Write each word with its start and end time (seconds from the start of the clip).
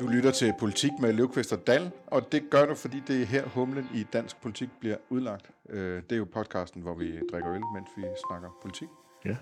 Du 0.00 0.06
lytter 0.06 0.30
til 0.30 0.52
Politik 0.58 0.90
med 1.00 1.12
Løvqvist 1.12 1.52
og 1.52 1.66
Dal, 1.66 1.90
og 2.06 2.32
det 2.32 2.42
gør 2.50 2.66
du, 2.66 2.74
fordi 2.74 3.02
det 3.06 3.22
er 3.22 3.26
her 3.26 3.44
humlen 3.48 3.88
i 3.94 4.02
dansk 4.12 4.40
politik 4.42 4.68
bliver 4.80 4.96
udlagt. 5.10 5.50
Øh, 5.70 6.02
Det 6.02 6.12
er 6.12 6.16
jo 6.16 6.26
podcasten, 6.34 6.82
hvor 6.82 6.94
vi 6.94 7.20
drikker 7.32 7.52
øl, 7.52 7.60
mens 7.74 7.88
vi 7.96 8.02
snakker 8.28 8.48
politik. 8.62 8.88
Ja. 9.24 9.36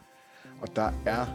Og 0.60 0.76
der 0.76 0.92
er 1.06 1.26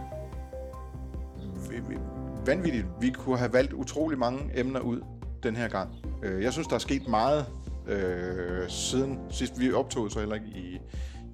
vanvittigt. 2.46 2.86
Vi 3.02 3.10
kunne 3.10 3.38
have 3.38 3.54
valgt 3.54 3.74
utrolig 3.74 4.20
mange 4.20 4.60
emner 4.60 4.80
ud 4.80 5.02
den 5.44 5.56
her 5.56 5.68
gang. 5.68 5.90
Øh, 6.24 6.44
Jeg 6.44 6.54
synes, 6.54 6.68
der 6.68 6.76
er 6.76 6.80
sket 6.80 7.08
meget 7.08 7.46
øh, 7.88 8.70
siden 8.70 9.20
sidst 9.30 9.60
vi 9.60 9.74
optog, 9.74 10.12
så 10.12 10.20
heller 10.20 10.36
ikke 10.36 10.48
i, 10.48 10.80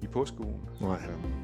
i 0.02 0.06
påskeugen. 0.06 0.60
Nej. 0.80 0.98
Øhm, 1.10 1.43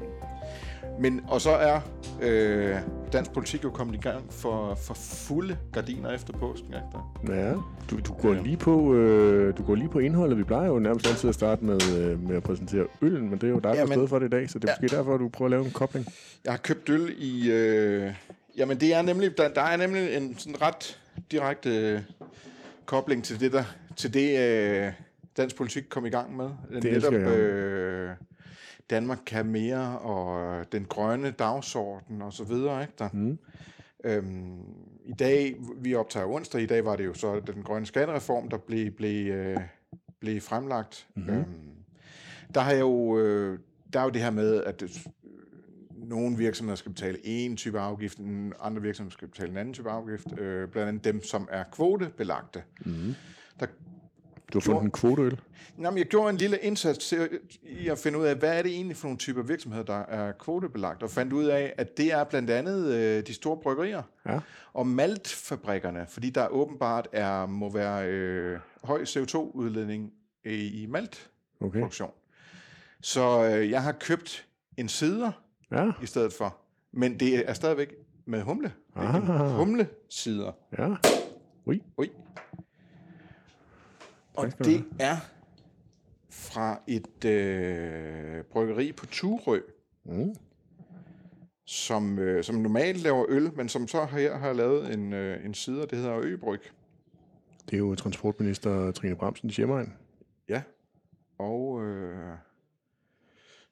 Men, 1.01 1.21
og 1.27 1.41
så 1.41 1.49
er 1.51 1.79
øh, 2.21 2.75
dansk 3.13 3.33
politik 3.33 3.63
jo 3.63 3.69
kommet 3.69 3.95
i 3.95 3.99
gang 3.99 4.33
for, 4.33 4.75
for 4.75 4.93
fulde 4.93 5.57
gardiner 5.73 6.11
efter 6.11 6.33
påsken. 6.33 6.67
Ikke? 6.67 6.85
Der? 7.27 7.35
Ja, 7.35 7.51
du, 7.89 7.99
du, 8.07 8.13
går 8.13 8.33
lige 8.33 8.57
på, 8.57 8.93
øh, 8.93 9.57
du 9.57 9.63
går 9.63 9.75
lige 9.75 9.89
på 9.89 9.99
indholdet. 9.99 10.37
Vi 10.37 10.43
plejer 10.43 10.67
jo 10.67 10.79
nærmest 10.79 11.07
altid 11.07 11.29
at 11.29 11.35
starte 11.35 11.65
med, 11.65 11.79
øh, 11.99 12.23
med 12.27 12.35
at 12.35 12.43
præsentere 12.43 12.87
øllen, 13.01 13.29
men 13.29 13.33
det 13.39 13.43
er 13.43 13.51
jo 13.51 13.59
dig, 13.59 13.75
der 13.75 13.85
stået 13.85 14.09
for 14.09 14.19
det 14.19 14.25
i 14.25 14.29
dag, 14.29 14.49
så 14.49 14.59
det 14.59 14.69
er 14.69 14.71
Ja. 14.71 14.75
måske 14.81 14.95
derfor, 14.95 15.17
du 15.17 15.29
prøver 15.29 15.47
at 15.47 15.51
lave 15.51 15.65
en 15.65 15.71
kobling. 15.71 16.05
Jeg 16.45 16.53
har 16.53 16.57
købt 16.57 16.89
øl 16.89 17.13
i... 17.17 17.51
Øh, 17.51 18.13
jamen, 18.57 18.79
det 18.79 18.93
er 18.93 19.01
nemlig, 19.01 19.37
der, 19.37 19.49
der 19.49 19.61
er 19.61 19.77
nemlig 19.77 20.15
en 20.17 20.35
sådan 20.37 20.61
ret 20.61 20.99
direkte 21.31 21.69
øh, 21.69 21.99
kobling 22.85 23.23
til 23.23 23.39
det, 23.39 23.51
der, 23.51 23.63
til 23.95 24.13
det 24.13 24.39
øh, 24.39 24.91
dansk 25.37 25.55
politik 25.55 25.83
kom 25.89 26.05
i 26.05 26.09
gang 26.09 26.37
med. 26.37 26.49
Det 26.81 27.03
jeg. 27.03 27.13
øh, 27.13 28.09
Danmark 28.91 29.19
kan 29.25 29.45
mere, 29.45 29.99
og 29.99 30.65
den 30.71 30.85
grønne 30.85 31.31
dagsorden 31.31 32.21
og 32.21 32.33
så 32.33 32.43
videre. 32.43 32.81
Ikke 32.81 32.93
der? 32.99 33.09
Mm. 33.13 33.39
Øhm, 34.03 34.59
I 35.05 35.13
dag, 35.19 35.55
vi 35.77 35.95
optager 35.95 36.27
onsdag, 36.27 36.61
i 36.61 36.65
dag 36.65 36.85
var 36.85 36.95
det 36.95 37.05
jo 37.05 37.13
så 37.13 37.39
den 37.39 37.63
grønne 37.63 37.85
skattereform, 37.85 38.49
der 38.49 38.57
blev, 38.57 38.91
blev, 38.91 39.31
øh, 39.31 39.57
blev 40.19 40.41
fremlagt. 40.41 41.07
Mm-hmm. 41.15 41.33
Øhm, 41.33 41.45
der 42.53 42.61
har 42.61 42.73
jo, 42.73 43.17
øh, 43.19 43.59
der 43.93 43.99
er 43.99 44.03
jo 44.03 44.09
det 44.09 44.21
her 44.21 44.31
med, 44.31 44.63
at 44.63 44.79
det, 44.79 45.07
nogle 45.91 46.37
virksomheder 46.37 46.75
skal 46.75 46.91
betale 46.91 47.17
en 47.23 47.57
type 47.57 47.79
afgift, 47.79 48.19
andre 48.59 48.81
virksomheder 48.81 49.13
skal 49.13 49.27
betale 49.27 49.51
en 49.51 49.57
anden 49.57 49.73
type 49.73 49.89
afgift, 49.89 50.39
øh, 50.39 50.69
blandt 50.69 50.89
andet 50.89 51.03
dem, 51.03 51.23
som 51.23 51.47
er 51.51 51.63
kvotebelagte. 51.71 52.63
Mm. 52.85 53.15
Der, 53.59 53.65
Du 54.53 54.59
har 54.59 54.61
fundet 54.61 54.81
en 54.83 54.91
kvoteøl. 54.91 55.39
Jamen, 55.81 55.97
jeg 55.97 56.05
gjorde 56.07 56.29
en 56.29 56.37
lille 56.37 56.57
indsats 56.57 57.07
til, 57.07 57.29
i 57.63 57.87
at 57.87 57.97
finde 57.97 58.19
ud 58.19 58.25
af, 58.25 58.35
hvad 58.35 58.57
er 58.57 58.61
det 58.61 58.71
egentlig 58.71 58.97
for 58.97 59.07
nogle 59.07 59.17
typer 59.17 59.41
virksomheder, 59.43 59.83
der 59.85 59.99
er 59.99 60.31
kvotebelagt, 60.31 61.03
og 61.03 61.09
fandt 61.09 61.33
ud 61.33 61.45
af, 61.45 61.73
at 61.77 61.97
det 61.97 62.13
er 62.13 62.23
blandt 62.23 62.49
andet 62.49 62.85
øh, 62.93 63.27
de 63.27 63.33
store 63.33 63.57
bryggerier 63.57 64.01
Ja. 64.25 64.39
og 64.73 64.87
maltfabrikkerne, 64.87 66.05
fordi 66.09 66.29
der 66.29 66.47
åbenbart 66.47 67.07
er, 67.11 67.45
må 67.45 67.69
være 67.73 68.07
øh, 68.07 68.59
høj 68.83 69.03
CO2-udledning 69.03 70.11
i, 70.45 70.83
i 70.83 70.85
maltproduktion. 70.85 72.09
Okay. 72.09 72.17
Så 73.01 73.43
øh, 73.55 73.69
jeg 73.69 73.83
har 73.83 73.91
købt 73.91 74.45
en 74.77 74.89
sider 74.89 75.31
Ja, 75.71 75.91
i 76.03 76.05
stedet 76.05 76.33
for, 76.33 76.57
men 76.91 77.19
det 77.19 77.49
er 77.49 77.53
stadigvæk 77.53 77.93
med 78.25 78.41
humle. 78.41 78.73
Er 78.95 79.01
Ah. 79.01 79.49
humlesider. 79.55 80.51
ja. 80.77 80.87
Ui. 81.65 81.81
Ui. 81.97 82.09
Og 84.33 84.65
det 84.65 84.85
er 84.99 85.17
fra 86.29 86.81
et 86.87 87.25
øh, 87.25 88.43
bryggeri 88.43 88.91
på 88.91 89.05
Turø, 89.05 89.59
Mm. 90.03 90.35
som, 91.65 92.19
øh, 92.19 92.43
som 92.43 92.55
normalt 92.55 92.97
laver 92.97 93.25
øl, 93.29 93.51
men 93.55 93.69
som 93.69 93.87
så 93.87 94.05
her 94.05 94.37
har 94.37 94.53
lavet 94.53 94.93
en, 94.93 95.13
øh, 95.13 95.45
en 95.45 95.53
sider, 95.53 95.85
det 95.85 95.97
hedder 95.97 96.19
Øbryg. 96.23 96.61
Det 97.65 97.73
er 97.73 97.77
jo 97.77 97.95
transportminister 97.95 98.91
Trine 98.91 99.15
Bramsens 99.15 99.57
hjemmeegn. 99.57 99.93
Ja. 100.49 100.61
Og 101.37 101.83
øh, 101.83 102.35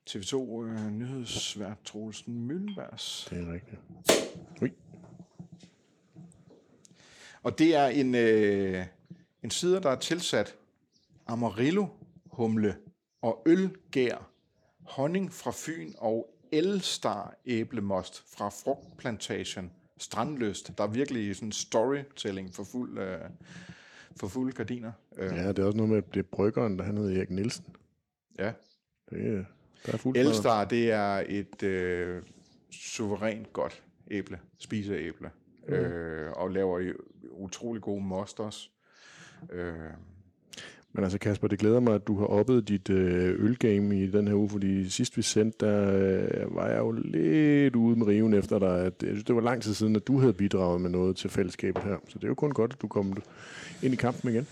TV2 0.09 0.63
øh, 0.63 0.91
nyhedsvært 0.91 1.78
Troelsen 1.85 2.47
Møllenbergs. 2.47 3.28
Det 3.29 3.47
er 3.47 3.53
rigtigt. 3.53 3.81
Ui. 4.62 4.72
Og 7.44 7.59
det 7.59 7.75
er 7.75 7.85
en, 7.88 8.16
øh, 8.16 8.85
en 9.44 9.50
sider, 9.50 9.79
der 9.79 9.89
er 9.89 9.95
tilsat 10.00 10.56
Amarillo, 11.29 11.88
humle 12.25 12.75
og 13.22 13.44
ølgær, 13.45 14.31
honning 14.81 15.34
fra 15.34 15.51
Fyn 15.53 15.91
og 15.97 16.35
Elstar 16.51 17.35
æblemost 17.45 18.38
fra 18.38 18.50
frugtplantation 18.50 19.72
Strandløst. 19.97 20.78
Der 20.78 20.84
er 20.84 20.88
virkelig 20.88 21.35
sådan 21.35 21.51
storytelling 21.51 22.53
for 22.53 22.63
fuld, 22.63 23.00
øh, 23.00 23.19
for 24.19 24.28
fulde 24.28 24.51
gardiner. 24.51 24.91
Øh, 25.18 25.31
Ja, 25.35 25.47
det 25.47 25.59
er 25.59 25.63
også 25.63 25.78
noget 25.78 25.91
med, 25.91 26.01
det 26.13 26.19
er 26.19 26.28
bryggeren, 26.31 26.78
der 26.79 26.84
han 26.84 26.97
hedder 26.97 27.18
Erik 27.18 27.29
Nielsen. 27.29 27.66
ja. 28.39 28.53
Det 29.09 29.28
er, 29.28 29.44
der 29.85 29.94
er 29.94 29.97
fuldt 29.97 30.18
Elstar, 30.18 30.66
det 30.66 30.91
er 30.91 31.23
et 31.28 31.63
øh, 31.63 32.23
suverænt 32.72 33.53
godt 33.53 33.84
æble, 34.12 34.39
spiseæble, 34.57 35.29
mm. 35.68 35.73
øh, 35.73 36.31
og 36.31 36.51
laver 36.51 36.94
utrolig 37.31 37.81
gode 37.81 38.01
most 38.03 38.39
også. 38.39 38.69
Øh, 39.51 39.73
Men 40.99 41.03
altså 41.03 41.17
Kasper, 41.17 41.47
det 41.47 41.59
glæder 41.59 41.79
mig, 41.79 41.95
at 41.95 42.07
du 42.07 42.19
har 42.19 42.25
oppet 42.25 42.67
dit 42.67 42.89
øh, 42.89 43.45
ølgame 43.45 44.03
i 44.03 44.07
den 44.07 44.27
her 44.27 44.35
uge, 44.35 44.49
fordi 44.49 44.89
sidst 44.89 45.17
vi 45.17 45.21
sendte, 45.21 45.65
der 45.65 45.91
øh, 45.91 46.55
var 46.55 46.67
jeg 46.67 46.77
jo 46.77 46.91
lidt 46.91 47.75
ude 47.75 47.95
med 47.95 48.07
riven 48.07 48.33
efter 48.33 48.59
dig. 48.59 48.85
At, 48.85 48.93
jeg 49.01 49.09
synes, 49.09 49.23
det 49.23 49.35
var 49.35 49.41
lang 49.41 49.61
tid 49.61 49.73
siden, 49.73 49.95
at 49.95 50.07
du 50.07 50.19
havde 50.19 50.33
bidraget 50.33 50.81
med 50.81 50.89
noget 50.89 51.17
til 51.17 51.29
fællesskabet 51.29 51.83
her. 51.83 51.97
Så 52.07 52.19
det 52.19 52.23
er 52.23 52.27
jo 52.27 52.35
kun 52.35 52.51
godt, 52.51 52.73
at 52.73 52.81
du 52.81 52.88
kom 52.88 53.17
ind 53.83 53.93
i 53.93 53.95
kampen 53.95 54.31
igen. 54.31 54.47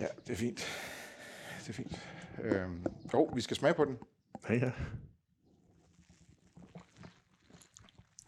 ja, 0.00 0.06
det 0.26 0.32
er 0.32 0.36
fint. 0.36 0.66
Det 1.58 1.68
er 1.68 1.72
fint. 1.72 2.02
Øh, 2.42 2.62
jo, 3.14 3.30
vi 3.34 3.40
skal 3.40 3.56
smage 3.56 3.74
på 3.74 3.84
den. 3.84 3.96
Ja, 4.48 4.54
ja. 4.54 4.70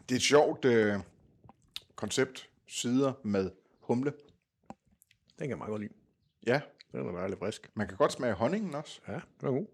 Det 0.09 0.11
er 0.11 0.15
et 0.15 0.21
sjovt 0.21 0.65
øh, 0.65 0.95
koncept, 1.95 2.49
sider 2.67 3.13
med 3.23 3.51
humle. 3.79 4.13
Den 5.39 5.39
kan 5.39 5.49
jeg 5.49 5.57
meget 5.57 5.69
godt 5.69 5.81
lide. 5.81 5.93
Ja, 6.47 6.61
Den 6.91 7.07
er 7.07 7.11
dejligt 7.11 7.39
frisk. 7.39 7.69
man 7.75 7.87
kan 7.87 7.97
godt 7.97 8.11
smage 8.11 8.33
honningen 8.33 8.75
også, 8.75 9.01
Ja, 9.07 9.13
den 9.13 9.47
er 9.47 9.51
god. 9.51 9.65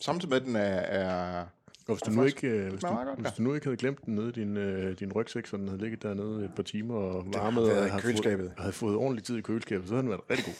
samtidig 0.00 0.28
med, 0.30 0.36
at 0.40 0.46
den 0.46 0.56
er, 0.56 0.60
er 0.60 1.40
Og 1.88 1.94
hvis 1.94 2.00
du, 2.02 2.10
nu 2.10 2.22
ikke, 2.24 2.48
øh, 2.48 2.70
hvis, 2.70 2.80
du, 2.80 2.86
godt, 2.86 3.18
hvis 3.18 3.24
ja. 3.26 3.30
du 3.38 3.42
nu 3.42 3.54
ikke 3.54 3.66
havde 3.66 3.76
glemt 3.76 4.04
den 4.06 4.14
nede 4.14 4.28
i 4.28 4.32
din, 4.32 4.56
øh, 4.56 4.98
din 4.98 5.12
rygsæk, 5.12 5.46
så 5.46 5.56
den 5.56 5.68
havde 5.68 5.80
ligget 5.80 6.02
dernede 6.02 6.44
et 6.44 6.54
par 6.56 6.62
timer 6.62 6.94
og 6.94 7.26
varmet, 7.34 7.72
og 7.72 7.90
havde 7.90 8.02
køleskabet. 8.02 8.46
Fået, 8.46 8.58
havde 8.58 8.72
fået 8.72 8.96
ordentlig 8.96 9.24
tid 9.24 9.36
i 9.36 9.40
køleskabet, 9.40 9.88
så 9.88 9.94
havde 9.94 10.02
den 10.02 10.10
været 10.10 10.30
rigtig 10.30 10.44
god. 10.46 10.54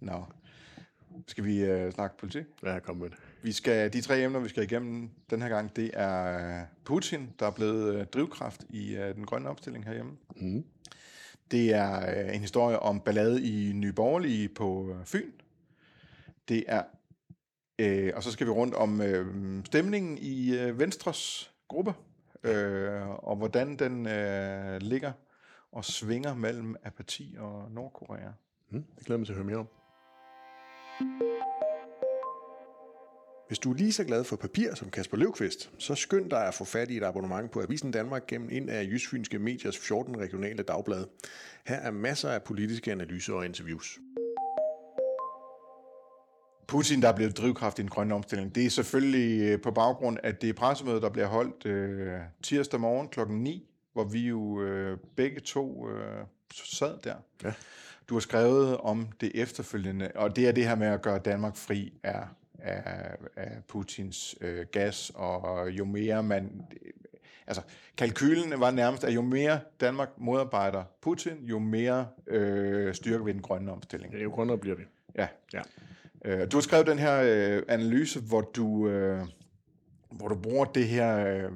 Nå. 0.10 0.24
Skal 1.26 1.44
vi 1.44 1.64
øh, 1.64 1.92
snakke 1.92 2.16
politik? 2.18 2.44
Ja, 2.62 2.78
kom 2.78 2.96
med. 2.96 3.08
Vi 3.42 3.52
skal, 3.52 3.92
de 3.92 4.00
tre 4.00 4.22
emner, 4.22 4.40
vi 4.40 4.48
skal 4.48 4.62
igennem 4.62 5.10
den 5.30 5.42
her 5.42 5.48
gang, 5.48 5.76
det 5.76 5.90
er 5.94 6.64
Putin, 6.84 7.30
der 7.38 7.46
er 7.46 7.50
blevet 7.50 7.94
øh, 7.94 8.06
drivkraft 8.06 8.64
i 8.70 8.96
øh, 8.96 9.14
den 9.14 9.26
grønne 9.26 9.48
opstilling 9.48 9.84
herhjemme. 9.84 10.12
Mm. 10.36 10.64
Det 11.54 11.74
er 11.74 12.00
øh, 12.00 12.34
en 12.34 12.40
historie 12.40 12.78
om 12.78 13.00
ballade 13.00 13.42
i 13.42 13.72
Nye 13.72 13.92
Borgerlige 13.92 14.48
på 14.48 14.88
øh, 14.90 15.04
Fyn. 15.04 15.32
Det 16.48 16.64
er, 16.68 16.82
øh, 17.78 18.12
og 18.16 18.22
så 18.22 18.32
skal 18.32 18.46
vi 18.46 18.50
rundt 18.50 18.74
om 18.74 19.00
øh, 19.00 19.26
stemningen 19.64 20.18
i 20.18 20.58
øh, 20.58 20.78
Venstres 20.78 21.52
gruppe, 21.68 21.94
øh, 22.44 23.08
og 23.08 23.36
hvordan 23.36 23.76
den 23.76 24.06
øh, 24.06 24.80
ligger 24.80 25.12
og 25.72 25.84
svinger 25.84 26.34
mellem 26.34 26.76
apati 26.82 27.36
og 27.38 27.70
Nordkorea. 27.70 28.30
Mm. 28.70 28.84
Det 28.98 29.06
glæder 29.06 29.18
mig 29.18 29.26
til 29.26 29.32
at 29.32 29.36
høre 29.36 29.46
mere 29.46 29.58
om. 29.58 29.68
Hvis 33.48 33.58
du 33.58 33.70
er 33.70 33.74
lige 33.74 33.92
så 33.92 34.04
glad 34.04 34.24
for 34.24 34.36
papir 34.36 34.74
som 34.74 34.90
Kasper 34.90 35.16
Løvqvist, 35.16 35.70
så 35.78 35.94
skynd 35.94 36.30
dig 36.30 36.46
at 36.46 36.54
få 36.54 36.64
fat 36.64 36.90
i 36.90 36.96
et 36.96 37.02
abonnement 37.02 37.50
på 37.50 37.62
Avisen 37.62 37.90
Danmark 37.90 38.26
gennem 38.26 38.48
en 38.52 38.68
af 38.68 38.84
Jysfynske 38.84 39.38
Mediers 39.38 39.78
14 39.78 40.18
regionale 40.18 40.62
dagblade. 40.62 41.08
Her 41.66 41.76
er 41.76 41.90
masser 41.90 42.30
af 42.30 42.42
politiske 42.42 42.92
analyser 42.92 43.34
og 43.34 43.44
interviews. 43.44 43.98
Putin, 46.66 47.02
der 47.02 47.08
er 47.08 47.16
blevet 47.16 47.38
drivkraft 47.38 47.78
i 47.78 47.82
den 47.82 47.90
grønne 47.90 48.14
omstilling, 48.14 48.54
det 48.54 48.66
er 48.66 48.70
selvfølgelig 48.70 49.42
øh, 49.42 49.60
på 49.60 49.70
baggrund 49.70 50.18
af 50.22 50.36
det 50.36 50.56
pressemøde, 50.56 51.00
der 51.00 51.10
bliver 51.10 51.26
holdt 51.26 51.66
øh, 51.66 52.18
tirsdag 52.42 52.80
morgen 52.80 53.08
klokken 53.08 53.42
9, 53.42 53.68
hvor 53.92 54.04
vi 54.04 54.20
jo 54.20 54.62
øh, 54.62 54.98
begge 55.16 55.40
to 55.40 55.90
øh, 55.90 56.24
sad 56.52 56.98
der. 57.04 57.14
Ja. 57.44 57.52
Du 58.08 58.14
har 58.14 58.20
skrevet 58.20 58.76
om 58.76 59.08
det 59.20 59.32
efterfølgende, 59.34 60.10
og 60.14 60.36
det 60.36 60.48
er 60.48 60.52
det 60.52 60.68
her 60.68 60.74
med 60.74 60.86
at 60.86 61.02
gøre 61.02 61.18
Danmark 61.18 61.56
fri 61.56 61.92
af, 62.02 62.24
af, 62.58 63.16
af 63.36 63.50
Putins 63.68 64.36
øh, 64.40 64.66
gas, 64.72 65.12
og 65.14 65.70
jo 65.70 65.84
mere 65.84 66.22
man... 66.22 66.62
Altså, 67.46 67.62
kalkylen 67.96 68.60
var 68.60 68.70
nærmest, 68.70 69.04
at 69.04 69.14
jo 69.14 69.22
mere 69.22 69.60
Danmark 69.80 70.08
modarbejder 70.16 70.84
Putin, 71.00 71.44
jo 71.44 71.58
mere 71.58 72.08
øh, 72.26 72.94
styrker 72.94 73.24
vi 73.24 73.32
den 73.32 73.42
grønne 73.42 73.72
omstilling. 73.72 74.14
Ja, 74.14 74.22
jo 74.22 74.30
grønnere 74.30 74.58
bliver 74.58 74.76
vi. 74.76 74.82
Ja. 75.14 75.28
Ja. 75.54 75.62
Øh, 76.24 76.50
du 76.52 76.56
har 76.56 76.62
skrevet 76.62 76.86
den 76.86 76.98
her 76.98 77.22
øh, 77.22 77.62
analyse, 77.68 78.20
hvor 78.20 78.40
du, 78.40 78.88
øh, 78.88 79.20
hvor 80.10 80.28
du 80.28 80.34
bruger 80.34 80.64
det 80.64 80.88
her 80.88 81.26
øh, 81.26 81.52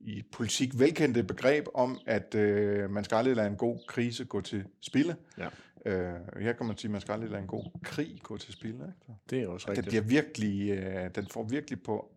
i 0.00 0.22
politik 0.32 0.78
velkendte 0.78 1.22
begreb 1.22 1.66
om, 1.74 1.98
at 2.06 2.34
øh, 2.34 2.90
man 2.90 3.04
skal 3.04 3.16
aldrig 3.16 3.36
lade 3.36 3.48
en 3.48 3.56
god 3.56 3.78
krise 3.88 4.24
gå 4.24 4.40
til 4.40 4.64
spilde. 4.80 5.16
Ja. 5.38 5.48
Øh, 5.86 6.14
her 6.40 6.52
kan 6.52 6.66
man 6.66 6.76
sige, 6.76 6.88
at 6.88 6.92
man 6.92 7.00
skal 7.00 7.12
aldrig 7.12 7.30
lade 7.30 7.42
en 7.42 7.48
god 7.48 7.64
krig 7.82 8.20
gå 8.22 8.36
til 8.36 8.52
spilde. 8.52 8.74
Ikke? 9.08 9.18
Det 9.30 9.42
er 9.42 9.48
også 9.48 9.66
Den, 9.66 9.76
rigtigt. 9.78 9.88
bliver 9.88 10.22
virkelig, 10.22 10.70
øh, 10.70 11.10
den 11.14 11.26
får 11.26 11.42
virkelig 11.42 11.82
på 11.82 12.10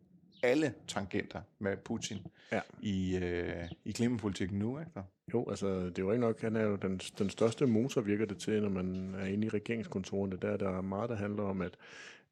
alle 0.44 0.74
tangenter 0.88 1.42
med 1.60 1.78
Putin 1.78 2.18
Ja. 2.52 2.62
i, 2.82 3.18
øh, 3.18 3.70
i 3.86 3.92
klimapolitikken 3.92 4.60
nu. 4.60 4.80
Ikke? 4.80 4.92
Jo, 5.34 5.50
altså 5.50 5.68
det 5.86 6.00
er 6.00 6.04
jo 6.04 6.12
ikke 6.12 6.22
nok, 6.22 6.42
han 6.42 6.56
er 6.56 6.64
jo 6.64 6.76
den, 6.76 6.98
den 7.18 7.30
største 7.30 7.66
motor, 7.66 8.02
virker 8.02 8.26
det 8.26 8.38
til, 8.38 8.62
når 8.62 8.70
man 8.70 9.16
er 9.20 9.26
inde 9.26 9.48
i 9.48 9.50
regeringskontorene. 9.50 10.38
Der 10.42 10.48
er 10.50 10.58
der 10.58 10.82
meget, 10.82 11.10
der 11.10 11.16
handler 11.16 11.44
om, 11.44 11.62
at, 11.62 11.74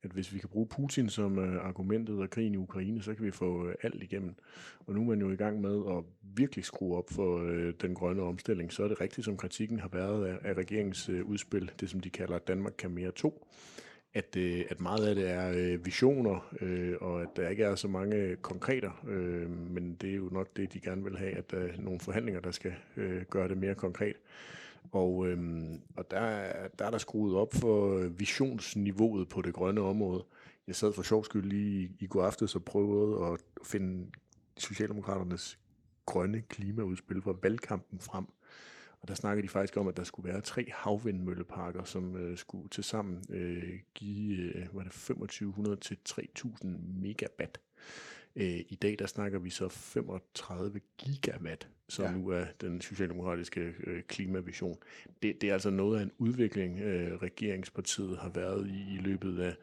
at 0.04 0.12
hvis 0.12 0.34
vi 0.34 0.40
kan 0.40 0.50
bruge 0.50 0.68
Putin 0.68 1.10
som 1.10 1.40
øh, 1.40 1.66
argumentet 1.66 2.20
og 2.20 2.30
krigen 2.30 2.54
i 2.54 2.58
Ukraine, 2.58 3.02
så 3.02 3.14
kan 3.14 3.26
vi 3.26 3.32
få 3.32 3.68
øh, 3.68 3.76
alt 3.84 4.04
igennem. 4.04 4.36
Og 4.80 4.94
nu 4.94 5.02
er 5.02 5.06
man 5.06 5.22
jo 5.22 5.32
i 5.32 5.36
gang 5.36 5.62
med 5.62 5.82
at 5.98 6.04
virkelig 6.36 6.66
skrue 6.66 6.98
op 6.98 7.10
for 7.10 7.44
øh, 7.44 7.74
den 7.82 7.96
grønne 7.96 8.22
omstilling. 8.22 8.74
Så 8.74 8.84
er 8.84 8.88
det 8.88 9.02
rigtigt, 9.02 9.26
som 9.26 9.38
kritikken 9.38 9.80
har 9.80 9.90
været 9.90 10.26
af, 10.26 10.38
af 10.44 10.54
regeringens 10.54 11.10
øh, 11.10 11.26
udspil, 11.26 11.72
det 11.80 11.90
som 11.90 12.00
de 12.00 12.10
kalder 12.10 12.38
Danmark 12.38 12.74
kan 12.78 12.92
mere 12.92 13.12
2 13.12 13.48
at, 14.14 14.36
øh, 14.38 14.66
at 14.70 14.82
meget 14.82 15.08
af 15.08 15.16
det 15.16 15.30
er 15.30 15.52
øh, 15.56 15.86
visioner, 15.86 16.54
øh, 16.62 16.96
og 17.02 17.22
at 17.22 17.28
der 17.36 17.50
ikke 17.50 17.64
er 17.64 17.76
så 17.76 17.88
mange 17.88 18.36
konkreter, 18.36 19.04
øh, 19.08 19.50
men 19.50 19.96
det 20.02 20.10
er 20.10 20.16
jo 20.16 20.30
nok 20.32 20.48
det, 20.58 20.74
de 20.74 20.80
gerne 20.80 21.04
vil 21.04 21.18
have, 21.18 21.32
at 21.32 21.52
der 21.52 21.58
er 21.58 21.68
nogle 21.78 22.00
forhandlinger, 22.00 22.42
der 22.42 22.52
skal 22.52 22.74
øh, 22.98 23.22
gøre 23.22 23.48
det 23.48 23.58
mere 23.58 23.76
konkret. 23.76 24.16
Og, 24.92 25.28
øhm, 25.28 25.82
og 25.98 26.12
der, 26.12 26.18
er- 26.20 26.68
der 26.68 26.86
er 26.86 26.90
der 26.92 26.98
skruet 26.98 27.36
op 27.36 27.54
for 27.54 27.98
øh, 27.98 28.20
visionsniveauet 28.20 29.30
på 29.30 29.42
det 29.42 29.54
grønne 29.54 29.82
område. 29.82 30.24
Jeg 30.68 30.76
sad 30.76 30.94
for 30.94 31.04
sjov 31.04 31.26
skyld 31.26 31.46
lige 31.46 31.82
i, 31.84 31.92
i 32.00 32.08
går 32.08 32.24
aftes 32.24 32.56
og 32.56 32.64
prøvede 32.66 33.26
at 33.34 33.40
finde 33.66 34.12
Socialdemokraternes 34.58 35.60
grønne 36.06 36.42
klimaudspil 36.42 37.22
fra 37.22 37.36
valgkampen 37.42 38.00
frem. 38.00 38.26
Og 39.02 39.08
der 39.08 39.14
snakkede 39.14 39.44
de 39.44 39.50
faktisk 39.50 39.78
om, 39.78 39.88
at 39.88 39.98
der 39.98 40.04
skulle 40.04 40.30
være 40.32 40.42
tre 40.42 40.72
havvindmølleparker, 40.76 41.84
som 41.84 42.16
øh, 42.18 42.38
skulle 42.38 42.70
til 42.70 42.84
sammen 42.84 43.24
øh, 43.30 43.80
give 43.94 44.38
øh, 44.38 44.76
var 44.76 44.84
det 44.84 44.92
2500 44.92 45.76
til 45.78 45.98
3000 46.06 47.00
megawatt. 47.02 47.60
Øh, 48.36 48.60
I 48.70 48.78
dag 48.82 48.96
der 49.00 49.06
snakker 49.06 49.40
vi 49.40 49.50
så 49.50 49.68
35 49.70 50.80
gigawatt, 50.98 51.68
som 51.90 52.06
Ja. 52.06 52.12
nu 52.12 52.28
er 52.28 52.46
den 52.62 52.82
socialdemokratiske 52.82 53.74
øh, 53.84 54.04
klimavision. 54.04 54.78
Det, 55.24 55.42
det 55.42 55.50
er 55.50 55.54
altså 55.54 55.70
noget 55.70 56.00
af 56.00 56.04
en 56.04 56.12
udvikling, 56.18 56.80
øh, 56.80 57.18
regeringspartiet 57.18 58.18
har 58.18 58.30
været 58.30 58.68
i 58.68 58.96
i 58.96 58.98
løbet 58.98 59.40
af, 59.40 59.56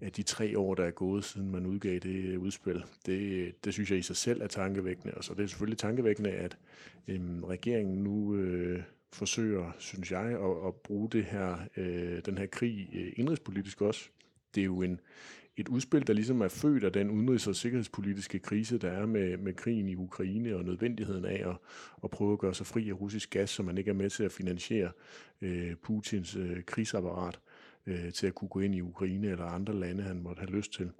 af 0.00 0.12
de 0.12 0.22
tre 0.22 0.58
år, 0.58 0.74
der 0.74 0.84
er 0.84 0.90
gået, 0.90 1.24
siden 1.24 1.50
man 1.50 1.66
udgav 1.66 1.98
det 1.98 2.36
udspil. 2.36 2.84
Det, 3.06 3.54
det 3.64 3.72
synes 3.72 3.90
jeg 3.90 3.98
i 3.98 4.02
sig 4.02 4.16
selv 4.16 4.42
er 4.42 4.46
tankevækkende, 4.46 5.14
og 5.14 5.24
så 5.24 5.32
er 5.32 5.36
det 5.36 5.50
selvfølgelig 5.50 5.78
tankevækkende, 5.78 6.30
at 6.30 6.58
øhm, 7.08 7.44
regeringen 7.44 8.04
nu 8.04 8.36
øh, 8.36 8.82
forsøger, 9.12 9.72
synes 9.78 10.10
jeg, 10.12 10.24
at, 10.26 10.66
at 10.66 10.74
bruge 10.74 11.10
det 11.10 11.24
her, 11.24 11.58
øh, 11.76 12.22
den 12.26 12.38
her 12.38 12.46
krig 12.46 12.88
øh, 12.92 13.12
indrigspolitisk 13.16 13.80
også. 13.82 14.08
Det 14.54 14.60
er 14.60 14.64
jo 14.64 14.82
en, 14.82 15.00
et 15.56 15.68
udspil, 15.68 16.06
der 16.06 16.12
ligesom 16.12 16.40
er 16.40 16.48
født 16.48 16.84
af 16.84 16.92
den 16.92 17.10
udenrigs- 17.10 17.48
og 17.48 17.56
sikkerhedspolitiske 17.56 18.38
krise, 18.38 18.78
der 18.78 18.90
er 18.90 19.06
med, 19.06 19.36
med 19.36 19.54
krigen 19.54 19.88
i 19.88 19.96
Ukraine 19.96 20.56
og 20.56 20.64
nødvendigheden 20.64 21.24
af 21.24 21.48
at, 21.48 21.56
at 22.04 22.10
prøve 22.10 22.32
at 22.32 22.38
gøre 22.38 22.54
sig 22.54 22.66
fri 22.66 22.88
af 22.90 23.00
russisk 23.00 23.30
gas, 23.30 23.50
så 23.50 23.62
man 23.62 23.78
ikke 23.78 23.90
er 23.90 23.94
med 23.94 24.10
til 24.10 24.24
at 24.24 24.32
finansiere 24.32 24.90
øh, 25.40 25.74
Putins 25.76 26.36
øh, 26.36 26.64
krigsapparat 26.64 27.40
øh, 27.86 28.12
til 28.12 28.26
at 28.26 28.34
kunne 28.34 28.48
gå 28.48 28.60
ind 28.60 28.74
i 28.74 28.80
Ukraine 28.80 29.26
eller 29.26 29.44
andre 29.44 29.74
lande, 29.74 30.02
han 30.02 30.22
måtte 30.22 30.40
have 30.40 30.56
lyst 30.56 30.72
til. 30.72 30.90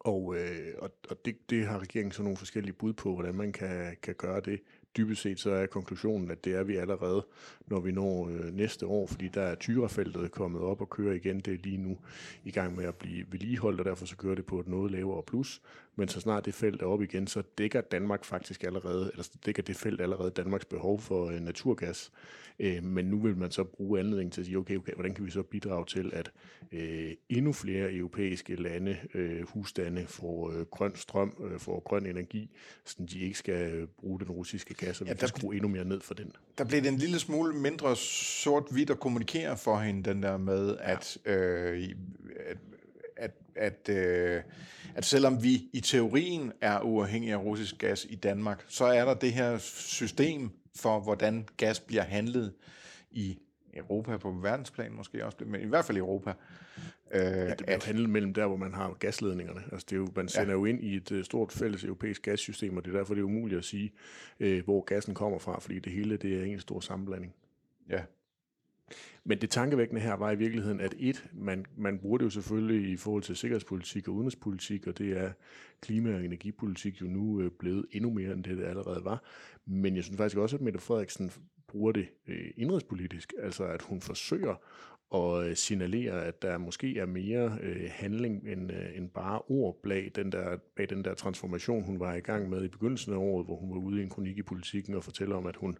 Og, 0.00 0.36
øh, 0.36 0.74
og, 0.78 0.90
og 1.10 1.24
det, 1.24 1.50
det 1.50 1.66
har 1.66 1.78
regeringen 1.78 2.12
så 2.12 2.22
nogle 2.22 2.36
forskellige 2.36 2.72
bud 2.72 2.92
på, 2.92 3.14
hvordan 3.14 3.34
man 3.34 3.52
kan, 3.52 3.96
kan 4.02 4.14
gøre 4.14 4.40
det. 4.40 4.60
Dybest 4.96 5.22
set 5.22 5.40
så 5.40 5.50
er 5.50 5.66
konklusionen, 5.66 6.30
at 6.30 6.44
det 6.44 6.54
er 6.54 6.62
vi 6.62 6.76
allerede, 6.76 7.26
når 7.66 7.80
vi 7.80 7.92
når 7.92 8.28
øh, 8.28 8.54
næste 8.54 8.86
år, 8.86 9.06
fordi 9.06 9.28
der 9.28 9.42
er 9.42 9.54
tyrefeltet 9.54 10.30
kommet 10.30 10.62
op 10.62 10.80
og 10.80 10.90
kører 10.90 11.14
igen. 11.14 11.40
Det 11.40 11.54
er 11.54 11.58
lige 11.62 11.76
nu 11.76 11.98
i 12.44 12.50
gang 12.50 12.76
med 12.76 12.84
at 12.84 12.94
blive 12.94 13.26
vedligeholdt, 13.30 13.80
og 13.80 13.86
derfor 13.86 14.06
så 14.06 14.16
kører 14.16 14.34
det 14.34 14.46
på 14.46 14.60
et 14.60 14.68
noget 14.68 14.90
lavere 14.90 15.22
plus. 15.22 15.62
Men 15.96 16.08
så 16.08 16.20
snart 16.20 16.44
det 16.44 16.54
felt 16.54 16.82
er 16.82 16.86
op 16.86 17.02
igen, 17.02 17.26
så 17.26 17.42
dækker 17.58 17.80
Danmark 17.80 18.24
faktisk 18.24 18.64
allerede, 18.64 19.10
eller 19.12 19.22
så 19.22 19.32
dækker 19.46 19.62
det 19.62 19.76
felt 19.76 20.00
allerede 20.00 20.30
Danmarks 20.30 20.64
behov 20.64 21.00
for 21.00 21.26
øh, 21.26 21.40
naturgas. 21.40 22.12
Øh, 22.58 22.84
men 22.84 23.04
nu 23.04 23.18
vil 23.18 23.36
man 23.36 23.50
så 23.50 23.64
bruge 23.64 24.00
anledningen 24.00 24.30
til 24.30 24.40
at 24.40 24.44
sige, 24.44 24.58
okay, 24.58 24.76
okay, 24.76 24.92
hvordan 24.94 25.14
kan 25.14 25.24
vi 25.24 25.30
så 25.30 25.42
bidrage 25.42 25.84
til, 25.86 26.10
at 26.14 26.32
øh, 26.72 27.12
endnu 27.28 27.52
flere 27.52 27.92
europæiske 27.92 28.54
lande, 28.54 28.96
øh, 29.14 29.48
husstande 29.48 30.06
får 30.06 30.52
øh, 30.52 30.66
grøn 30.66 30.96
strøm, 30.96 31.36
øh, 31.50 31.58
får 31.58 31.80
grøn 31.80 32.06
energi, 32.06 32.50
så 32.84 32.96
de 33.10 33.20
ikke 33.20 33.38
skal 33.38 33.72
øh, 33.72 33.88
bruge 33.88 34.20
den 34.20 34.30
russiske 34.30 34.74
gas, 34.74 34.85
og 34.90 34.94
vi 35.00 35.04
Ja, 35.04 35.10
ja, 35.10 35.14
kan 35.14 35.20
der- 35.20 35.26
skrue 35.26 35.54
endnu 35.54 35.68
mere 35.68 35.84
ned 35.84 36.00
for 36.00 36.14
den. 36.14 36.32
Der 36.58 36.64
blev 36.64 36.80
det 36.82 36.88
en 36.88 36.98
lille 36.98 37.18
smule 37.18 37.54
mindre 37.54 37.96
sort-hvidt 37.96 38.90
at 38.90 39.00
kommunikere 39.00 39.56
for 39.56 39.78
hende, 39.78 40.10
den 40.10 40.22
der 40.22 40.36
med, 40.36 40.76
at, 40.80 41.18
øh, 41.24 41.78
i- 41.80 41.94
at, 42.46 42.56
at, 43.16 43.30
at, 43.56 43.88
øh, 43.96 44.42
at 44.94 45.04
selvom 45.04 45.42
vi 45.42 45.68
i 45.72 45.80
teorien 45.80 46.52
er 46.60 46.80
uafhængige 46.80 47.32
af 47.32 47.36
russisk 47.38 47.78
gas 47.78 48.06
i 48.10 48.14
Danmark, 48.14 48.64
så 48.68 48.84
er 48.84 49.04
der 49.04 49.14
det 49.14 49.32
her 49.32 49.58
system 49.58 50.50
for, 50.76 51.00
hvordan 51.00 51.48
gas 51.56 51.80
bliver 51.80 52.02
handlet 52.02 52.52
i 53.10 53.38
Europa, 53.76 54.16
på 54.16 54.30
verdensplan 54.30 54.92
måske 54.92 55.24
også, 55.26 55.38
men 55.46 55.60
i 55.60 55.64
hvert 55.66 55.84
fald 55.84 55.98
i 55.98 56.00
Europa. 56.00 56.32
Øh, 57.14 57.20
Det 57.20 57.56
bliver 57.56 57.84
handlet 57.86 58.10
mellem 58.10 58.34
der, 58.34 58.46
hvor 58.46 58.56
man 58.56 58.74
har 58.74 58.92
gasledningerne. 58.98 59.60
Altså 59.72 59.86
det 59.90 59.96
er 59.96 60.00
jo, 60.00 60.08
man 60.16 60.28
sender 60.28 60.46
ja. 60.46 60.52
jo 60.52 60.64
ind 60.64 60.84
i 60.84 60.96
et 60.96 61.12
øh, 61.12 61.24
stort 61.24 61.52
fælles 61.52 61.84
europæisk 61.84 62.22
gassystem, 62.22 62.76
og 62.76 62.84
det 62.84 62.94
er 62.94 62.96
derfor, 62.98 63.14
det 63.14 63.20
er 63.20 63.24
umuligt 63.24 63.58
at 63.58 63.64
sige, 63.64 63.92
øh, 64.40 64.64
hvor 64.64 64.80
gassen 64.80 65.14
kommer 65.14 65.38
fra, 65.38 65.60
fordi 65.60 65.78
det 65.78 65.92
hele 65.92 66.16
det 66.16 66.40
er 66.40 66.44
en 66.44 66.60
stor 66.60 66.80
sammenblanding. 66.80 67.34
ja, 67.90 68.00
Men 69.24 69.40
det 69.40 69.50
tankevækkende 69.50 70.00
her 70.00 70.14
var 70.14 70.30
i 70.30 70.36
virkeligheden, 70.36 70.80
at 70.80 70.94
et, 70.98 71.24
man, 71.32 71.66
man 71.76 71.98
bruger 71.98 72.18
det 72.18 72.24
jo 72.24 72.30
selvfølgelig 72.30 72.90
i 72.92 72.96
forhold 72.96 73.22
til 73.22 73.36
sikkerhedspolitik 73.36 74.08
og 74.08 74.14
udenrigspolitik, 74.14 74.86
og 74.86 74.98
det 74.98 75.18
er 75.18 75.32
klima- 75.80 76.14
og 76.14 76.24
energipolitik 76.24 77.00
jo 77.00 77.06
nu 77.06 77.40
øh, 77.40 77.50
blevet 77.58 77.86
endnu 77.92 78.10
mere, 78.10 78.32
end 78.32 78.44
det, 78.44 78.58
det 78.58 78.64
allerede 78.64 79.04
var. 79.04 79.22
Men 79.66 79.96
jeg 79.96 80.04
synes 80.04 80.16
faktisk 80.16 80.36
også, 80.38 80.56
at 80.56 80.62
Mette 80.62 80.78
Frederiksen 80.78 81.30
bruger 81.68 81.92
det 81.92 82.08
øh, 82.28 82.50
indrigspolitisk, 82.56 83.32
altså 83.42 83.64
at 83.64 83.82
hun 83.82 84.00
forsøger 84.00 84.54
at 85.14 85.46
øh, 85.46 85.56
signalere, 85.56 86.24
at 86.24 86.42
der 86.42 86.58
måske 86.58 86.98
er 86.98 87.06
mere 87.06 87.58
øh, 87.62 87.90
handling 87.90 88.48
end, 88.48 88.72
øh, 88.72 88.96
end 88.96 89.10
bare 89.10 89.40
ord 89.48 89.80
bag 89.82 90.10
den, 90.16 90.32
der, 90.32 90.56
bag 90.76 90.90
den 90.90 91.04
der 91.04 91.14
transformation, 91.14 91.84
hun 91.84 92.00
var 92.00 92.14
i 92.14 92.20
gang 92.20 92.48
med 92.48 92.64
i 92.64 92.68
begyndelsen 92.68 93.12
af 93.12 93.16
året, 93.16 93.46
hvor 93.46 93.56
hun 93.56 93.70
var 93.70 93.76
ude 93.76 94.00
i 94.00 94.02
en 94.02 94.10
kronik 94.10 94.38
i 94.38 94.42
politikken 94.42 94.94
og 94.94 95.04
fortæller 95.04 95.36
om, 95.36 95.46
at 95.46 95.56
hun 95.56 95.78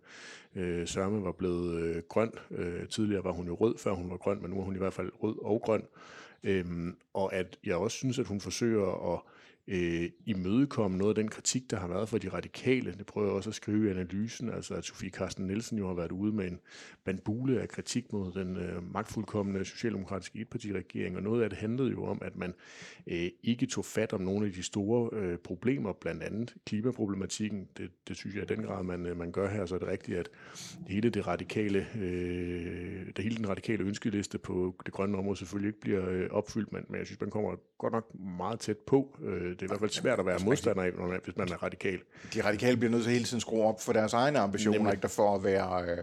øh, 0.55 0.87
sørme 0.87 1.25
var 1.25 1.33
blevet 1.33 1.81
øh, 1.81 2.03
grøn. 2.09 2.33
Øh, 2.51 2.89
tidligere 2.89 3.25
var 3.25 3.33
hun 3.33 3.47
jo 3.47 3.55
rød, 3.55 3.79
før 3.79 3.93
hun 3.93 4.11
var 4.11 4.17
grøn, 4.17 4.43
men 4.43 4.51
nu 4.51 4.61
er 4.61 4.65
hun 4.65 4.75
i 4.75 4.79
hvert 4.79 4.93
fald 4.95 5.11
rød 5.23 5.45
og 5.45 5.61
grøn. 5.61 5.83
Øhm, 6.45 6.97
og 7.15 7.35
at 7.35 7.59
jeg 7.65 7.77
også 7.77 7.97
synes, 7.97 8.19
at 8.19 8.27
hun 8.27 8.41
forsøger 8.41 9.15
at 9.15 9.21
øh, 9.69 10.11
imødekomme 10.27 10.99
noget 10.99 11.11
af 11.11 11.15
den 11.15 11.29
kritik, 11.29 11.71
der 11.71 11.77
har 11.77 11.89
været 11.89 12.09
fra 12.09 12.19
de 12.19 12.29
radikale. 12.29 12.95
Det 12.99 13.07
prøver 13.07 13.27
jeg 13.27 13.37
også 13.37 13.51
at 13.51 13.55
skrive 13.55 13.87
i 13.87 13.91
analysen, 13.91 14.51
altså 14.51 14.75
at 14.75 14.85
Sofie 14.85 15.11
Carsten 15.11 15.47
Nielsen 15.47 15.79
jo 15.79 15.87
har 15.87 15.95
været 15.95 16.13
ude 16.13 16.33
med 16.33 16.47
en 16.47 16.61
bandbule 17.05 17.61
af 17.61 17.69
kritik 17.69 18.13
mod 18.13 18.33
den 18.33 18.57
øh, 18.57 18.93
magtfuldkommende 18.93 19.65
socialdemokratiske 19.65 20.39
etpartiregering, 20.39 21.17
og 21.17 21.23
noget 21.23 21.43
af 21.43 21.51
det 21.51 21.59
handlede 21.59 21.91
jo 21.91 22.05
om, 22.05 22.19
at 22.23 22.37
man 22.37 22.55
øh, 23.07 23.31
ikke 23.43 23.67
tog 23.67 23.85
fat 23.85 24.13
om 24.13 24.21
nogle 24.21 24.47
af 24.47 24.53
de 24.53 24.63
store 24.63 25.11
øh, 25.13 25.39
problemer, 25.39 25.93
blandt 25.93 26.23
andet 26.23 26.55
klimaproblematikken. 26.67 27.69
Det, 27.77 27.91
det 28.09 28.17
synes 28.17 28.37
jeg 28.37 28.43
i 28.43 28.55
den 28.55 28.65
grad, 28.65 28.85
man, 28.85 29.07
øh, 29.07 29.17
man 29.17 29.33
gør 29.33 29.51
her, 29.51 29.67
så 29.67 29.75
er 29.75 29.79
det 29.79 29.89
rigtigt, 29.89 30.19
at 30.19 30.29
hele 30.87 31.11
det 31.11 31.27
radikale, 31.27 31.87
øh, 32.01 33.07
det 33.17 33.25
hele 33.25 33.37
den 33.37 33.49
radikale 33.49 33.85
ønskeliste 33.85 34.39
på 34.39 34.75
det 34.87 34.95
grønne 34.95 35.19
område 35.19 35.37
selvfølgelig 35.37 35.69
ikke 35.69 35.81
bliver 35.81 36.09
øh, 36.09 36.31
opfyldt, 36.31 36.73
men, 36.73 36.85
men 36.89 36.99
jeg 36.99 37.07
synes, 37.07 37.21
man 37.21 37.31
kommer 37.31 37.57
godt 37.79 37.93
nok 37.93 38.15
meget 38.39 38.61
tæt 38.61 38.79
på. 38.79 39.19
Øh, 39.23 39.56
det 39.61 39.63
er 39.63 39.67
i 39.67 39.69
hvert 39.69 39.81
fald 39.81 39.91
svært 39.91 40.19
at 40.19 40.27
være 40.27 40.39
modstander 40.45 40.83
af, 40.83 40.91
hvis 41.25 41.37
man 41.37 41.49
er 41.53 41.63
radikal. 41.63 42.01
de 42.35 42.45
radikale 42.45 42.77
bliver 42.77 42.91
nødt 42.91 43.03
til 43.03 43.13
hele 43.13 43.25
tiden 43.25 43.37
at 43.37 43.43
skrue 43.43 43.65
op 43.65 43.81
for 43.81 43.93
deres 43.93 44.13
egne 44.13 44.39
ambitioner, 44.39 44.79
Nemlig. 44.79 44.93
ikke 44.93 45.03
der 45.03 45.09
for 45.09 45.35
at 45.35 45.45
være, 45.45 45.83
øh, 45.83 45.99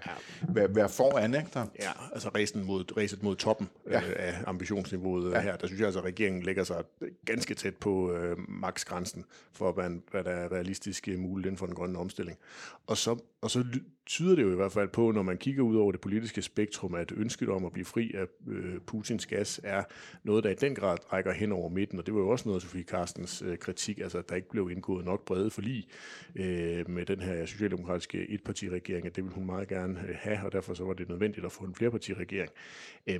være, 0.55 0.75
være 0.75 0.89
foran, 0.89 1.35
ikke 1.35 1.47
der? 1.53 1.65
Ja, 1.79 1.91
altså 2.13 2.29
ræsen 2.29 2.65
mod, 2.65 2.97
ræset 2.97 3.23
mod 3.23 3.35
toppen 3.35 3.69
ja. 3.89 4.01
øh, 4.01 4.13
af 4.15 4.33
ambitionsniveauet 4.47 5.31
ja. 5.31 5.41
her, 5.41 5.55
der 5.55 5.67
synes 5.67 5.79
jeg 5.79 5.85
altså, 5.85 5.99
at 5.99 6.05
regeringen 6.05 6.43
lægger 6.43 6.63
sig 6.63 6.83
ganske 7.25 7.53
tæt 7.53 7.75
på 7.75 8.13
øh, 8.13 8.37
maksgrænsen 8.47 9.25
for, 9.51 9.71
hvad, 9.71 9.89
hvad 10.11 10.23
der 10.23 10.31
er 10.31 10.51
realistisk 10.51 11.07
øh, 11.07 11.19
muligt 11.19 11.45
inden 11.45 11.57
for 11.57 11.65
den 11.65 11.75
grønne 11.75 11.99
omstilling. 11.99 12.37
Og 12.87 12.97
så, 12.97 13.17
og 13.43 13.51
så 13.51 13.65
tyder 14.05 14.35
det 14.35 14.43
jo 14.43 14.51
i 14.51 14.55
hvert 14.55 14.71
fald 14.71 14.89
på, 14.89 15.11
når 15.11 15.23
man 15.23 15.37
kigger 15.37 15.63
ud 15.63 15.75
over 15.75 15.91
det 15.91 16.01
politiske 16.01 16.41
spektrum, 16.41 16.93
at 16.93 17.11
ønsket 17.15 17.49
om 17.49 17.65
at 17.65 17.71
blive 17.73 17.85
fri 17.85 18.11
af 18.13 18.25
øh, 18.47 18.79
Putins 18.79 19.25
gas 19.25 19.61
er 19.63 19.83
noget, 20.23 20.43
der 20.43 20.49
i 20.49 20.55
den 20.55 20.75
grad 20.75 21.13
rækker 21.13 21.31
hen 21.31 21.51
over 21.51 21.69
midten, 21.69 21.99
og 21.99 22.05
det 22.05 22.13
var 22.13 22.19
jo 22.19 22.29
også 22.29 22.49
noget 22.49 22.57
af 22.57 22.61
Sofie 22.61 22.83
Carstens 22.83 23.41
øh, 23.41 23.57
kritik, 23.57 23.99
altså 23.99 24.17
at 24.17 24.29
der 24.29 24.35
ikke 24.35 24.49
blev 24.49 24.69
indgået 24.71 25.05
nok 25.05 25.25
brede 25.25 25.51
forlig 25.51 25.87
øh, 26.35 26.89
med 26.89 27.05
den 27.05 27.19
her 27.19 27.45
socialdemokratiske 27.45 28.29
etpartiregering, 28.29 29.05
at 29.05 29.15
det 29.15 29.23
ville 29.23 29.35
hun 29.35 29.45
meget 29.45 29.67
gerne 29.67 29.99
øh, 29.99 30.15
have, 30.19 30.45
og 30.45 30.51
derfor 30.51 30.73
så 30.73 30.83
var 30.83 30.93
det 30.93 31.09
nødvendigt 31.09 31.45
at 31.45 31.51
få 31.51 31.63
en 31.63 31.75
flerpartiregering. 31.75 32.51
Øh, 33.07 33.19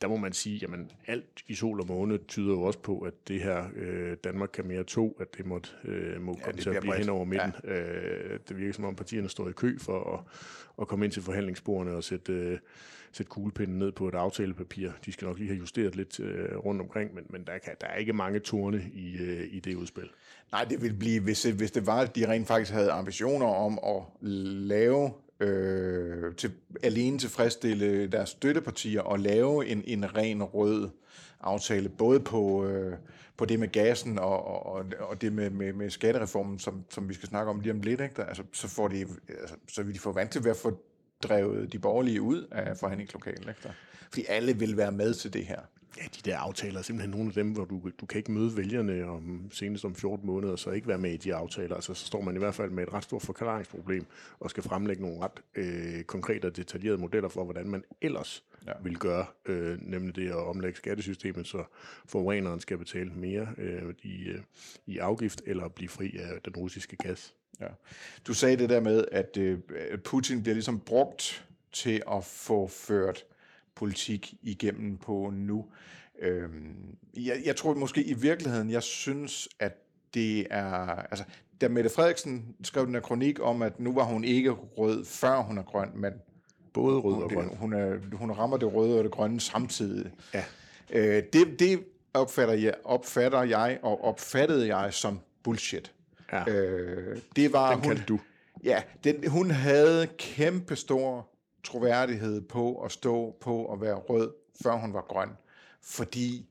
der 0.00 0.08
må 0.08 0.16
man 0.16 0.32
sige, 0.32 0.58
jamen 0.58 0.90
alt 1.06 1.42
i 1.46 1.54
sol 1.54 1.80
og 1.80 1.86
måne 1.86 2.18
tyder 2.18 2.52
jo 2.52 2.62
også 2.62 2.78
på, 2.78 2.98
at 2.98 3.14
det 3.28 3.42
her 3.42 3.64
øh, 3.76 4.16
Danmark 4.24 4.50
kan 4.52 4.66
mere 4.66 4.84
to, 4.84 5.16
at 5.20 5.36
det 5.36 5.46
måtte, 5.46 5.70
øh, 5.84 6.20
må 6.20 6.34
komme 6.34 6.52
det 6.52 6.62
til 6.62 6.70
at 6.70 6.80
blive 6.80 6.90
bredt. 6.90 7.00
hen 7.00 7.08
over 7.08 7.24
midten. 7.24 7.52
Ja. 7.64 7.72
Øh, 7.72 8.40
det 8.48 8.56
virker 8.56 8.72
som 8.72 8.84
om 8.84 8.96
partierne 8.96 9.28
står 9.28 9.48
i 9.48 9.52
kø 9.52 9.78
for 9.78 10.14
at, 10.14 10.20
at 10.80 10.88
komme 10.88 11.04
ind 11.04 11.12
til 11.12 11.22
forhandlingsbordene 11.22 11.96
og 11.96 12.04
sætte, 12.04 12.32
øh, 12.32 12.58
sætte 13.12 13.30
kuglepinden 13.30 13.78
ned 13.78 13.92
på 13.92 14.08
et 14.08 14.14
aftalepapir. 14.14 14.90
De 15.04 15.12
skal 15.12 15.26
nok 15.26 15.38
lige 15.38 15.48
have 15.48 15.58
justeret 15.58 15.96
lidt 15.96 16.20
øh, 16.20 16.56
rundt 16.56 16.80
omkring, 16.80 17.14
men, 17.14 17.24
men 17.30 17.44
der, 17.44 17.58
kan, 17.58 17.72
der 17.80 17.86
er 17.86 17.96
ikke 17.96 18.12
mange 18.12 18.38
torne 18.38 18.84
i, 18.94 19.16
øh, 19.16 19.46
i 19.50 19.60
det 19.60 19.74
udspil. 19.74 20.08
Nej, 20.52 20.64
det 20.64 20.82
ville 20.82 20.96
blive, 20.96 21.22
hvis, 21.22 21.42
hvis 21.42 21.70
det 21.70 21.86
var, 21.86 22.00
at 22.00 22.16
de 22.16 22.28
rent 22.28 22.46
faktisk 22.46 22.72
havde 22.72 22.90
ambitioner 22.90 23.46
om 23.46 23.78
at 23.86 24.02
lave, 24.22 25.10
øh, 25.40 26.34
til, 26.34 26.52
alene 26.82 27.18
tilfredsstille 27.18 28.06
deres 28.06 28.28
støttepartier 28.28 29.00
og 29.00 29.18
lave 29.18 29.66
en, 29.66 29.82
en 29.86 30.16
ren 30.16 30.42
rød 30.42 30.88
aftale, 31.40 31.88
både 31.88 32.20
på, 32.20 32.64
øh, 32.66 32.96
på 33.36 33.44
det 33.44 33.60
med 33.60 33.68
gassen 33.68 34.18
og, 34.18 34.66
og, 34.66 34.84
og 35.00 35.20
det 35.20 35.32
med, 35.32 35.50
med, 35.50 35.72
med 35.72 35.90
skattereformen, 35.90 36.58
som, 36.58 36.84
som 36.90 37.08
vi 37.08 37.14
skal 37.14 37.28
snakke 37.28 37.50
om 37.50 37.60
lige 37.60 37.72
om 37.72 37.80
lidt, 37.80 38.00
ikke? 38.00 38.24
Altså, 38.24 38.42
så, 38.52 38.68
får 38.68 38.88
de, 38.88 39.06
altså, 39.28 39.54
så 39.68 39.82
vil 39.82 39.94
de 39.94 39.98
få 39.98 40.12
vant 40.12 40.30
til 40.30 40.48
at 40.48 40.56
få 40.56 40.80
drevet 41.22 41.72
de 41.72 41.78
borgerlige 41.78 42.22
ud 42.22 42.46
af 42.52 42.76
forhandlingslokalet. 42.76 43.48
Ikke? 43.48 43.60
Der. 43.62 43.70
Fordi 44.10 44.24
alle 44.28 44.58
vil 44.58 44.76
være 44.76 44.92
med 44.92 45.14
til 45.14 45.32
det 45.32 45.46
her. 45.46 45.60
Ja, 45.96 46.02
de 46.02 46.30
der 46.30 46.38
aftaler 46.38 46.78
er 46.78 46.82
simpelthen 46.82 47.10
nogle 47.10 47.28
af 47.28 47.34
dem, 47.34 47.52
hvor 47.52 47.64
du, 47.64 47.90
du 48.00 48.06
kan 48.06 48.18
ikke 48.18 48.32
møde 48.32 48.56
vælgerne 48.56 49.04
om 49.04 49.50
senest 49.52 49.84
om 49.84 49.94
14 49.94 50.26
måneder, 50.26 50.52
og 50.52 50.58
så 50.58 50.70
ikke 50.70 50.88
være 50.88 50.98
med 50.98 51.12
i 51.12 51.16
de 51.16 51.34
aftaler. 51.34 51.74
Altså, 51.74 51.94
så 51.94 52.06
står 52.06 52.20
man 52.20 52.36
i 52.36 52.38
hvert 52.38 52.54
fald 52.54 52.70
med 52.70 52.82
et 52.82 52.92
ret 52.92 53.04
stort 53.04 53.22
forklaringsproblem, 53.22 54.06
og 54.40 54.50
skal 54.50 54.62
fremlægge 54.62 55.02
nogle 55.02 55.20
ret 55.20 55.42
øh, 55.54 56.02
konkrete 56.04 56.46
og 56.46 56.56
detaljerede 56.56 56.98
modeller 56.98 57.28
for, 57.28 57.44
hvordan 57.44 57.68
man 57.68 57.84
ellers 58.00 58.44
ja. 58.66 58.72
vil 58.82 58.98
gøre, 58.98 59.26
øh, 59.46 59.78
nemlig 59.82 60.16
det 60.16 60.28
at 60.28 60.46
omlægge 60.46 60.76
skattesystemet, 60.76 61.46
så 61.46 61.64
forureneren 62.06 62.60
skal 62.60 62.78
betale 62.78 63.10
mere 63.10 63.48
øh, 63.58 63.94
i, 64.02 64.24
øh, 64.24 64.40
i 64.86 64.98
afgift, 64.98 65.42
eller 65.46 65.68
blive 65.68 65.88
fri 65.88 66.16
af 66.18 66.42
den 66.44 66.56
russiske 66.56 66.96
gas. 66.96 67.34
Ja. 67.60 67.68
Du 68.26 68.34
sagde 68.34 68.56
det 68.56 68.70
der 68.70 68.80
med, 68.80 69.04
at 69.12 69.36
øh, 69.36 69.58
Putin 70.04 70.42
bliver 70.42 70.54
ligesom 70.54 70.80
brugt 70.80 71.46
til 71.72 72.02
at 72.12 72.24
få 72.24 72.66
ført 72.66 73.24
politik 73.76 74.34
igennem 74.42 74.96
på 74.96 75.30
nu. 75.34 75.64
Øhm, 76.18 76.96
jeg, 77.16 77.42
jeg 77.44 77.56
tror 77.56 77.74
måske 77.74 78.04
i 78.04 78.14
virkeligheden, 78.14 78.70
jeg 78.70 78.82
synes, 78.82 79.48
at 79.60 79.72
det 80.14 80.46
er... 80.50 80.76
Altså, 80.86 81.24
da 81.60 81.68
Mette 81.68 81.90
Frederiksen 81.90 82.54
skrev 82.62 82.86
den 82.86 82.94
her 82.94 83.00
kronik 83.00 83.40
om, 83.40 83.62
at 83.62 83.80
nu 83.80 83.94
var 83.94 84.04
hun 84.04 84.24
ikke 84.24 84.50
rød, 84.50 85.04
før 85.04 85.42
hun 85.42 85.58
er 85.58 85.62
grøn, 85.62 85.88
men 85.94 86.12
Både 86.72 86.98
rød 86.98 87.14
hun, 87.14 87.22
og 87.22 87.30
grøn. 87.30 87.48
hun, 87.56 87.72
er, 87.72 87.96
hun 88.12 88.30
rammer 88.30 88.56
det 88.56 88.74
røde 88.74 88.98
og 88.98 89.04
det 89.04 89.12
grønne 89.12 89.40
samtidig. 89.40 90.10
Ja. 90.34 90.44
Øh, 90.90 91.22
det, 91.32 91.58
det 91.60 91.84
opfatter, 92.14 92.54
jeg, 92.54 92.74
opfatter 92.84 93.42
jeg 93.42 93.78
og 93.82 94.04
opfattede 94.04 94.76
jeg 94.76 94.94
som 94.94 95.20
bullshit. 95.42 95.92
Ja. 96.32 96.50
Øh, 96.50 97.18
det 97.36 97.52
var 97.52 97.74
Den 97.74 97.84
hun, 97.84 97.96
du. 98.08 98.20
Ja, 98.64 98.82
den, 99.04 99.28
hun 99.28 99.50
havde 99.50 100.06
kæmpe 100.18 100.76
stor 100.76 101.28
troværdighed 101.66 102.40
på 102.40 102.82
at 102.82 102.92
stå 102.92 103.36
på 103.40 103.72
at 103.72 103.80
være 103.80 103.94
rød, 103.94 104.32
før 104.62 104.72
hun 104.72 104.92
var 104.92 105.04
grøn. 105.08 105.28
Fordi 105.82 106.48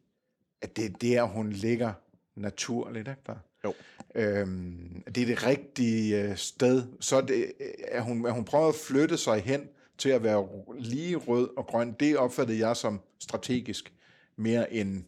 at 0.62 0.75
det 0.75 0.86
er 0.86 0.89
der, 0.89 1.24
hun 1.24 1.50
ligger 1.50 1.93
naturligt. 2.36 3.07
Ikke 3.07 3.22
der? 3.27 3.36
Jo. 3.63 3.74
Øhm, 4.15 5.03
det 5.15 5.24
er 5.24 5.25
det 5.25 5.48
rigtige 5.48 6.22
øh, 6.22 6.38
sted. 6.38 6.84
Så 7.00 7.15
er 7.15 7.22
det, 7.22 7.51
at, 7.88 8.03
hun, 8.03 8.25
at 8.25 8.34
hun 8.34 8.45
prøver 8.45 8.67
at 8.67 8.75
flytte 8.75 9.17
sig 9.17 9.41
hen 9.41 9.69
til 9.98 10.10
at 10.10 10.24
være 10.24 10.48
lige 10.79 11.15
rød 11.15 11.50
og 11.57 11.67
grøn, 11.67 11.95
det 12.00 12.17
opfattede 12.17 12.67
jeg 12.67 12.77
som 12.77 13.01
strategisk 13.19 13.93
mere 14.36 14.74
end, 14.74 15.03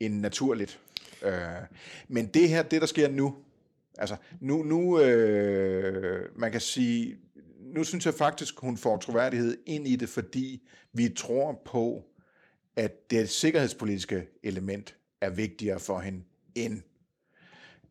end 0.00 0.20
naturligt. 0.20 0.80
Øh, 1.22 1.32
men 2.08 2.26
det 2.26 2.48
her, 2.48 2.62
det 2.62 2.80
der 2.80 2.86
sker 2.86 3.08
nu, 3.08 3.36
altså 3.98 4.16
nu, 4.40 4.62
nu 4.62 5.00
øh, 5.00 6.28
man 6.36 6.52
kan 6.52 6.60
sige, 6.60 7.16
nu 7.76 7.84
synes 7.84 8.06
jeg 8.06 8.14
faktisk, 8.14 8.60
hun 8.60 8.76
får 8.76 8.96
troværdighed 8.96 9.58
ind 9.66 9.88
i 9.88 9.96
det, 9.96 10.08
fordi 10.08 10.62
vi 10.92 11.08
tror 11.08 11.62
på, 11.64 12.04
at 12.76 13.10
det 13.10 13.28
sikkerhedspolitiske 13.28 14.28
element 14.42 14.96
er 15.20 15.30
vigtigere 15.30 15.80
for 15.80 15.98
hende 15.98 16.22
end 16.54 16.82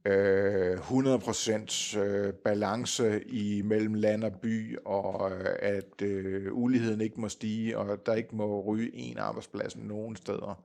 øh, 0.06 0.78
100% 0.78 2.00
øh, 2.00 2.34
balance 2.34 3.24
i 3.24 3.62
mellem 3.62 3.94
land 3.94 4.24
og 4.24 4.34
by, 4.42 4.78
og 4.86 5.32
øh, 5.32 5.56
at 5.60 6.02
øh, 6.02 6.54
uligheden 6.54 7.02
ikke 7.02 7.22
må 7.22 7.30
stige, 7.30 7.78
og 7.78 8.06
der 8.06 8.14
ikke 8.14 8.36
må 8.36 8.62
ryge 8.62 8.96
en 8.96 9.18
arbejdsplads 9.18 9.78
nogen 9.78 10.16
steder. 10.16 10.64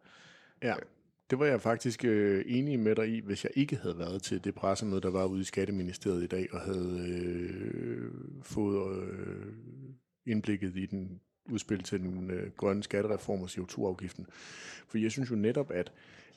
Ja, 0.62 0.75
det 1.30 1.38
var 1.38 1.46
jeg 1.46 1.60
faktisk 1.60 2.04
øh, 2.04 2.44
enig 2.46 2.78
med 2.78 2.96
dig 2.96 3.08
i, 3.08 3.20
hvis 3.20 3.44
jeg 3.44 3.52
ikke 3.54 3.76
havde 3.76 3.99
været 3.99 4.22
til 4.22 4.44
det 4.44 4.54
pressemøde, 4.54 5.00
der 5.00 5.10
var 5.10 5.25
ude 5.25 5.40
i 5.40 5.44
Skatteministeriet 5.44 6.22
i 6.22 6.26
dag, 6.26 6.54
og 6.54 6.60
havde 6.60 7.06
øh, 7.08 8.10
fået 8.42 9.02
øh, 9.02 9.52
indblikket 10.26 10.76
i 10.76 10.87
den 10.87 11.20
udspil 11.50 11.82
til 11.82 12.00
den 12.00 12.30
øh, 12.30 12.50
grønne 12.56 12.82
skattereform 12.82 13.42
og 13.42 13.49
CO2-afgiften. 13.49 14.26
For 14.88 14.99
jeg 14.99 15.10
synes 15.10 15.30
jo 15.30 15.37
netop, 15.37 15.70
at 15.70 15.92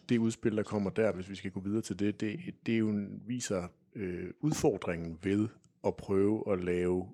det 0.10 0.18
udspil, 0.18 0.58
der 0.58 0.64
kommer 0.64 0.90
der, 0.90 1.12
hvis 1.12 1.30
vi 1.30 1.36
skal 1.36 1.52
gå 1.52 1.60
videre 1.60 1.82
til 1.82 2.00
det, 2.00 2.22
det, 2.22 2.40
det 2.66 2.80
jo 2.80 3.08
viser 3.28 3.68
øh, 3.96 4.30
udfordringen 4.40 5.18
ved 5.24 5.48
at 5.88 5.96
prøve 5.96 6.54
at 6.54 6.64
lave 6.64 7.08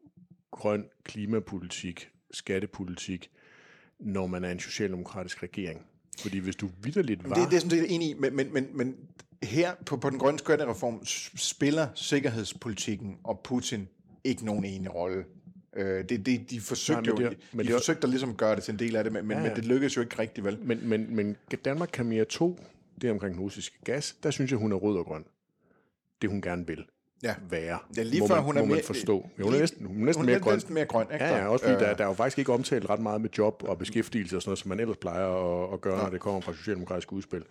grøn 0.51 0.85
klimapolitik, 1.03 2.09
skattepolitik, 2.31 3.31
når 3.99 4.27
man 4.27 4.43
er 4.43 4.51
en 4.51 4.59
socialdemokratisk 4.59 5.43
regering. 5.43 5.85
Fordi 6.21 6.37
hvis 6.37 6.55
du 6.55 6.69
vidderligt 6.83 7.29
var... 7.29 7.35
Det, 7.35 7.49
det 7.49 7.55
er 7.55 7.59
sådan 7.59 7.69
set 7.69 7.95
enig 7.95 8.09
i, 8.09 8.13
men, 8.13 8.35
men, 8.35 8.53
men, 8.53 8.67
men 8.73 8.95
her 9.43 9.71
på, 9.85 9.97
på 9.97 10.09
den 10.09 10.19
grønne 10.19 10.39
skattereform 10.39 11.05
s- 11.05 11.31
spiller 11.35 11.87
sikkerhedspolitikken 11.95 13.17
og 13.23 13.39
Putin 13.43 13.87
ikke 14.23 14.45
nogen 14.45 14.65
enig 14.65 14.95
rolle. 14.95 15.25
Øh, 15.75 16.09
det, 16.09 16.25
det, 16.25 16.49
de 16.49 16.61
forsøgte 16.61 17.01
Nej, 17.01 17.11
men 17.13 17.23
jo, 17.23 17.29
det- 17.29 17.37
de, 17.37 17.57
men 17.57 17.65
de 17.65 17.71
det 17.71 17.79
forsøgte 17.79 18.03
at 18.03 18.09
ligesom 18.09 18.35
gøre 18.35 18.55
det 18.55 18.63
til 18.63 18.71
en 18.71 18.79
del 18.79 18.95
af 18.95 19.03
det, 19.03 19.13
men, 19.13 19.25
men, 19.27 19.37
Ja, 19.37 19.43
men 19.43 19.51
ja. 19.51 19.55
det 19.55 19.65
lykkedes 19.65 19.95
jo 19.97 20.01
ikke 20.01 20.19
rigtig 20.19 20.43
vel. 20.43 20.57
Men, 20.63 20.79
men, 20.89 21.15
men 21.15 21.35
Danmark 21.65 21.89
kan 21.93 22.05
mere 22.05 22.25
2, 22.25 22.59
det 23.01 23.07
er 23.07 23.11
omkring 23.11 23.33
den 23.35 23.41
russiske 23.43 23.77
gas, 23.83 24.15
der 24.23 24.31
synes 24.31 24.51
jeg, 24.51 24.59
hun 24.59 24.71
er 24.71 24.75
rød 24.75 24.97
og 24.97 25.05
grøn. 25.05 25.23
Det 26.21 26.29
hun 26.29 26.41
gerne 26.41 26.67
vil 26.67 26.85
Ja. 27.23 27.35
være. 27.49 27.79
Ja, 27.97 28.03
lige 28.03 28.19
må 28.21 28.27
før 28.27 28.35
man, 28.35 28.43
hun 28.43 28.57
er 28.57 28.61
må 28.61 28.65
man 28.65 28.75
mere- 28.75 28.83
forstå. 28.85 29.29
Jo, 29.39 29.43
hun 29.43 29.53
er 29.53 29.59
næsten, 29.59 29.85
hun 29.85 30.01
er 30.01 30.05
næsten 30.05 30.19
Hun 30.21 30.25
mere 30.25 30.35
er 30.35 30.39
grøn. 30.39 30.53
næsten 30.53 30.73
mere 30.73 30.85
grøn, 30.85 31.07
ikke? 31.13 31.25
Ja, 31.25 31.37
ja, 31.37 31.47
også 31.47 31.65
fordi 31.65 31.75
Øh, 31.83 31.89
der, 31.89 31.93
der 31.95 32.03
er 32.03 32.07
jo 32.07 32.13
faktisk 32.13 32.39
ikke 32.39 32.53
omtalt 32.53 32.89
ret 32.89 32.99
meget 32.99 33.21
med 33.21 33.29
job 33.37 33.63
og 33.67 33.77
beskæftigelse 33.77 34.35
og 34.35 34.41
sådan 34.41 34.49
noget, 34.49 34.59
som 34.59 34.69
man 34.69 34.79
ellers 34.79 34.97
plejer 34.97 35.27
at, 35.27 35.73
at 35.73 35.81
gøre, 35.81 36.03
når 36.03 36.09
det 36.09 36.19
kommer 36.19 36.41
fra 36.41 36.53
socialdemokratiske 36.53 37.13
udspil. 37.13 37.43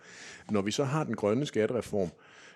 Når 0.51 0.61
vi 0.61 0.71
så 0.71 0.83
har 0.83 1.03
den 1.03 1.15
grønne 1.15 1.45
skattereform, 1.45 2.09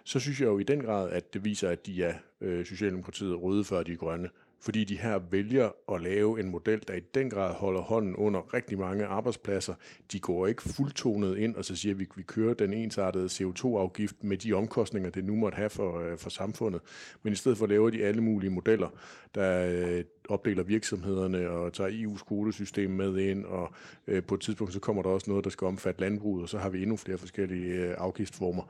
så 0.04 0.20
synes 0.20 0.40
jeg 0.40 0.46
jo 0.48 0.60
i 0.60 0.64
den 0.64 0.82
grad, 0.82 1.10
at 1.10 1.34
det 1.34 1.46
viser, 1.46 1.70
at 1.70 1.86
de 1.86 2.04
er 2.04 2.14
øh, 2.42 2.66
Socialdemokratiet 2.66 3.42
røde 3.42 3.64
før 3.64 3.84
de 3.84 3.92
er 3.92 3.98
grønne. 3.98 4.30
Fordi 4.64 4.84
de 4.84 4.98
her 4.98 5.20
vælger 5.32 5.70
at 5.94 6.02
lave 6.02 6.40
en 6.40 6.50
model, 6.50 6.84
der 6.88 6.94
i 6.94 7.00
den 7.00 7.30
grad 7.30 7.54
holder 7.54 7.82
hånden 7.82 8.16
under 8.16 8.54
rigtig 8.54 8.80
mange 8.80 9.06
arbejdspladser. 9.06 9.74
De 10.12 10.20
går 10.20 10.48
ikke 10.48 10.62
fuldtonet 10.62 11.38
ind 11.38 11.56
og 11.56 11.66
så 11.66 11.76
siger, 11.76 11.94
at 11.94 12.00
vi, 12.00 12.08
vi 12.16 12.24
kører 12.24 12.54
den 12.54 12.74
ensartede 12.74 13.26
CO2-afgift 13.26 14.24
med 14.24 14.38
de 14.38 14.54
omkostninger, 14.54 15.10
det 15.10 15.26
nu 15.26 15.36
måtte 15.36 15.56
have 15.56 15.70
for, 15.70 16.00
øh, 16.00 16.18
for 16.18 16.30
samfundet. 16.30 16.82
Men 17.24 17.34
i 17.34 17.36
stedet 17.36 17.58
for 17.58 17.68
laver 17.68 17.90
de 17.90 18.04
alle 18.04 18.22
mulige 18.22 18.50
modeller, 18.50 18.90
der 19.36 19.68
øh, 19.68 20.04
opdeler 20.30 20.64
virksomhederne 20.64 21.50
og 21.50 21.74
tager 21.74 21.90
EU's 21.90 22.28
kvotesystem 22.28 22.92
med 22.92 23.18
ind, 23.18 23.46
og 23.46 23.74
øh, 24.08 24.24
på 24.24 24.36
et 24.36 24.42
tidspunkt 24.42 24.74
så 24.74 24.80
kommer 24.80 25.02
der 25.02 25.10
også 25.10 25.30
noget, 25.30 25.44
der 25.44 25.50
skal 25.50 25.66
omfatte 25.68 26.02
landbruget, 26.02 26.44
og 26.44 26.50
så 26.50 26.58
har 26.58 26.70
vi 26.70 26.82
endnu 26.82 26.98
flere 26.98 27.18
forskellige 27.18 27.74
øh, 27.74 27.96
afgiftsformer. 27.98 28.64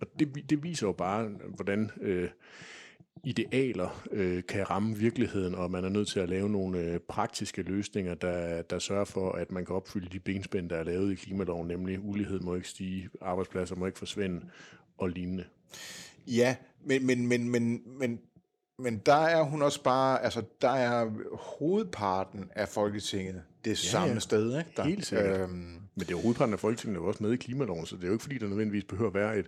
Og 0.00 0.06
det, 0.18 0.50
det 0.50 0.62
viser 0.62 0.86
jo 0.86 0.92
bare, 0.92 1.28
hvordan 1.56 1.90
øh, 2.00 2.28
idealer 3.24 4.02
øh, 4.12 4.42
kan 4.48 4.70
ramme 4.70 4.96
virkeligheden, 4.96 5.54
og 5.54 5.70
man 5.70 5.84
er 5.84 5.88
nødt 5.88 6.08
til 6.08 6.20
at 6.20 6.28
lave 6.28 6.48
nogle 6.48 6.78
øh, 6.78 7.00
praktiske 7.00 7.62
løsninger, 7.62 8.14
der, 8.14 8.62
der 8.62 8.78
sørger 8.78 9.04
for, 9.04 9.32
at 9.32 9.50
man 9.50 9.64
kan 9.64 9.76
opfylde 9.76 10.08
de 10.12 10.20
benspænd, 10.20 10.70
der 10.70 10.76
er 10.76 10.84
lavet 10.84 11.12
i 11.12 11.14
klimaloven, 11.14 11.68
nemlig 11.68 12.04
ulighed 12.04 12.40
må 12.40 12.54
ikke 12.54 12.68
stige, 12.68 13.08
arbejdspladser 13.20 13.76
må 13.76 13.86
ikke 13.86 13.98
forsvinde 13.98 14.40
og 14.98 15.08
lignende. 15.08 15.44
Ja, 16.26 16.56
men, 16.84 17.06
men, 17.06 17.26
men, 17.26 17.50
men, 17.50 17.82
men, 17.98 18.20
men 18.80 18.98
der 19.06 19.14
er 19.14 19.42
hun 19.42 19.62
også 19.62 19.82
bare, 19.82 20.24
altså 20.24 20.42
der 20.62 20.70
er 20.70 21.10
hovedparten 21.32 22.50
af 22.54 22.68
Folketinget 22.68 23.42
det 23.64 23.78
samme 23.78 24.12
ja. 24.12 24.18
sted, 24.18 24.58
ikke? 24.58 24.70
Der, 24.76 24.84
Helt 24.84 25.06
sikkert. 25.06 25.40
Øhm, 25.40 25.50
Men 25.94 26.06
det 26.06 26.10
er 26.10 26.16
hovedparten 26.16 26.52
af 26.52 26.60
Folketinget 26.60 26.96
er 26.96 27.02
jo 27.02 27.08
også 27.08 27.22
med 27.22 27.32
i 27.32 27.36
klimaloven, 27.36 27.86
så 27.86 27.96
det 27.96 28.02
er 28.02 28.06
jo 28.06 28.12
ikke 28.12 28.22
fordi, 28.22 28.38
der 28.38 28.48
nødvendigvis 28.48 28.84
behøver 28.84 29.10
at 29.10 29.14
være, 29.14 29.38
et, 29.38 29.46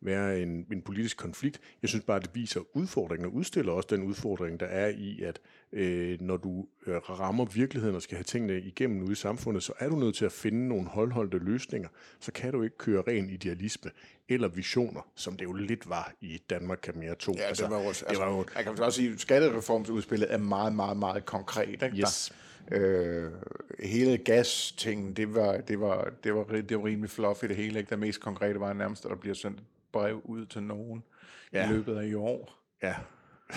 være 0.00 0.40
en, 0.40 0.66
en 0.72 0.82
politisk 0.82 1.16
konflikt. 1.16 1.60
Jeg 1.82 1.88
synes 1.88 2.04
bare, 2.04 2.16
at 2.16 2.22
det 2.22 2.30
viser 2.34 2.60
udfordringen, 2.74 3.26
og 3.26 3.34
udstiller 3.34 3.72
også 3.72 3.88
den 3.90 4.02
udfordring, 4.02 4.60
der 4.60 4.66
er 4.66 4.88
i, 4.88 5.22
at 5.22 5.38
øh, 5.72 6.20
når 6.20 6.36
du 6.36 6.66
øh, 6.86 6.96
rammer 6.96 7.44
virkeligheden 7.44 7.96
og 7.96 8.02
skal 8.02 8.16
have 8.16 8.24
tingene 8.24 8.60
igennem 8.60 9.02
ude 9.02 9.12
i 9.12 9.14
samfundet, 9.14 9.62
så 9.62 9.72
er 9.78 9.88
du 9.88 9.96
nødt 9.96 10.14
til 10.16 10.24
at 10.24 10.32
finde 10.32 10.68
nogle 10.68 10.88
holdholdte 10.88 11.38
løsninger. 11.38 11.88
Så 12.20 12.32
kan 12.32 12.52
du 12.52 12.62
ikke 12.62 12.78
køre 12.78 13.02
ren 13.08 13.30
idealisme 13.30 13.90
eller 14.28 14.48
visioner, 14.48 15.08
som 15.14 15.36
det 15.36 15.44
jo 15.44 15.52
lidt 15.52 15.88
var 15.88 16.12
i 16.20 16.42
Danmark 16.50 16.78
kan 16.82 16.98
mere 16.98 17.14
2. 17.14 17.32
ja, 17.36 17.42
altså, 17.42 17.64
det 17.64 17.70
var 17.72 17.80
jo, 17.82 17.88
også- 17.88 18.04
det 18.10 18.18
var 18.18 18.30
jo 18.30 18.44
jeg 18.56 18.64
kan 18.64 18.78
også 18.82 18.96
sige, 18.96 19.12
at 19.12 19.20
skattereformsudspillet 19.20 20.32
er 20.32 20.38
meget, 20.38 20.74
meget, 20.74 20.96
meget 20.96 21.26
konkret, 21.26 21.68
ikke? 21.82 21.96
Yes. 21.96 22.32
Der, 22.68 22.78
øh, 22.78 23.32
hele 23.78 24.18
gas-tingen, 24.18 25.12
det 25.12 25.34
var, 25.34 25.56
det, 25.56 25.80
var, 25.80 26.12
det, 26.24 26.34
var, 26.34 26.44
det 26.44 26.76
var 26.78 26.84
rimelig 26.84 27.10
fluffy 27.10 27.44
det 27.44 27.56
hele. 27.56 27.78
Ikke? 27.78 27.90
Det 27.90 27.98
mest 27.98 28.20
konkrete 28.20 28.60
var 28.60 28.72
nærmest, 28.72 29.04
at 29.04 29.10
der 29.10 29.16
bliver 29.16 29.34
sendt 29.34 29.62
brev 29.92 30.20
ud 30.24 30.46
til 30.46 30.62
nogen 30.62 31.02
ja. 31.52 31.70
i 31.70 31.72
løbet 31.72 31.96
af 31.96 32.06
i 32.06 32.14
år. 32.14 32.56
Ja, 32.82 32.94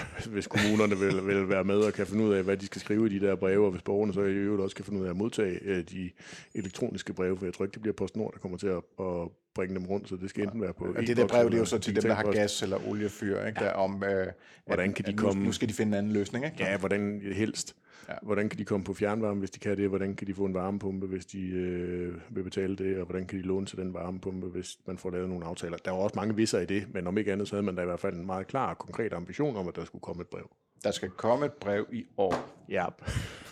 hvis 0.33 0.47
kommunerne 0.47 0.97
vil, 0.97 1.27
vil 1.27 1.49
være 1.49 1.63
med 1.63 1.75
og 1.75 1.93
kan 1.93 2.07
finde 2.07 2.23
ud 2.23 2.33
af, 2.33 2.43
hvad 2.43 2.57
de 2.57 2.65
skal 2.65 2.81
skrive 2.81 3.05
i 3.05 3.19
de 3.19 3.25
der 3.25 3.35
breve, 3.35 3.65
og 3.65 3.71
hvis 3.71 3.81
borgerne 3.81 4.13
så 4.13 4.21
i 4.21 4.33
øvrigt 4.33 4.63
også 4.63 4.75
kan 4.75 4.85
finde 4.85 4.99
ud 4.99 5.05
af 5.05 5.09
at 5.09 5.17
modtage 5.17 5.59
øh, 5.61 5.83
de 5.83 6.11
elektroniske 6.55 7.13
breve, 7.13 7.37
for 7.37 7.45
jeg 7.45 7.53
tror 7.53 7.65
ikke, 7.65 7.73
det 7.73 7.81
bliver 7.81 7.95
PostNord, 7.95 8.33
der 8.33 8.39
kommer 8.39 8.57
til 8.57 8.67
at, 8.67 8.81
at 8.99 9.27
bringe 9.55 9.75
dem 9.75 9.85
rundt, 9.85 10.09
så 10.09 10.15
det 10.15 10.29
skal 10.29 10.43
enten 10.43 10.61
være 10.61 10.73
på... 10.73 10.85
Og 10.97 11.01
det 11.07 11.17
der 11.17 11.27
brev, 11.27 11.45
det 11.45 11.53
er 11.53 11.59
jo 11.59 11.65
så 11.65 11.79
til 11.79 11.95
dem, 11.95 12.03
der 12.03 12.13
har 12.13 12.31
gas 12.31 12.61
eller 12.61 12.87
oliefyr, 12.87 13.45
ikke? 13.45 13.63
Ja. 13.63 13.67
Der 13.67 13.73
om, 13.73 14.03
øh, 14.03 14.27
hvordan 14.65 14.93
kan 14.93 15.05
de 15.05 15.11
at 15.11 15.17
komme... 15.17 15.43
Nu 15.43 15.51
skal 15.51 15.69
de 15.69 15.73
finde 15.73 15.89
en 15.89 15.93
anden 15.93 16.13
løsning, 16.13 16.45
ikke? 16.45 16.57
Ja, 16.59 16.77
hvordan 16.77 17.21
helst. 17.35 17.75
Ja. 18.09 18.13
Hvordan 18.21 18.49
kan 18.49 18.59
de 18.59 18.65
komme 18.65 18.83
på 18.83 18.93
fjernvarme, 18.93 19.39
hvis 19.39 19.51
de 19.51 19.59
kan 19.59 19.77
det? 19.77 19.89
Hvordan 19.89 20.15
kan 20.15 20.27
de 20.27 20.33
få 20.33 20.45
en 20.45 20.53
varmepumpe, 20.53 21.07
hvis 21.07 21.25
de 21.25 21.41
øh, 21.41 22.15
vil 22.29 22.43
betale 22.43 22.75
det? 22.75 22.97
Og 22.99 23.05
hvordan 23.05 23.27
kan 23.27 23.39
de 23.39 23.43
låne 23.43 23.65
til 23.65 23.77
den 23.77 23.93
varmepumpe, 23.93 24.47
hvis 24.47 24.77
man 24.85 24.97
får 24.97 25.09
lavet 25.09 25.29
nogle 25.29 25.45
aftaler? 25.45 25.77
Der 25.77 25.91
var 25.91 25.97
også 25.97 26.15
mange 26.15 26.35
visser 26.35 26.59
i 26.59 26.65
det, 26.65 26.93
men 26.93 27.07
om 27.07 27.17
ikke 27.17 27.33
andet, 27.33 27.47
så 27.47 27.55
havde 27.55 27.65
man 27.65 27.75
da 27.75 27.81
i 27.81 27.85
hvert 27.85 27.99
fald 27.99 28.15
en 28.15 28.25
meget 28.25 28.47
klar 28.47 28.69
og 28.69 28.77
konkret 28.77 29.13
ambition 29.13 29.55
om, 29.55 29.67
at 29.67 29.75
der 29.75 29.85
skulle 29.85 30.01
komme 30.01 30.21
et 30.21 30.27
brev. 30.27 30.49
Der 30.83 30.91
skal 30.91 31.09
komme 31.09 31.45
et 31.45 31.53
brev 31.53 31.87
i 31.91 32.05
år. 32.17 32.63
Ja. 32.69 32.85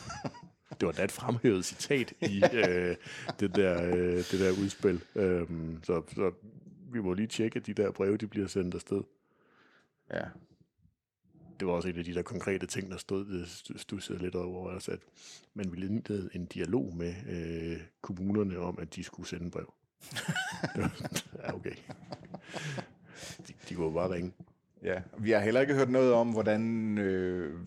det 0.79 0.85
var 0.85 0.91
da 0.91 1.03
et 1.03 1.11
fremhævet 1.11 1.65
citat 1.65 2.13
i 2.21 2.43
øh, 2.53 2.95
det, 3.39 3.55
der, 3.55 3.83
øh, 3.85 4.17
det 4.17 4.39
der 4.39 4.51
udspil. 4.63 5.01
Øhm, 5.15 5.79
så, 5.83 6.01
så 6.15 6.31
vi 6.91 7.01
må 7.01 7.13
lige 7.13 7.27
tjekke, 7.27 7.59
at 7.59 7.67
de 7.67 7.73
der 7.73 7.91
breve 7.91 8.17
de 8.17 8.27
bliver 8.27 8.47
sendt 8.47 8.75
afsted. 8.75 9.01
Ja 10.13 10.23
det 11.61 11.67
var 11.67 11.73
også 11.73 11.89
en 11.89 11.97
af 11.97 12.03
de 12.03 12.13
der 12.13 12.21
konkrete 12.21 12.65
ting, 12.65 12.91
der 12.91 12.97
stod, 12.97 13.45
stussede 13.77 14.19
lidt 14.19 14.35
over 14.35 14.69
os, 14.69 14.89
at 14.89 14.99
man 15.53 15.71
ville 15.71 15.85
indlede 15.85 16.29
en 16.33 16.45
dialog 16.45 16.95
med 16.95 17.13
øh, 17.29 17.81
kommunerne 18.01 18.59
om, 18.59 18.79
at 18.81 18.95
de 18.95 19.03
skulle 19.03 19.29
sende 19.29 19.51
brev. 19.51 19.73
ja, 21.43 21.53
okay. 21.55 21.75
De, 23.47 23.53
de 23.69 23.75
kunne 23.75 23.93
bare 23.93 24.13
ringe. 24.13 24.31
Ja, 24.83 25.01
vi 25.17 25.31
har 25.31 25.39
heller 25.39 25.61
ikke 25.61 25.73
hørt 25.73 25.89
noget 25.89 26.13
om, 26.13 26.31
hvordan 26.31 26.97
øh, 26.97 27.59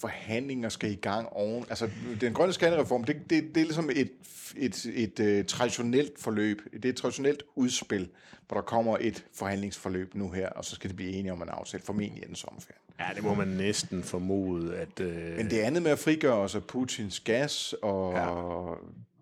forhandlinger 0.00 0.68
skal 0.68 0.90
i 0.90 0.94
gang 0.94 1.28
oven. 1.28 1.64
Altså, 1.68 1.90
den 2.20 2.34
grønne 2.34 2.52
skattereform, 2.52 3.04
det, 3.04 3.16
det, 3.30 3.54
det 3.54 3.60
er 3.60 3.64
ligesom 3.64 3.90
et, 3.90 4.12
et, 4.56 4.86
et, 4.86 5.18
et 5.18 5.40
uh, 5.40 5.46
traditionelt 5.46 6.18
forløb. 6.18 6.60
Det 6.72 6.84
er 6.84 6.88
et 6.88 6.96
traditionelt 6.96 7.42
udspil, 7.54 8.08
hvor 8.48 8.56
der 8.56 8.62
kommer 8.62 8.96
et 9.00 9.24
forhandlingsforløb 9.34 10.14
nu 10.14 10.30
her, 10.30 10.48
og 10.48 10.64
så 10.64 10.74
skal 10.74 10.90
det 10.90 10.96
blive 10.96 11.10
enige 11.10 11.32
om 11.32 11.42
en 11.42 11.48
aftale, 11.48 11.82
formentlig 11.82 12.22
inden 12.22 12.36
sommerferien. 12.36 12.80
Ja, 13.00 13.04
det 13.14 13.22
må 13.22 13.34
man 13.34 13.48
næsten 13.48 14.02
formode, 14.02 14.76
at... 14.76 15.00
Uh... 15.00 15.36
Men 15.36 15.50
det 15.50 15.58
andet 15.58 15.82
med 15.82 15.90
at 15.90 15.98
frigøre 15.98 16.34
os 16.34 16.54
af 16.54 16.64
Putins 16.64 17.20
gas, 17.20 17.74
og 17.82 18.12
ja. 18.14 18.74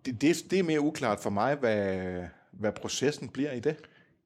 det, 0.05 0.21
det, 0.21 0.51
det 0.51 0.59
er 0.59 0.63
mere 0.63 0.81
uklart 0.81 1.19
for 1.19 1.29
mig, 1.29 1.55
hvad, 1.55 1.97
hvad 2.51 2.71
processen 2.71 3.29
bliver 3.29 3.51
i 3.51 3.59
det. 3.59 3.75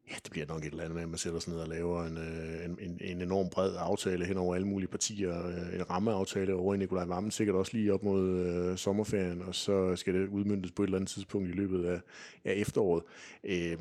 Ja, 0.10 0.16
det 0.24 0.32
bliver 0.32 0.48
nok 0.48 0.66
et 0.66 0.72
eller 0.72 0.84
andet 0.84 0.96
med, 0.96 1.04
at 1.04 1.10
man 1.10 1.18
sætter 1.18 1.40
sig 1.40 1.54
ned 1.54 1.62
og 1.62 1.68
laver 1.68 2.04
en, 2.04 2.18
øh, 2.18 2.66
en, 2.66 2.78
en, 2.82 2.98
en 3.02 3.22
enorm 3.22 3.50
bred 3.50 3.76
aftale 3.78 4.26
hen 4.26 4.38
over 4.38 4.56
alle 4.56 4.68
mulige 4.68 4.90
partier. 4.90 5.48
Øh, 5.48 5.76
en 5.76 5.90
rammeaftale 5.90 6.54
over 6.54 6.74
i 6.74 6.78
Nikolaj 6.78 7.06
Vammen, 7.06 7.32
sikkert 7.32 7.56
også 7.56 7.78
lige 7.78 7.94
op 7.94 8.04
mod 8.04 8.30
øh, 8.30 8.78
sommerferien, 8.78 9.42
og 9.42 9.56
så 9.56 9.96
skal 9.96 10.14
det 10.14 10.28
udmyndtes 10.28 10.72
på 10.72 10.84
et 10.84 10.88
eller 10.88 10.98
andet 10.98 11.10
tidspunkt 11.10 11.50
i 11.50 11.52
løbet 11.52 11.86
af, 11.86 12.02
af 12.46 12.54
efteråret. 12.54 13.04
Øh, 13.44 13.78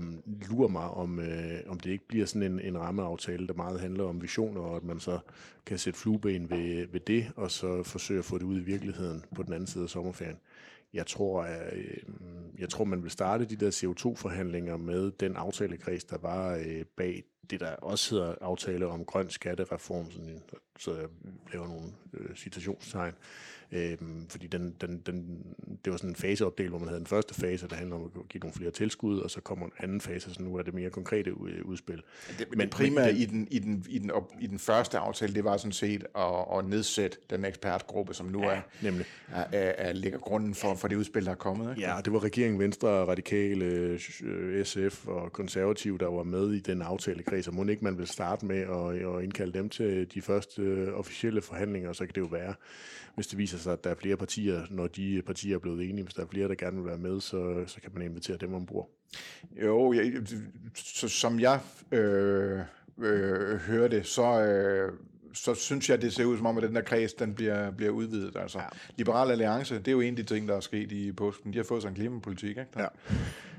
lurer 0.50 0.68
mig, 0.68 0.90
om, 0.90 1.20
øh, 1.20 1.60
om 1.66 1.80
det 1.80 1.90
ikke 1.90 2.08
bliver 2.08 2.26
sådan 2.26 2.52
en, 2.52 2.60
en 2.60 2.78
rammeaftale, 2.78 3.46
der 3.46 3.54
meget 3.54 3.80
handler 3.80 4.04
om 4.04 4.22
visioner, 4.22 4.60
og 4.60 4.76
at 4.76 4.84
man 4.84 5.00
så 5.00 5.18
kan 5.66 5.78
sætte 5.78 5.98
flueben 5.98 6.50
ved, 6.50 6.86
ved 6.92 7.00
det, 7.00 7.32
og 7.36 7.50
så 7.50 7.82
forsøge 7.82 8.18
at 8.18 8.24
få 8.24 8.38
det 8.38 8.44
ud 8.44 8.56
i 8.56 8.62
virkeligheden 8.62 9.24
på 9.34 9.42
den 9.42 9.52
anden 9.52 9.66
side 9.66 9.84
af 9.84 9.90
sommerferien. 9.90 10.36
Jeg 10.96 11.06
tror, 11.06 11.42
at, 11.42 11.76
øh, 11.76 11.96
jeg 12.58 12.68
tror, 12.68 12.84
man 12.84 13.02
vil 13.02 13.10
starte 13.10 13.44
de 13.44 13.56
der 13.56 13.70
CO2-forhandlinger 13.70 14.76
med 14.76 15.10
den 15.10 15.36
aftalekreds, 15.36 16.04
der 16.04 16.18
var 16.18 16.54
øh, 16.54 16.84
bag 16.96 17.24
det, 17.50 17.60
der 17.60 17.76
også 17.76 18.14
hedder 18.14 18.34
aftale 18.40 18.86
om 18.86 19.04
grøn 19.04 19.30
skattereform, 19.30 20.10
sådan, 20.10 20.42
så 20.78 20.94
jeg 20.94 21.08
laver 21.52 21.68
nogle 21.68 21.92
øh, 22.14 22.36
Øhm, 23.72 24.26
fordi 24.28 24.46
den, 24.46 24.74
den, 24.80 25.02
den, 25.06 25.46
det 25.84 25.90
var 25.90 25.96
sådan 25.96 26.10
en 26.10 26.16
faseopdel, 26.16 26.68
hvor 26.68 26.78
man 26.78 26.88
havde 26.88 26.98
den 26.98 27.06
første 27.06 27.34
fase, 27.34 27.68
der 27.68 27.76
handler 27.76 27.96
om 27.96 28.02
at 28.04 28.28
give 28.28 28.40
nogle 28.40 28.54
flere 28.54 28.70
tilskud, 28.70 29.18
og 29.18 29.30
så 29.30 29.40
kommer 29.40 29.66
en 29.66 29.72
anden 29.78 30.00
fase, 30.00 30.34
så 30.34 30.42
nu 30.42 30.56
er 30.56 30.62
det 30.62 30.74
mere 30.74 30.90
konkrete 30.90 31.40
udspil. 31.64 32.02
Det, 32.38 32.46
men 32.56 32.68
primært 32.68 33.14
i, 33.14 33.24
den, 33.24 33.48
i, 33.50 33.58
den, 33.58 33.86
i, 33.88 33.98
den 33.98 34.10
op, 34.10 34.32
i 34.40 34.46
den 34.46 34.58
første 34.58 34.98
aftale, 34.98 35.34
det 35.34 35.44
var 35.44 35.56
sådan 35.56 35.72
set 35.72 36.04
at, 36.16 36.58
at 36.58 36.64
nedsætte 36.68 37.18
den 37.30 37.44
ekspertgruppe, 37.44 38.14
som 38.14 38.26
nu 38.26 38.42
ja, 38.42 38.50
er, 38.50 38.60
nemlig. 38.82 39.06
Er, 39.32 39.44
er, 39.52 39.72
er, 39.78 39.92
ligger 39.92 40.18
grunden 40.18 40.54
for, 40.54 40.74
for 40.74 40.88
det 40.88 40.96
udspil, 40.96 41.24
der 41.24 41.30
er 41.30 41.34
kommet. 41.34 41.70
Ikke? 41.70 41.88
Ja, 41.88 42.00
det 42.04 42.12
var 42.12 42.24
regeringen, 42.24 42.60
Venstre, 42.60 42.88
Radikale, 42.88 43.98
SF 44.64 45.06
og 45.06 45.32
Konservative, 45.32 45.98
der 45.98 46.06
var 46.06 46.22
med 46.22 46.52
i 46.52 46.60
den 46.60 46.82
aftalekreds, 46.82 47.48
og 47.48 47.54
må 47.54 47.64
ikke 47.64 47.84
man 47.84 47.98
vil 47.98 48.06
starte 48.06 48.46
med 48.46 48.60
at, 48.60 49.16
at 49.16 49.24
indkalde 49.24 49.52
dem 49.52 49.68
til 49.68 50.14
de 50.14 50.22
første 50.22 50.92
officielle 50.94 51.42
forhandlinger, 51.42 51.92
så 51.92 52.06
kan 52.06 52.14
det 52.14 52.20
jo 52.20 52.26
være, 52.26 52.54
hvis 53.14 53.26
det 53.26 53.38
viser 53.38 53.55
sig, 53.58 53.72
at 53.72 53.84
der 53.84 53.90
er 53.90 53.94
flere 53.94 54.16
partier, 54.16 54.62
når 54.70 54.86
de 54.86 55.22
partier 55.26 55.54
er 55.54 55.58
blevet 55.58 55.88
enige, 55.88 56.02
hvis 56.02 56.14
der 56.14 56.22
er 56.22 56.26
flere, 56.26 56.48
der 56.48 56.54
gerne 56.54 56.76
vil 56.76 56.86
være 56.86 56.98
med, 56.98 57.20
så, 57.20 57.64
så 57.66 57.80
kan 57.80 57.90
man 57.94 58.02
invitere 58.02 58.36
dem 58.36 58.54
ombord. 58.54 58.90
Jo, 59.62 59.92
jeg, 59.92 60.12
så, 60.74 61.08
som 61.08 61.40
jeg 61.40 61.60
øh, 61.92 62.60
øh, 62.98 63.56
hører 63.56 63.88
det, 63.88 64.06
så, 64.06 64.42
øh, 64.42 64.92
så 65.32 65.54
synes 65.54 65.90
jeg, 65.90 66.02
det 66.02 66.12
ser 66.12 66.24
ud 66.24 66.36
som 66.36 66.46
om, 66.46 66.56
at 66.56 66.62
den 66.62 66.74
der 66.74 66.82
kreds, 66.82 67.14
den 67.14 67.34
bliver, 67.34 67.70
bliver 67.70 67.92
udvidet. 67.92 68.36
Altså, 68.36 68.58
ja. 68.58 68.64
Liberal 68.96 69.30
Alliance, 69.30 69.78
det 69.78 69.88
er 69.88 69.92
jo 69.92 70.00
en 70.00 70.10
af 70.10 70.16
de 70.16 70.34
ting, 70.34 70.48
der 70.48 70.56
er 70.56 70.60
sket 70.60 70.92
i 70.92 71.12
påsken. 71.12 71.52
De 71.52 71.58
har 71.58 71.64
fået 71.64 71.82
sig 71.82 71.88
en 71.88 71.94
klimapolitik, 71.94 72.48
ikke? 72.48 72.66
Der. 72.74 72.88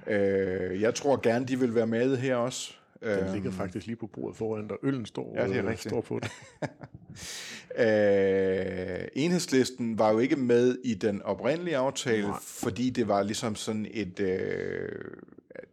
Ja. 0.08 0.72
Øh, 0.72 0.82
jeg 0.82 0.96
tror 0.96 1.20
gerne, 1.24 1.46
de 1.46 1.60
vil 1.60 1.76
være 1.76 1.88
med 1.88 2.18
her 2.18 2.36
også. 2.36 2.74
Den 3.04 3.34
ligger 3.34 3.50
øhm, 3.50 3.58
faktisk 3.58 3.86
lige 3.86 3.96
på 3.96 4.08
bordet 4.08 4.38
foran, 4.38 4.68
der 4.68 4.76
øllen 4.84 5.06
står, 5.06 5.36
ja, 5.36 5.48
det 5.48 5.58
er 5.58 5.70
øh, 5.70 5.78
står 5.78 6.02
på 6.02 6.20
det. 6.20 6.32
øh, 7.86 9.08
enhedslisten 9.16 10.00
var 10.00 10.12
jo 10.12 10.20
ikke 10.20 10.36
med 10.36 10.78
i 10.84 10.94
den 10.94 11.22
oprindelige 11.22 11.78
aftale, 11.78 12.28
Nej. 12.28 12.40
fordi 12.42 12.90
det 12.90 13.08
var 13.08 13.24
ligesom 13.24 13.56
sådan 13.56 13.88
et... 13.92 14.20
Øh, 14.20 14.90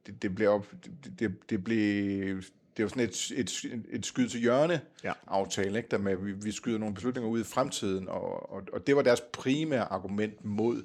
det, 0.07 0.23
det 0.23 0.35
blev 0.35 0.51
op, 0.51 0.67
det, 1.05 1.21
det, 1.21 1.51
det 1.51 1.65
blev 1.65 2.43
det 2.77 2.83
var 2.83 2.89
sådan 2.89 3.03
et, 3.03 3.33
et, 3.37 3.65
et 3.91 4.07
skyd 4.07 4.29
til 4.29 4.41
hjørne 4.41 4.81
ja. 5.05 5.13
aftale, 5.27 5.79
ikke? 5.79 5.89
der 5.91 5.99
med, 5.99 6.17
vi, 6.17 6.33
vi 6.33 6.53
skyder 6.53 6.79
nogle 6.79 6.95
beslutninger 6.95 7.31
ud 7.31 7.41
i 7.41 7.45
fremtiden, 7.45 8.09
og, 8.09 8.53
og, 8.53 8.63
og 8.73 8.87
det 8.87 8.97
var 8.97 9.03
deres 9.03 9.21
primære 9.33 9.93
argument 9.93 10.45
mod 10.45 10.83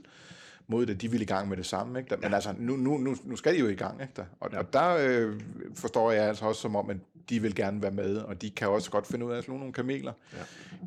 mod 0.70 0.86
det, 0.86 1.02
de 1.02 1.12
ville 1.12 1.24
i 1.24 1.28
gang 1.28 1.50
med 1.50 1.58
det 1.58 1.66
samme. 1.66 2.00
Ikke? 2.00 2.16
Men 2.16 2.30
ja. 2.30 2.36
altså, 2.36 2.54
nu, 2.58 2.76
nu, 2.76 2.98
nu, 2.98 3.16
nu 3.24 3.36
skal 3.36 3.54
de 3.54 3.60
jo 3.60 3.68
i 3.68 3.76
gang. 3.76 4.02
Ikke? 4.02 4.26
Og, 4.40 4.50
ja. 4.52 4.60
og 4.60 4.74
der 4.74 4.98
øh, 5.00 5.42
forstår 5.76 6.12
jeg 6.12 6.24
altså 6.24 6.46
også 6.46 6.62
som 6.62 6.76
om, 6.76 6.90
at 6.90 6.98
de 7.30 7.42
vil 7.42 7.56
gerne 7.56 7.82
være 7.82 7.92
med, 7.92 8.18
og 8.18 8.42
de 8.42 8.50
kan 8.50 8.68
også 8.68 8.92
godt 8.92 9.08
finde 9.08 9.26
ud 9.26 9.32
af 9.32 9.38
at 9.38 9.44
slå 9.44 9.58
nogle 9.58 9.74
kameler 9.74 10.14
ja. 10.34 10.38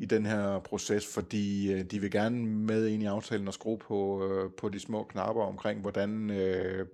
i 0.01 0.05
den 0.05 0.25
her 0.25 0.59
proces, 0.59 1.13
fordi 1.13 1.73
øh, 1.73 1.83
de 1.83 1.99
vil 1.99 2.11
gerne 2.11 2.45
med 2.45 2.87
ind 2.87 3.03
i 3.03 3.05
aftalen 3.05 3.47
og 3.47 3.53
skrue 3.53 3.77
på, 3.77 4.27
øh, 4.27 4.51
på 4.51 4.69
de 4.69 4.79
små 4.79 5.03
knapper 5.03 5.43
omkring, 5.43 5.81
hvordan 5.81 6.29
øh, 6.29 6.87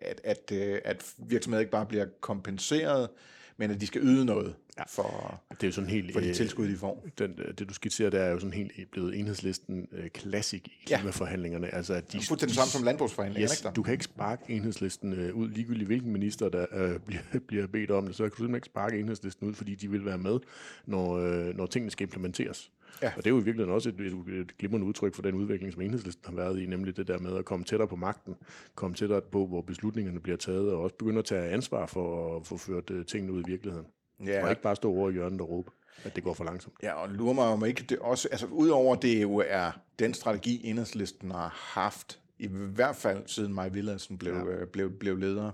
at, 0.00 0.20
at, 0.24 0.52
øh, 0.52 0.78
at 0.84 1.14
virksomheder 1.18 1.60
ikke 1.60 1.72
bare 1.72 1.86
bliver 1.86 2.06
kompenseret, 2.20 3.08
men 3.56 3.70
at 3.70 3.80
de 3.80 3.86
skal 3.86 4.02
yde 4.02 4.24
noget 4.24 4.54
ja. 4.78 4.84
for, 4.88 5.40
det 5.50 5.62
er 5.62 5.66
jo 5.66 5.72
sådan 5.72 5.90
helt, 5.90 6.12
for 6.12 6.20
de 6.20 6.28
øh, 6.28 6.34
tilskud, 6.34 6.68
de 6.68 6.76
får. 6.76 7.06
Den, 7.18 7.36
det, 7.58 7.68
du 7.68 7.74
skitserer, 7.74 8.10
der 8.10 8.20
er 8.20 8.30
jo 8.30 8.38
sådan 8.38 8.52
helt 8.52 8.90
blevet 8.90 9.18
enhedslisten 9.18 9.88
øh, 9.92 10.10
klassik 10.10 10.68
i 10.68 10.84
klimaforhandlingerne. 10.86 11.74
Altså, 11.74 11.94
at 11.94 12.12
de, 12.12 12.18
det 12.18 12.30
er 12.30 12.36
det 12.36 12.50
samme 12.50 12.70
som 12.70 12.82
landbrugsforhandlingerne, 12.82 13.52
yes, 13.52 13.60
ikke 13.60 13.74
Du 13.74 13.82
kan 13.82 13.92
ikke 13.92 14.04
sparke 14.04 14.42
enhedslisten 14.48 15.12
øh, 15.12 15.34
ud, 15.34 15.48
ligegyldigt 15.48 15.86
hvilken 15.86 16.12
minister, 16.12 16.48
der 16.48 16.66
øh, 16.72 16.98
bliver, 17.06 17.22
bliver 17.46 17.66
bedt 17.66 17.90
om 17.90 18.06
det, 18.06 18.16
så 18.16 18.22
kan 18.22 18.30
du 18.30 18.36
simpelthen 18.36 18.56
ikke 18.56 18.66
sparke 18.66 18.98
enhedslisten 18.98 19.48
ud, 19.48 19.54
fordi 19.54 19.74
de 19.74 19.90
vil 19.90 20.04
være 20.04 20.18
med, 20.18 20.38
når, 20.86 21.18
øh, 21.18 21.56
når 21.56 21.66
tingene 21.66 21.90
skal 21.90 22.04
implementeres. 22.04 22.70
Ja. 23.02 23.12
Og 23.16 23.16
det 23.16 23.26
er 23.26 23.30
jo 23.30 23.40
i 23.40 23.44
virkeligheden 23.44 23.74
også 23.74 23.88
et, 23.88 24.00
et, 24.00 24.40
et 24.40 24.56
glimrende 24.58 24.86
udtryk 24.86 25.14
for 25.14 25.22
den 25.22 25.34
udvikling, 25.34 25.72
som 25.72 25.82
enhedslisten 25.82 26.24
har 26.26 26.36
været 26.36 26.60
i, 26.60 26.66
nemlig 26.66 26.96
det 26.96 27.08
der 27.08 27.18
med 27.18 27.36
at 27.36 27.44
komme 27.44 27.64
tættere 27.64 27.88
på 27.88 27.96
magten, 27.96 28.34
komme 28.74 28.96
tættere 28.96 29.20
på, 29.20 29.46
hvor 29.46 29.62
beslutningerne 29.62 30.20
bliver 30.20 30.36
taget, 30.36 30.72
og 30.72 30.82
også 30.82 30.96
begynde 30.96 31.18
at 31.18 31.24
tage 31.24 31.50
ansvar 31.50 31.86
for 31.86 32.36
at 32.36 32.46
få 32.46 32.56
ført 32.56 32.90
uh, 32.90 33.04
tingene 33.04 33.32
ud 33.32 33.42
i 33.42 33.50
virkeligheden. 33.50 33.86
Ja. 34.24 34.44
Og 34.44 34.50
ikke 34.50 34.62
bare 34.62 34.76
stå 34.76 34.90
over 34.90 35.10
i 35.10 35.12
hjørnet 35.12 35.40
og 35.40 35.48
råbe, 35.48 35.70
at 36.04 36.16
det 36.16 36.24
går 36.24 36.34
for 36.34 36.44
langsomt. 36.44 36.74
Ja, 36.82 36.92
og 36.92 37.08
lurer 37.08 37.32
mig 37.32 37.44
om 37.44 37.64
ikke 37.64 37.82
det 37.82 37.98
også, 37.98 38.28
altså 38.30 38.46
udover 38.46 38.96
det 38.96 39.22
jo 39.22 39.42
er 39.48 39.70
den 39.98 40.14
strategi, 40.14 40.66
enhedslisten 40.66 41.30
har 41.30 41.48
haft, 41.48 42.20
i 42.38 42.46
hvert 42.48 42.96
fald 42.96 43.22
siden 43.26 43.54
Maj 43.54 43.68
Villadsen 43.68 44.18
blev, 44.18 44.34
ja. 44.34 44.44
øh, 44.44 44.66
blev, 44.66 44.98
blev 44.98 45.16
leder, 45.16 45.50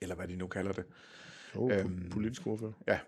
eller 0.00 0.14
hvad 0.14 0.28
de 0.28 0.36
nu 0.36 0.46
kalder 0.46 0.72
det. 0.72 0.84
Oh, 1.54 1.72
øhm, 1.72 2.10
politisk 2.10 2.46
ordfører. 2.46 2.72
Ja. 2.88 2.98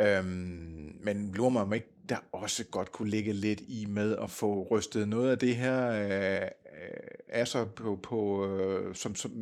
Øhm, 0.00 0.98
men 1.02 1.32
lurer 1.34 1.50
mig 1.50 1.62
om 1.62 1.72
ikke, 1.72 1.88
der 2.08 2.16
også 2.32 2.64
godt 2.64 2.92
kunne 2.92 3.10
ligge 3.10 3.32
lidt 3.32 3.60
i 3.60 3.86
med 3.88 4.16
at 4.16 4.30
få 4.30 4.66
rystet 4.70 5.08
noget 5.08 5.30
af 5.30 5.38
det 5.38 5.56
her 5.56 5.90
øh, 7.34 7.46
sig 7.46 7.70
på, 7.70 7.98
på 8.02 8.46
øh, 8.46 8.94
som, 8.94 9.14
som, 9.14 9.32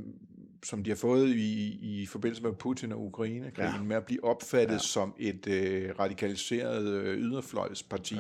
som 0.67 0.85
de 0.85 0.91
har 0.91 0.97
fået 0.97 1.29
i, 1.29 1.79
i 1.83 2.07
forbindelse 2.07 2.43
med 2.43 2.53
Putin 2.53 2.93
og 2.93 3.05
Ukraine-krigen, 3.05 3.75
ja. 3.75 3.83
med 3.83 3.97
at 3.97 4.07
blive 4.07 4.25
opfattet 4.25 4.75
ja. 4.75 4.79
som 4.79 5.15
et 5.19 5.47
øh, 5.47 5.99
radikaliseret 5.99 6.89
øh, 6.89 7.19
yderfløjsparti. 7.19 8.17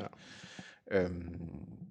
Ja. 0.90 1.04
Øhm, 1.04 1.38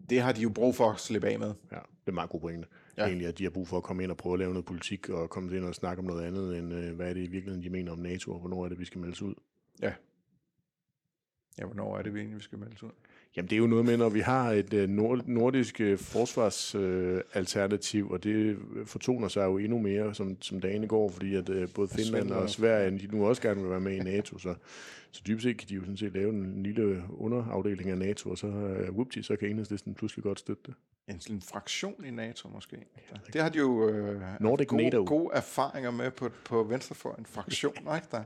det 0.09 0.21
har 0.21 0.31
de 0.31 0.41
jo 0.41 0.49
brug 0.49 0.75
for 0.75 0.91
at 0.91 0.99
slippe 0.99 1.27
af 1.27 1.39
med. 1.39 1.53
Ja, 1.71 1.75
det 1.75 2.07
er 2.07 2.11
meget 2.11 2.29
god 2.29 2.39
pointe. 2.39 2.67
Ja. 2.97 3.03
Ja. 3.03 3.07
Egentlig, 3.07 3.27
at 3.27 3.37
de 3.37 3.43
har 3.43 3.49
brug 3.49 3.67
for 3.67 3.77
at 3.77 3.83
komme 3.83 4.03
ind 4.03 4.11
og 4.11 4.17
prøve 4.17 4.33
at 4.33 4.39
lave 4.39 4.53
noget 4.53 4.65
politik, 4.65 5.09
og 5.09 5.29
komme 5.29 5.57
ind 5.57 5.65
og 5.65 5.75
snakke 5.75 5.99
om 5.99 6.05
noget 6.05 6.25
andet, 6.25 6.57
end 6.57 6.73
øh, 6.73 6.95
hvad 6.95 7.09
er 7.09 7.13
det 7.13 7.21
i 7.21 7.27
virkeligheden, 7.27 7.63
de 7.63 7.69
mener 7.69 7.91
om 7.91 7.99
NATO, 7.99 8.31
og 8.31 8.39
hvornår 8.39 8.65
er 8.65 8.69
det, 8.69 8.79
vi 8.79 8.85
skal 8.85 9.01
meldes 9.01 9.21
ud. 9.21 9.35
Ja. 9.81 9.93
Ja, 11.59 11.65
hvornår 11.65 11.97
er 11.97 12.01
det, 12.01 12.13
vi 12.13 12.19
egentlig 12.19 12.37
vi 12.37 12.43
skal 12.43 12.59
meldes 12.59 12.83
ud? 12.83 12.91
Jamen, 13.37 13.49
det 13.49 13.55
er 13.55 13.59
jo 13.59 13.67
noget 13.67 13.85
med, 13.85 13.97
når 13.97 14.09
vi 14.09 14.19
har 14.19 14.51
et 14.51 14.73
øh, 14.73 14.89
nord- 14.89 15.27
nordisk 15.27 15.81
øh, 15.81 15.97
forsvarsalternativ, 15.97 18.03
øh, 18.05 18.11
og 18.11 18.23
det 18.23 18.57
fortoner 18.85 19.27
sig 19.27 19.45
jo 19.45 19.57
endnu 19.57 19.79
mere, 19.79 20.15
som, 20.15 20.41
som 20.41 20.61
dagene 20.61 20.87
går, 20.87 21.09
fordi 21.09 21.35
at 21.35 21.49
øh, 21.49 21.69
både 21.75 21.87
Finland 21.87 22.31
og 22.31 22.49
Sverige, 22.49 22.99
de 22.99 23.07
nu 23.17 23.27
også 23.27 23.41
gerne 23.41 23.61
vil 23.61 23.69
være 23.69 23.79
med 23.79 23.95
i 23.95 23.99
NATO, 23.99 24.37
så, 24.37 24.55
så 25.11 25.21
dybest 25.27 25.43
set 25.43 25.57
kan 25.57 25.69
de 25.69 25.73
jo 25.73 25.81
sådan 25.81 25.97
set 25.97 26.13
lave 26.13 26.29
en 26.29 26.63
lille 26.63 27.03
underafdeling 27.09 27.89
af 27.89 27.97
NATO, 27.97 28.29
og 28.29 28.37
så, 28.37 28.47
øh, 28.47 28.91
whoopty, 28.91 29.19
så 29.21 29.35
kan 29.35 29.49
enhedslisten 29.49 29.93
pludselig 29.93 30.23
godt 30.23 30.39
støtte 30.39 30.63
det. 30.65 30.73
En 31.07 31.19
sådan 31.19 31.41
fraktion 31.41 32.05
i 32.05 32.11
NATO 32.11 32.49
måske. 32.49 32.77
Det 33.33 33.41
har 33.41 33.49
de 33.49 33.57
jo 33.57 33.89
øh, 33.89 34.21
Nordic 34.39 34.67
gode, 34.67 34.83
NATO. 34.83 35.03
gode 35.03 35.29
erfaringer 35.33 35.91
med 35.91 36.11
på, 36.11 36.29
på 36.45 36.63
venstrefløjen. 36.63 37.19
En 37.19 37.25
fraktion, 37.25 37.73
ikke 37.95 38.07
der? 38.11 38.23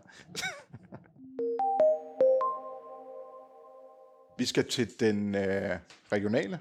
Vi 4.39 4.45
skal 4.45 4.67
til 4.67 4.99
den 4.99 5.35
øh, 5.35 5.77
regionale 6.11 6.59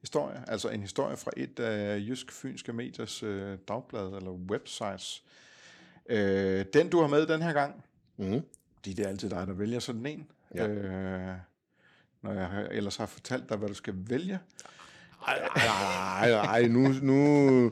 historie, 0.00 0.44
altså 0.46 0.68
en 0.68 0.80
historie 0.80 1.16
fra 1.16 1.30
et 1.36 1.60
af 1.60 1.98
Jysk-Fynske 1.98 2.72
Mediers 2.72 3.22
øh, 3.22 3.58
dagblad 3.68 4.06
eller 4.06 4.30
websites. 4.30 5.22
Øh, 6.08 6.64
den 6.72 6.88
du 6.90 7.00
har 7.00 7.06
med 7.08 7.26
den 7.26 7.42
her 7.42 7.52
gang, 7.52 7.84
Mm. 8.16 8.42
fordi 8.76 8.92
det 8.92 9.04
er 9.04 9.08
altid 9.08 9.30
dig, 9.30 9.46
der 9.46 9.52
vælger 9.52 9.78
sådan 9.78 10.06
en. 10.06 10.26
Ja. 10.54 10.66
Øh, 10.68 11.34
når 12.22 12.32
jeg 12.32 12.68
ellers 12.70 12.96
har 12.96 13.06
fortalt 13.06 13.48
dig, 13.48 13.56
hvad 13.56 13.68
du 13.68 13.74
skal 13.74 13.94
vælge. 13.96 14.38
Ej, 15.26 15.38
ej, 15.56 16.30
ej, 16.30 16.68
nu, 16.68 16.88
nu, 17.02 17.70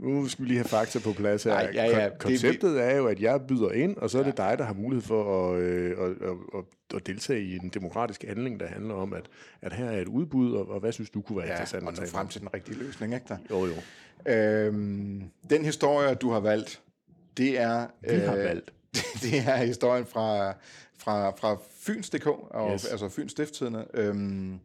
nu 0.00 0.28
skal 0.28 0.42
vi 0.44 0.48
lige 0.48 0.58
have 0.58 0.68
fakta 0.68 0.98
på 0.98 1.12
plads 1.12 1.42
her. 1.44 1.52
Ej, 1.52 1.70
ja, 1.74 1.84
ja, 1.84 2.06
Kon- 2.08 2.10
det- 2.10 2.18
Konceptet 2.18 2.82
er 2.82 2.96
jo, 2.96 3.06
at 3.06 3.20
jeg 3.20 3.40
byder 3.48 3.70
ind, 3.70 3.96
og 3.96 4.10
så 4.10 4.18
er 4.18 4.22
det 4.22 4.36
dig, 4.36 4.54
der 4.58 4.64
har 4.64 4.74
mulighed 4.74 5.02
for 5.02 5.52
at, 5.54 5.60
øh, 5.60 5.90
at, 5.90 6.10
at, 6.10 6.64
at, 6.96 7.06
deltage 7.06 7.42
i 7.42 7.56
en 7.56 7.68
demokratisk 7.68 8.24
handling, 8.28 8.60
der 8.60 8.66
handler 8.66 8.94
om, 8.94 9.12
at, 9.12 9.24
at 9.62 9.72
her 9.72 9.84
er 9.84 10.00
et 10.00 10.08
udbud, 10.08 10.52
og, 10.54 10.68
og 10.68 10.80
hvad 10.80 10.92
synes 10.92 11.10
du 11.10 11.20
kunne 11.20 11.38
være 11.38 11.46
Ja, 11.46 11.52
interessant 11.52 11.82
og 11.82 11.88
at 11.88 11.94
nå 11.94 12.00
tale 12.00 12.10
frem 12.10 12.28
til 12.28 12.40
den 12.40 12.48
rigtige 12.54 12.78
løsning, 12.78 13.14
ikke 13.14 13.26
der? 13.28 13.36
Jo, 13.50 13.66
jo. 13.66 13.72
Øhm, 14.32 15.22
den 15.50 15.64
historie, 15.64 16.14
du 16.14 16.30
har 16.30 16.40
valgt, 16.40 16.80
det 17.36 17.58
er... 17.60 17.86
Vi 18.10 18.16
har 18.18 18.36
valgt. 18.36 18.72
Det 19.22 19.38
er 19.46 19.56
historien 19.56 20.06
fra, 20.06 20.52
fra, 20.98 21.30
fra 21.30 21.56
Fyns.dk, 21.80 22.26
og, 22.26 22.72
Yes. 22.72 22.84
altså 22.86 23.08
Fyns 23.08 23.32
Stifttidende. 23.32 23.86
Øhm, 23.94 24.58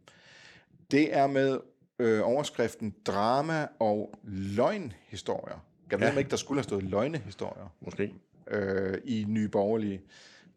det 0.90 1.16
er 1.16 1.26
med 1.26 1.58
øh, 1.98 2.20
overskriften 2.24 2.94
Drama 3.06 3.66
og 3.80 4.14
løgnhistorier. 4.24 5.64
Jeg 5.90 6.00
ved 6.00 6.08
Ja. 6.12 6.18
ikke, 6.18 6.30
der 6.30 6.36
skulle 6.36 6.58
have 6.58 6.64
stået 6.64 6.82
løgnehistorier 6.82 7.74
Måske. 7.80 8.14
øh, 8.50 8.98
i 9.04 9.24
Nye 9.28 9.48
Borgerlige. 9.48 10.00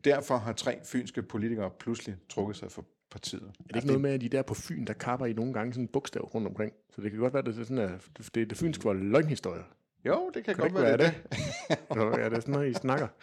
Derfor 0.03 0.37
har 0.37 0.53
tre 0.53 0.79
fynske 0.85 1.21
politikere 1.21 1.69
pludselig 1.79 2.15
trukket 2.29 2.57
sig 2.57 2.71
fra 2.71 2.81
partiet. 3.11 3.41
Er 3.59 3.63
det 3.67 3.75
ikke 3.75 3.87
noget 3.87 4.01
med, 4.01 4.11
at 4.11 4.21
de 4.21 4.29
der 4.29 4.41
på 4.41 4.53
Fyn, 4.53 4.85
der 4.85 4.93
kapper 4.93 5.25
I 5.25 5.33
nogle 5.33 5.53
gange 5.53 5.73
sådan 5.73 5.83
en 5.83 5.87
bogstav 5.87 6.21
rundt 6.21 6.47
omkring? 6.47 6.73
Så 6.95 7.01
det 7.01 7.11
kan 7.11 7.19
godt 7.19 7.33
være, 7.33 7.39
at 7.39 7.45
det 7.45 7.59
er 7.59 7.63
sådan, 7.65 7.77
at 7.77 7.91
det, 8.35 8.49
det 8.49 8.57
fynske 8.57 8.85
var 8.85 8.93
løgnhistorier. 8.93 9.63
Jo, 10.05 10.31
det 10.33 10.43
kan, 10.45 10.55
Kan 10.55 10.63
det 10.65 10.73
godt 10.73 10.81
ikke 10.81 10.81
være, 10.81 10.97
være 10.99 11.07
det. 11.07 11.77
det? 11.89 11.95
Nå, 11.95 12.03
ja, 12.19 12.25
det 12.25 12.33
er 12.33 12.39
sådan 12.39 12.51
noget, 12.51 12.69
I 12.69 12.73
snakker. 12.73 13.07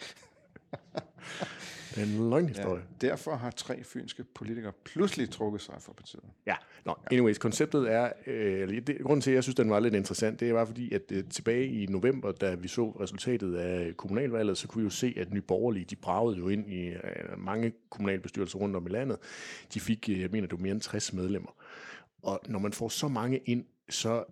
En 1.97 2.29
løgnhistorie. 2.29 2.81
Ja, 3.01 3.07
derfor 3.07 3.35
har 3.35 3.51
tre 3.51 3.83
fynske 3.83 4.23
politikere 4.23 4.71
pludselig 4.85 5.29
trukket 5.29 5.61
sig 5.61 5.75
fra 5.79 5.93
partiet. 5.93 6.23
Ja, 6.45 6.55
nå, 6.85 6.95
anyways, 7.11 7.37
konceptet 7.37 7.91
er, 7.91 8.11
øh, 8.27 8.87
det, 8.87 8.97
grunden 9.03 9.21
til, 9.21 9.31
at 9.31 9.35
jeg 9.35 9.43
synes, 9.43 9.55
den 9.55 9.69
var 9.69 9.79
lidt 9.79 9.93
interessant, 9.93 10.39
det 10.39 10.53
var 10.53 10.65
fordi, 10.65 10.93
at 10.93 11.01
øh, 11.11 11.23
tilbage 11.23 11.67
i 11.67 11.85
november, 11.85 12.31
da 12.31 12.55
vi 12.55 12.67
så 12.67 12.89
resultatet 12.89 13.55
af 13.55 13.97
kommunalvalget, 13.97 14.57
så 14.57 14.67
kunne 14.67 14.81
vi 14.81 14.85
jo 14.85 14.89
se, 14.89 15.13
at 15.17 15.33
Nye 15.33 15.41
Borgerlige, 15.41 15.85
de 15.85 15.95
bragede 15.95 16.37
jo 16.37 16.49
ind 16.49 16.69
i 16.71 16.87
øh, 16.87 16.99
mange 17.37 17.73
kommunalbestyrelser 17.89 18.59
rundt 18.59 18.75
om 18.75 18.87
i 18.87 18.89
landet. 18.89 19.17
De 19.73 19.79
fik, 19.79 20.09
øh, 20.09 20.21
jeg 20.21 20.29
mener, 20.31 20.47
det 20.47 20.57
var 20.57 20.63
mere 20.63 20.71
end 20.71 20.81
60 20.81 21.13
medlemmer. 21.13 21.55
Og 22.23 22.39
når 22.47 22.59
man 22.59 22.73
får 22.73 22.89
så 22.89 23.07
mange 23.07 23.37
ind, 23.37 23.65
så 23.89 24.23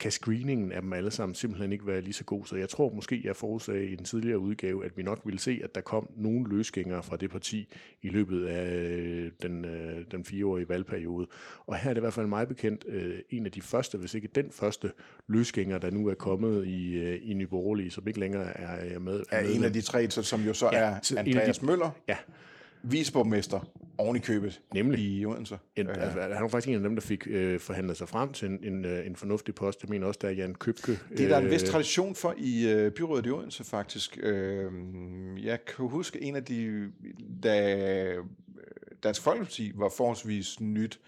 kan 0.00 0.10
screeningen 0.10 0.72
af 0.72 0.82
dem 0.82 0.92
alle 0.92 1.10
sammen 1.10 1.34
simpelthen 1.34 1.72
ikke 1.72 1.86
være 1.86 2.00
lige 2.00 2.12
så 2.12 2.24
god. 2.24 2.44
Så 2.46 2.56
jeg 2.56 2.68
tror 2.68 2.92
måske, 2.94 3.20
jeg 3.24 3.36
forudsagde 3.36 3.86
i 3.86 3.96
den 3.96 4.04
tidligere 4.04 4.38
udgave, 4.38 4.84
at 4.84 4.96
vi 4.96 5.02
nok 5.02 5.20
ville 5.24 5.40
se, 5.40 5.60
at 5.64 5.74
der 5.74 5.80
kom 5.80 6.08
nogle 6.16 6.48
løsgængere 6.48 7.02
fra 7.02 7.16
det 7.16 7.30
parti 7.30 7.72
i 8.02 8.08
løbet 8.08 8.46
af 8.46 8.74
øh, 8.76 9.30
den, 9.42 9.64
øh, 9.64 10.04
den 10.10 10.24
fireårige 10.24 10.68
valgperiode. 10.68 11.26
Og 11.66 11.76
her 11.76 11.90
er 11.90 11.94
det 11.94 12.00
i 12.00 12.00
hvert 12.00 12.14
fald 12.14 12.26
meget 12.26 12.48
bekendt 12.48 12.84
øh, 12.88 13.18
en 13.30 13.46
af 13.46 13.52
de 13.52 13.62
første, 13.62 13.98
hvis 13.98 14.14
ikke 14.14 14.28
den 14.34 14.50
første 14.50 14.92
løsgænger, 15.28 15.78
der 15.78 15.90
nu 15.90 16.06
er 16.08 16.14
kommet 16.14 16.66
i, 16.66 17.14
i 17.16 17.34
Nye 17.34 17.46
Borgerlige, 17.46 17.90
som 17.90 18.08
ikke 18.08 18.20
længere 18.20 18.56
er, 18.60 18.98
med. 18.98 19.22
Er 19.30 19.42
med 19.42 19.54
en 19.56 19.64
af 19.64 19.72
de 19.72 19.80
tre, 19.80 20.10
som 20.10 20.40
jo 20.40 20.54
så 20.54 20.68
Ja, 20.72 20.78
er 20.78 20.94
af 20.94 21.00
de- 21.04 21.18
Andreas 21.18 21.62
Møller, 21.62 21.90
Ja, 22.08 22.16
viceborgmester 22.84 23.60
oven 23.98 24.16
i 24.16 24.20
købet 24.20 24.60
Nemlig. 24.74 25.00
i 25.00 25.26
Odense. 25.26 25.58
En, 25.76 25.86
øh. 25.86 25.94
altså, 25.98 26.20
han 26.20 26.42
var 26.42 26.48
faktisk 26.48 26.68
en 26.68 26.74
af 26.74 26.80
dem, 26.80 26.94
der 26.94 27.02
fik 27.02 27.26
øh, 27.30 27.60
forhandlet 27.60 27.96
sig 27.96 28.08
frem 28.08 28.32
til 28.32 28.48
en, 28.48 28.58
en, 28.62 28.84
øh, 28.84 29.06
en 29.06 29.16
fornuftig 29.16 29.54
post. 29.54 29.82
Jeg 29.82 29.90
mener 29.90 30.06
også, 30.06 30.18
der 30.22 30.28
er 30.28 30.32
Jan 30.32 30.54
Købke. 30.54 30.98
Det 31.16 31.20
er 31.20 31.28
der 31.28 31.38
en 31.38 31.50
vis 31.50 31.62
øh, 31.62 31.68
tradition 31.68 32.14
for 32.14 32.34
i 32.38 32.70
øh, 32.70 32.90
byrådet 32.90 33.26
i 33.26 33.30
Odense, 33.30 33.64
faktisk. 33.64 34.18
Øh, 34.22 34.70
jeg 35.44 35.64
kan 35.64 35.88
huske 35.88 36.22
en 36.22 36.36
af 36.36 36.44
de, 36.44 36.90
da 37.42 37.76
øh, 37.76 38.24
Dansk 39.02 39.22
Folkeparti 39.22 39.72
var 39.74 39.88
forholdsvis 39.96 40.60
nyt, 40.60 41.00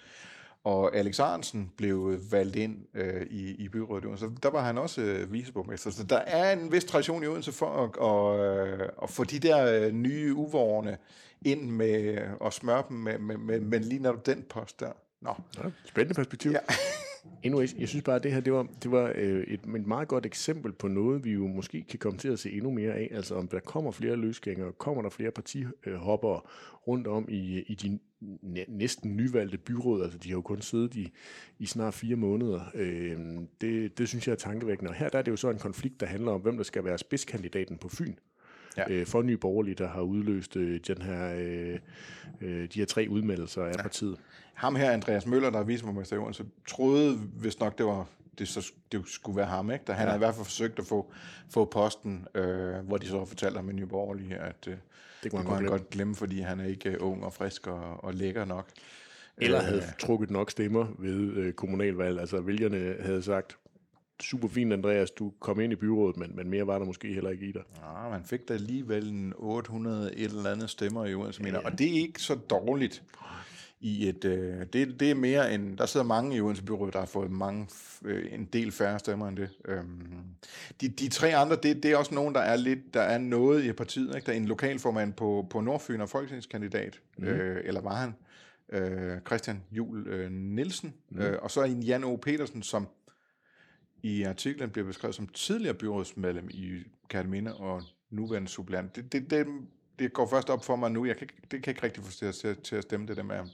og 0.65 0.97
Alex 0.97 1.21
Arnsen 1.21 1.73
blev 1.77 2.21
valgt 2.31 2.57
ind 2.57 2.77
øh, 2.95 3.27
i, 3.31 3.65
i 3.65 3.69
byrådet 3.69 4.05
i 4.05 4.07
Odense, 4.07 4.31
der 4.43 4.51
var 4.51 4.63
han 4.63 4.79
også 4.79 5.01
øh, 5.01 5.33
viceborgmester. 5.33 5.91
Så 5.91 6.05
der 6.05 6.17
er 6.17 6.53
en 6.53 6.73
vis 6.73 6.85
tradition 6.85 7.23
i 7.23 7.27
Odense 7.27 7.53
for 7.53 7.85
at, 7.85 7.97
og, 7.97 8.39
øh, 8.39 8.89
at 9.03 9.11
få 9.11 9.25
de 9.25 9.39
der 9.39 9.87
øh, 9.87 9.93
nye 9.93 10.35
uvorne 10.35 10.99
ind 11.45 11.71
med 11.71 12.19
og 12.41 12.53
smøre 12.53 12.83
dem 12.89 12.97
med, 12.97 13.19
med, 13.19 13.37
med, 13.37 13.61
med 13.61 13.81
lige 13.81 14.03
netop 14.03 14.27
den 14.27 14.43
post 14.49 14.81
der. 14.81 14.93
Nå, 15.21 15.35
Ja, 15.57 15.71
spændende 15.85 16.15
perspektiv. 16.15 16.51
Ja. 16.51 16.59
Anyways, 17.45 17.75
jeg 17.79 17.89
synes 17.89 18.05
bare, 18.05 18.17
at 18.17 18.23
det 18.23 18.33
her 18.33 18.41
det 18.41 18.53
var, 18.53 18.67
det 18.83 18.91
var 18.91 19.13
øh, 19.15 19.41
et, 19.43 19.61
et 19.77 19.87
meget 19.87 20.09
godt 20.09 20.27
eksempel 20.27 20.73
på 20.73 20.89
noget, 20.89 21.25
vi 21.25 21.31
jo 21.33 21.47
måske 21.47 21.85
kan 21.91 21.99
komme 21.99 22.19
til 22.19 22.29
at 22.29 22.39
se 22.39 22.53
endnu 22.53 22.71
mere 22.71 22.93
af. 22.93 23.09
Altså 23.13 23.35
om 23.35 23.49
der 23.49 23.61
kommer 23.61 23.91
flere 23.91 24.17
løsgængere, 24.17 24.73
kommer 24.73 25.03
der 25.03 25.11
flere 25.11 25.31
partihoppere 25.31 26.41
rundt 26.89 27.07
om 27.07 27.27
i, 27.29 27.59
i 27.61 27.75
de 27.75 27.99
næ- 28.43 28.65
næsten 28.69 29.17
nyvalgte 29.17 29.59
byråd. 29.59 30.03
Altså 30.03 30.19
de 30.19 30.29
har 30.29 30.37
jo 30.37 30.43
kun 30.43 30.61
siddet 30.61 30.95
i, 30.95 31.13
i 31.59 31.67
snart 31.67 31.95
fire 31.95 32.17
måneder. 32.17 32.61
Øh, 32.75 33.19
det, 33.61 33.99
det 33.99 34.09
synes 34.09 34.27
jeg 34.27 34.33
er 34.33 34.37
tankevækkende. 34.37 34.91
Og 34.91 34.95
her 34.95 35.09
der 35.09 35.19
er 35.19 35.23
det 35.23 35.31
jo 35.31 35.37
så 35.37 35.51
en 35.51 35.59
konflikt, 35.59 36.01
der 36.01 36.07
handler 36.07 36.33
om, 36.33 36.41
hvem 36.41 36.57
der 36.57 36.65
skal 36.65 36.85
være 36.85 36.99
spidskandidaten 36.99 37.79
på 37.79 37.89
Fyn. 37.89 38.15
Ja. 38.77 38.85
Øh, 38.91 39.07
for 39.07 39.23
Nye 39.23 39.37
Borgerlige, 39.37 39.75
der 39.75 39.89
har 39.89 40.01
udløst 40.01 40.57
øh, 40.57 40.81
den 40.87 41.03
her, 41.03 41.35
øh, 41.39 41.79
øh, 42.41 42.69
de 42.75 42.79
her 42.79 42.87
tre 42.87 43.07
udmeldelser 43.11 43.65
af 43.65 43.75
partiet. 43.75 44.17
ham 44.55 44.77
her, 44.77 44.91
Andreas 44.91 45.27
Møller, 45.27 45.51
der 45.51 45.59
er 45.59 45.65
viceborgmester 45.65 46.17
i 46.17 46.19
Odense, 46.19 46.45
troede 46.69 47.15
hvis 47.17 47.61
nok, 47.61 47.79
det 47.79 47.87
var 47.87 48.07
det, 48.39 48.49
så, 48.49 48.73
det 48.93 49.03
skulle 49.07 49.37
være 49.37 49.47
ham, 49.47 49.71
ikke? 49.71 49.85
Da 49.87 49.93
han 49.93 50.03
ja. 50.03 50.09
havde 50.09 50.19
i 50.19 50.25
hvert 50.25 50.35
fald 50.35 50.45
forsøgt 50.45 50.79
at 50.79 50.87
få, 50.87 51.13
få 51.51 51.65
posten, 51.65 52.27
øh, 52.35 52.75
hvor 52.87 52.97
de 52.97 53.07
så 53.07 53.19
har 53.19 53.25
fortalt 53.25 53.57
ham 53.57 53.71
i 53.71 53.73
Nye 53.73 53.87
Borgerlige, 53.87 54.37
at 54.37 54.57
øh, 54.69 54.73
det, 54.73 54.81
det 55.23 55.31
kunne 55.31 55.55
han 55.55 55.65
godt 55.65 55.91
glemme, 55.91 56.15
fordi 56.15 56.41
han 56.41 56.61
er 56.61 56.65
ikke 56.65 56.91
øh, 56.91 56.97
ung 57.01 57.25
og 57.25 57.33
frisk 57.33 57.67
og, 57.67 58.05
og 58.05 58.15
lækker 58.15 58.45
nok. 58.45 58.69
Eller 59.39 59.59
Øh, 59.59 59.65
havde 59.65 59.83
trukket 59.99 60.31
nok 60.31 60.51
stemmer 60.51 60.87
ved 60.99 61.33
øh, 61.33 61.53
kommunalvalg. 61.53 62.21
Altså 62.21 62.41
vælgerne 62.41 62.97
havde 63.01 63.23
sagt, 63.23 63.57
super 64.23 64.49
fint 64.49 64.73
Andreas, 64.73 65.11
du 65.11 65.33
kom 65.41 65.61
ind 65.61 65.73
i 65.73 65.77
byrådet, 65.77 66.17
men, 66.17 66.37
men 66.37 66.51
mere 66.51 66.67
var 66.67 66.79
der 66.79 66.87
måske 66.87 67.15
heller 67.15 67.31
ikke 67.31 67.47
i 67.47 67.53
dig. 67.53 67.63
Ja, 67.83 68.09
man 68.09 68.25
fik 68.25 68.49
da 68.49 68.55
alligevel 68.55 69.09
en 69.09 69.33
800 69.37 70.15
et 70.15 70.25
eller 70.25 70.51
andet 70.51 70.71
stemmer 70.71 71.07
i 71.07 71.15
Odense, 71.15 71.43
mener. 71.43 71.59
og 71.59 71.79
det 71.79 71.87
er 71.87 72.01
ikke 72.01 72.23
så 72.23 72.35
dårligt 72.35 73.03
i 73.81 74.09
et, 74.09 74.25
øh, 74.25 74.67
det, 74.73 75.01
det 75.01 75.11
er 75.11 75.15
mere 75.15 75.55
end, 75.55 75.79
der 75.79 75.87
sidder 75.87 76.07
mange 76.07 76.37
i 76.37 76.41
Odense 76.41 76.63
Byråd, 76.63 76.93
der 76.93 76.99
har 76.99 77.07
fået 77.07 77.31
mange, 77.31 77.69
øh, 78.05 78.33
en 78.33 78.45
del 78.45 78.73
færre 78.73 78.99
stemmer 78.99 79.29
end 79.29 79.37
det. 79.37 79.49
Øhm, 79.65 80.25
de, 80.81 80.89
de 80.89 81.09
tre 81.09 81.37
andre, 81.37 81.57
det, 81.57 81.83
det 81.83 81.93
er 81.93 81.97
også 81.97 82.15
nogen, 82.15 82.35
der 82.35 82.41
er 82.41 82.57
lidt, 82.57 82.95
der 82.95 83.01
er 83.01 83.19
noget 83.19 83.65
i 83.65 83.73
partiet, 83.73 84.17
ikke? 84.17 84.27
Der 84.27 84.33
er 84.33 84.37
en 84.37 84.47
lokalformand 84.47 85.13
på, 85.13 85.47
på 85.51 85.61
Nordfyn 85.61 86.01
og 86.01 86.09
folketingskandidat, 86.09 87.01
mm. 87.19 87.25
øh, 87.25 87.61
eller 87.65 87.81
var 87.81 87.95
han, 87.95 88.15
øh, 88.73 89.21
Christian 89.27 89.63
Jul 89.73 90.09
øh, 90.09 90.31
Nielsen, 90.31 90.95
mm. 91.11 91.21
øh, 91.21 91.39
og 91.43 91.51
så 91.51 91.63
en 91.63 91.83
Jan 91.83 92.05
O. 92.05 92.17
Petersen, 92.17 92.63
som 92.63 92.89
i 94.03 94.23
artiklen 94.23 94.71
bliver 94.71 94.87
beskrevet 94.87 95.15
som 95.15 95.27
tidligere 95.29 95.75
byrådsmedlem 95.75 96.49
i 96.51 96.73
Kærteminde 97.09 97.55
og 97.57 97.83
nuværende 98.11 98.49
suppleant. 98.49 98.97
Det, 98.97 99.13
det, 99.13 99.31
det, 99.31 99.47
det 99.99 100.13
går 100.13 100.29
først 100.29 100.51
op 100.51 100.65
for 100.65 100.77
mig 100.77 100.91
nu. 100.91 101.05
Jeg 101.05 101.17
kan, 101.17 101.25
ikke- 101.25 101.47
det 101.51 101.63
kan 101.63 101.71
ikke 101.71 101.83
rigtig 101.83 102.03
få 102.05 102.33
til, 102.33 102.57
til, 102.57 102.77
at 102.77 102.83
stemme 102.83 103.07
det 103.07 103.17
der 103.17 103.23
med 103.23 103.37
at 103.37 103.45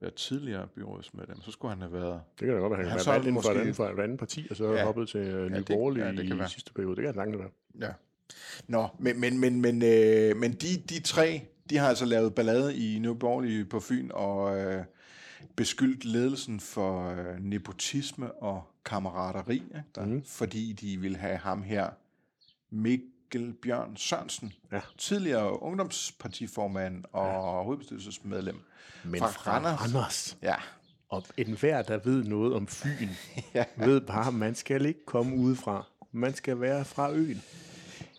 være 0.00 0.10
tidligere 0.10 0.66
byrådsmedlem. 0.66 1.40
Så 1.42 1.50
skulle 1.50 1.72
han 1.72 1.80
have 1.82 1.92
været... 1.92 2.20
Det 2.40 2.46
kan 2.46 2.54
da 2.54 2.60
godt 2.60 2.70
være, 2.70 2.76
han 2.80 2.86
Han 2.88 2.98
kan 2.98 3.04
så 3.04 3.10
være 3.10 3.14
valgt 3.18 3.28
inden 3.28 3.42
for 3.42 3.50
et 3.50 3.60
andet, 3.60 3.76
for 3.76 3.88
et 3.88 4.00
andet 4.00 4.18
parti, 4.18 4.46
og 4.50 4.56
så 4.56 4.64
Ja. 4.72 4.78
ja. 4.78 4.84
hoppet 4.84 5.08
til 5.08 5.20
øh, 5.20 5.50
Nye 5.50 5.56
det- 5.58 5.66
Borgerlige 5.66 6.04
ja, 6.04 6.10
det 6.12 6.26
kan 6.26 6.36
i 6.36 6.38
være. 6.38 6.48
sidste 6.48 6.72
periode. 6.72 6.96
Det 6.96 7.04
kan 7.04 7.14
sagtens 7.14 7.38
være. 7.38 7.50
Ja. 7.80 7.92
Nå, 8.68 8.88
men, 8.98 9.20
men, 9.20 9.38
men, 9.40 9.60
men, 9.60 9.82
øh, 9.82 10.36
men 10.36 10.52
de, 10.52 10.66
de 10.88 11.00
tre, 11.02 11.40
de 11.70 11.76
har 11.78 11.88
altså 11.88 12.04
lavet 12.04 12.34
ballade 12.34 12.76
i 12.76 12.98
Nye 12.98 13.14
Borgerlige 13.14 13.64
på 13.64 13.80
Fyn, 13.80 14.10
og 14.12 14.58
øh, 14.58 14.84
beskyldt 15.56 16.04
ledelsen 16.04 16.60
for 16.60 17.08
øh, 17.10 17.38
nepotisme 17.40 18.32
og 18.32 18.62
kammerateri, 18.84 19.54
ikke? 19.54 19.82
Der, 19.94 20.04
mm. 20.06 20.22
fordi 20.26 20.72
de 20.72 20.96
ville 20.96 21.16
have 21.18 21.36
ham 21.36 21.62
her, 21.62 21.90
Mikkel 22.70 23.52
Bjørn 23.62 23.96
Sørensen, 23.96 24.52
Ja. 24.72 24.80
tidligere 24.98 25.62
ungdomspartiformand 25.62 27.04
og 27.12 27.26
ja. 27.58 27.62
hovedbestyrelsesmedlem 27.64 28.60
Men 29.04 29.20
fra, 29.20 29.28
fra 29.28 29.52
Randers. 29.56 29.80
Randers. 29.80 30.38
Ja, 30.42 30.54
Og 31.08 31.24
enhver, 31.36 31.82
der 31.82 31.98
ved 32.04 32.24
noget 32.24 32.54
om 32.54 32.66
Fyn, 32.66 33.08
Ja. 33.54 33.64
ved 33.76 34.00
bare, 34.00 34.26
at 34.28 34.34
man 34.34 34.54
skal 34.54 34.86
ikke 34.86 35.04
komme 35.06 35.36
udefra. 35.36 35.86
Man 36.12 36.34
skal 36.34 36.60
være 36.60 36.84
fra 36.84 37.10
øen. 37.12 37.42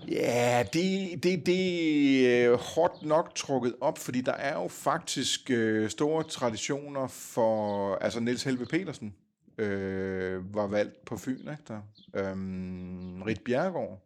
Ja, 0.07 0.63
det, 0.73 1.23
det, 1.23 1.45
det 1.45 2.43
er 2.43 2.55
hårdt 2.55 3.03
nok 3.03 3.35
trukket 3.35 3.75
op, 3.81 3.97
fordi 3.97 4.21
der 4.21 4.33
er 4.33 4.53
jo 4.61 4.67
faktisk 4.67 5.51
øh, 5.51 5.89
store 5.89 6.23
traditioner 6.23 7.07
for... 7.07 7.95
Altså, 7.95 8.19
Niels 8.19 8.43
Helve 8.43 8.65
Petersen 8.65 9.15
øh, 9.57 10.55
var 10.55 10.67
valgt 10.67 11.05
på 11.05 11.17
Fyn, 11.17 11.39
ikke 11.39 11.63
der? 11.67 11.81
Øhm, 12.13 13.21
Rit 13.21 13.41
Bjergård 13.41 14.03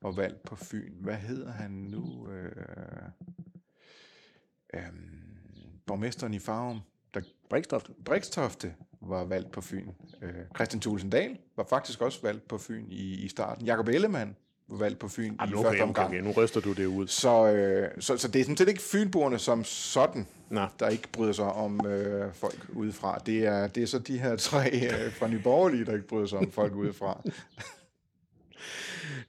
var 0.00 0.10
valgt 0.10 0.42
på 0.42 0.56
Fyn. 0.56 0.92
Hvad 1.00 1.14
hedder 1.14 1.52
han 1.52 1.70
nu? 1.70 2.28
Øh, 2.30 2.52
øhm, 4.74 5.24
borgmesteren 5.86 6.34
i 6.34 6.38
Farum, 6.38 6.80
der 7.14 7.20
Brikstoft. 7.50 7.90
Brikstofte 8.04 8.74
var 9.00 9.24
valgt 9.24 9.52
på 9.52 9.60
Fyn. 9.60 9.88
Øh, 10.22 10.34
Christian 10.56 10.80
Thulesen 10.80 11.10
Dahl 11.10 11.38
var 11.56 11.64
faktisk 11.64 12.00
også 12.00 12.22
valgt 12.22 12.48
på 12.48 12.58
Fyn 12.58 12.86
i, 12.90 13.24
i 13.24 13.28
starten. 13.28 13.66
Jakob 13.66 13.88
Ellemann 13.88 14.36
valgt 14.68 14.98
på 14.98 15.08
Fyn 15.08 15.32
i 15.32 15.36
Jamen, 15.40 15.54
første 15.54 15.66
okay, 15.66 15.80
omgang. 15.82 16.08
okay, 16.08 16.20
nu 16.20 16.30
ryster 16.30 16.60
du 16.60 16.72
det 16.72 16.86
ud. 16.86 17.06
Så, 17.06 17.52
øh, 17.52 17.88
så, 17.98 18.16
så 18.16 18.28
det 18.28 18.40
er 18.40 18.44
sådan 18.44 18.56
set 18.56 18.68
ikke 18.68 18.82
fynboerne 18.82 19.38
som 19.38 19.64
sådan, 19.64 20.26
Nå. 20.50 20.66
der 20.80 20.88
ikke 20.88 21.08
bryder 21.12 21.32
sig 21.32 21.44
om 21.44 21.86
øh, 21.86 22.32
folk 22.34 22.66
udefra. 22.72 23.18
Det 23.26 23.46
er, 23.46 23.66
det 23.66 23.82
er 23.82 23.86
så 23.86 23.98
de 23.98 24.18
her 24.18 24.36
tre 24.36 24.70
øh, 24.74 25.12
fra 25.12 25.28
Nye 25.28 25.38
Borgerlige, 25.44 25.84
der 25.84 25.92
ikke 25.92 26.08
bryder 26.08 26.26
sig 26.26 26.38
om 26.38 26.50
folk 26.50 26.74
udefra. 26.74 27.22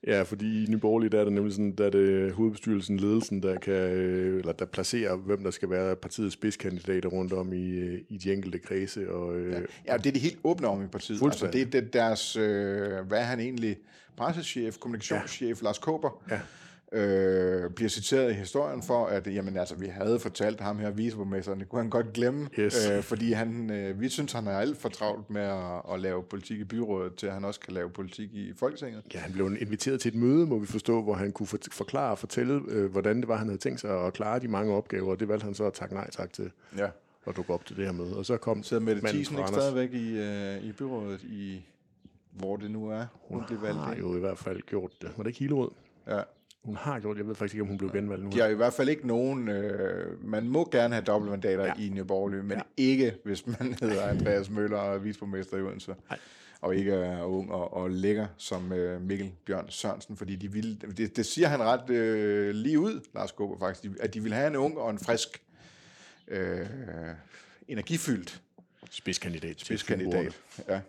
Ja, 0.07 0.21
fordi 0.21 0.63
i 0.63 0.67
Nye 0.69 0.77
Borgerlige, 0.77 1.09
der 1.09 1.19
er 1.19 1.23
det 1.23 1.33
nemlig 1.33 1.53
sådan, 1.53 1.71
der 1.71 1.85
er 1.85 1.89
det 1.89 2.31
hovedbestyrelsen, 2.31 2.97
ledelsen, 2.97 3.43
der 3.43 3.57
kan, 3.59 3.73
øh, 3.73 4.39
eller 4.39 4.51
der 4.51 4.65
placerer, 4.65 5.15
hvem 5.15 5.43
der 5.43 5.51
skal 5.51 5.69
være 5.69 5.95
partiets 5.95 6.33
spidskandidater 6.33 7.09
rundt 7.09 7.33
om 7.33 7.53
i, 7.53 7.69
øh, 7.69 7.99
i 8.09 8.17
de 8.17 8.33
enkelte 8.33 8.59
kredse. 8.59 9.11
Og, 9.11 9.35
øh, 9.35 9.61
Ja, 9.87 9.97
det 9.97 10.05
er 10.05 10.11
de 10.11 10.19
helt 10.19 10.39
åbne 10.43 10.67
om 10.67 10.83
i 10.83 10.87
partiet. 10.87 11.21
Altså, 11.23 11.47
det 11.53 11.61
er 11.61 11.65
det 11.65 11.93
deres, 11.93 12.35
øh, 12.35 13.07
hvad 13.07 13.19
er 13.19 13.23
han 13.23 13.39
egentlig, 13.39 13.77
pressechef, 14.17 14.77
kommunikationschef, 14.79 15.61
ja. 15.61 15.65
Lars 15.65 15.77
Kåber, 15.79 16.23
Ja. 16.29 16.39
øh, 16.91 17.69
bliver 17.71 17.89
citeret 17.89 18.31
i 18.31 18.33
historien 18.33 18.83
for, 18.83 19.05
at 19.05 19.27
jamen, 19.27 19.57
altså, 19.57 19.75
vi 19.75 19.87
havde 19.87 20.19
fortalt 20.19 20.61
ham 20.61 20.79
her, 20.79 20.91
viceborgmesteren, 20.91 21.59
det 21.59 21.69
kunne 21.69 21.81
han 21.81 21.89
godt 21.89 22.13
glemme, 22.13 22.49
Yes. 22.59 22.89
øh, 22.89 23.03
fordi 23.03 23.31
han, 23.31 23.71
øh, 23.71 24.01
vi 24.01 24.09
synes, 24.09 24.31
han 24.31 24.47
er 24.47 24.57
alt 24.57 24.77
for 24.77 24.89
travlt 24.89 25.29
med 25.29 25.41
at, 25.41 25.93
at 25.93 25.99
lave 25.99 26.23
politik 26.23 26.59
i 26.59 26.63
byrådet, 26.63 27.15
til 27.15 27.27
at 27.27 27.33
han 27.33 27.45
også 27.45 27.59
kan 27.59 27.73
lave 27.73 27.89
politik 27.89 28.33
i 28.33 28.53
Folketinget. 28.57 29.03
Ja, 29.13 29.19
han 29.19 29.31
blev 29.33 29.57
inviteret 29.59 30.01
til 30.01 30.09
et 30.09 30.15
møde, 30.19 30.45
må 30.45 30.59
vi 30.59 30.65
forstå, 30.67 31.01
hvor 31.03 31.13
han 31.13 31.31
kunne 31.31 31.47
for- 31.47 31.57
forklare 31.71 32.11
og 32.11 32.17
fortælle, 32.17 32.61
øh, 32.67 32.91
hvordan 32.91 33.19
det 33.19 33.27
var, 33.27 33.35
han 33.37 33.47
havde 33.47 33.59
tænkt 33.59 33.79
sig 33.79 34.05
at 34.05 34.13
klare 34.13 34.39
de 34.39 34.47
mange 34.47 34.73
opgaver, 34.73 35.11
og 35.11 35.19
det 35.19 35.27
valgte 35.27 35.43
han 35.45 35.53
så 35.53 35.63
at 35.65 35.73
takke 35.73 35.95
nej 35.95 36.09
tak 36.11 36.33
til 36.33 36.51
Ja. 36.77 36.87
at 37.27 37.35
dukke 37.35 37.53
op 37.53 37.65
til 37.65 37.75
det 37.77 37.85
her 37.85 37.91
møde. 37.91 38.17
Og 38.17 38.25
så 38.25 38.37
kom 38.37 38.63
Sidder 38.63 38.83
Mette 38.83 39.01
Thiesen 39.07 39.37
ikke 39.37 39.49
stadigvæk 39.49 39.93
i, 39.93 40.17
øh, 40.17 40.63
i 40.63 40.71
byrådet, 40.71 41.21
i 41.23 41.65
hvor 42.35 42.57
det 42.57 42.71
nu 42.71 42.89
er, 42.89 43.05
hun 43.13 43.43
blev 43.47 43.61
valgt 43.61 43.79
har 43.79 43.93
i? 43.93 43.99
jo 43.99 44.17
i 44.17 44.19
hvert 44.19 44.37
fald 44.37 44.61
gjort 44.61 44.91
det. 45.01 45.11
Var 45.17 45.23
det 45.23 45.29
ikke 45.29 45.39
Hillerød? 45.39 45.71
Ja. 46.07 46.21
Hun 46.63 46.75
har 46.75 46.99
gjort 46.99 47.17
Jeg 47.17 47.27
ved 47.27 47.35
faktisk 47.35 47.53
ikke, 47.53 47.61
om 47.61 47.67
hun 47.67 47.77
blev 47.77 47.91
genvalgt 47.91 48.23
nu. 48.23 48.29
De 48.29 48.39
har 48.39 48.47
i 48.47 48.53
hvert 48.53 48.73
fald 48.73 48.89
ikke 48.89 49.07
nogen... 49.07 49.49
Øh, 49.49 50.25
man 50.25 50.47
må 50.47 50.69
gerne 50.71 50.93
have 50.93 51.05
dobbeltmandater 51.05 51.65
ja. 51.65 51.73
i 51.79 51.89
Nye 51.89 52.03
Borgerlige, 52.03 52.43
men 52.43 52.57
ja. 52.57 52.63
ikke 52.77 53.15
hvis 53.23 53.47
man 53.47 53.77
hedder 53.81 54.07
Andreas 54.07 54.49
Møller 54.49 54.77
og 54.77 54.95
er 54.95 54.99
viceborgmester 54.99 55.57
i 55.57 55.61
Odense. 55.61 55.95
Nej. 56.09 56.19
Og 56.61 56.75
ikke 56.75 56.91
er 56.91 57.23
ung 57.23 57.51
og, 57.51 57.73
og 57.73 57.91
lækker 57.91 58.27
som 58.37 58.73
øh, 58.73 59.01
Mikkel 59.01 59.31
Bjørn 59.45 59.65
Sørensen, 59.69 60.17
fordi 60.17 60.35
de 60.35 60.51
vil, 60.51 60.81
det, 60.97 61.17
det 61.17 61.25
siger 61.25 61.47
han 61.47 61.59
ret 61.63 61.89
øh, 61.89 62.55
lige 62.55 62.79
ud, 62.79 63.01
Lars 63.15 63.31
Gåber 63.31 63.59
faktisk, 63.59 63.93
at 63.99 64.13
de 64.13 64.23
vil 64.23 64.33
have 64.33 64.47
en 64.47 64.55
ung 64.55 64.77
og 64.77 64.89
en 64.89 64.99
frisk, 64.99 65.41
øh, 66.27 66.67
energifyldt 67.67 68.41
Spidskandidat. 68.89 69.59
spidskandidat. 69.61 70.41
Ja. 70.69 70.79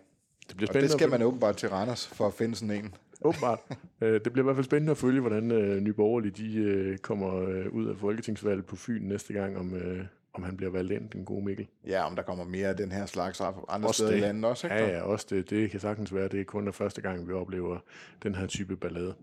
Det 0.47 0.57
bliver 0.57 0.67
Og 0.69 0.73
spændende 0.73 0.93
det 0.93 0.99
skal 0.99 1.09
man 1.09 1.21
åbenbart 1.21 1.57
til 1.57 1.69
Randers 1.69 2.07
for 2.07 2.27
at 2.27 2.33
finde 2.33 2.55
sådan 2.55 2.75
en. 2.85 2.95
Åbenbart. 3.21 3.59
Øh, 4.01 4.13
det 4.23 4.33
bliver 4.33 4.43
i 4.43 4.47
hvert 4.47 4.55
fald 4.55 4.65
spændende 4.65 4.91
at 4.91 4.97
følge, 4.97 5.21
hvordan 5.21 5.51
øh, 5.51 5.79
Nye 5.81 5.93
Borgerlige 5.93 6.31
de, 6.31 6.55
øh, 6.57 6.97
kommer 6.97 7.35
øh, 7.35 7.67
ud 7.71 7.87
af 7.87 7.97
folketingsvalget 7.97 8.65
på 8.65 8.75
Fyn 8.75 9.01
næste 9.01 9.33
gang, 9.33 9.57
om, 9.57 9.73
øh, 9.75 10.05
om 10.33 10.43
han 10.43 10.57
bliver 10.57 10.71
valgt 10.71 10.91
ind, 10.91 11.09
den 11.09 11.25
gode 11.25 11.45
Mikkel. 11.45 11.67
Ja, 11.87 12.05
om 12.05 12.15
der 12.15 12.23
kommer 12.23 12.43
mere 12.43 12.67
af 12.67 12.77
den 12.77 12.91
her 12.91 13.05
slags 13.05 13.41
andre 13.69 13.87
Også 13.87 13.97
steder 13.97 14.11
i 14.11 14.13
det. 14.13 14.21
landet 14.21 14.45
også, 14.45 14.67
ikke? 14.67 14.75
Ja, 14.75 14.87
ja, 14.97 15.01
også 15.01 15.25
det. 15.29 15.49
Det 15.49 15.71
kan 15.71 15.79
sagtens 15.79 16.13
være, 16.13 16.27
det 16.27 16.39
er 16.39 16.43
kun 16.43 16.65
der 16.65 16.71
første 16.71 17.01
gang, 17.01 17.27
vi 17.27 17.33
oplever 17.33 17.77
den 18.23 18.35
her 18.35 18.47
type 18.47 18.75
ballade. 18.75 19.15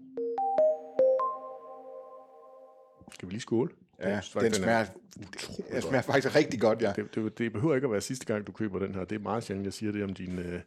Skal 3.13 3.29
vi 3.29 3.33
lige 3.33 3.41
skåle? 3.41 3.71
Ja, 4.01 4.21
synes 4.21 4.33
den 4.33 4.41
faktisk, 4.43 4.63
smager, 4.63 4.85
den 5.73 5.83
smager 5.83 6.03
faktisk 6.03 6.35
rigtig 6.37 6.61
godt, 6.61 6.83
ja. 6.83 6.93
Det, 6.97 7.15
det, 7.15 7.39
det 7.39 7.53
behøver 7.53 7.75
ikke 7.75 7.85
at 7.85 7.91
være 7.93 8.01
sidste 8.01 8.27
gang, 8.27 8.47
du 8.47 8.53
køber 8.53 8.79
den 8.79 8.95
her. 8.95 9.05
Det 9.05 9.17
er 9.17 9.21
meget 9.21 9.45
sjældent, 9.45 9.65
jeg 9.65 9.73
siger 9.73 9.93
det 9.93 10.05
om 10.05 10.15
dine, 10.15 10.43
øh, 10.43 10.61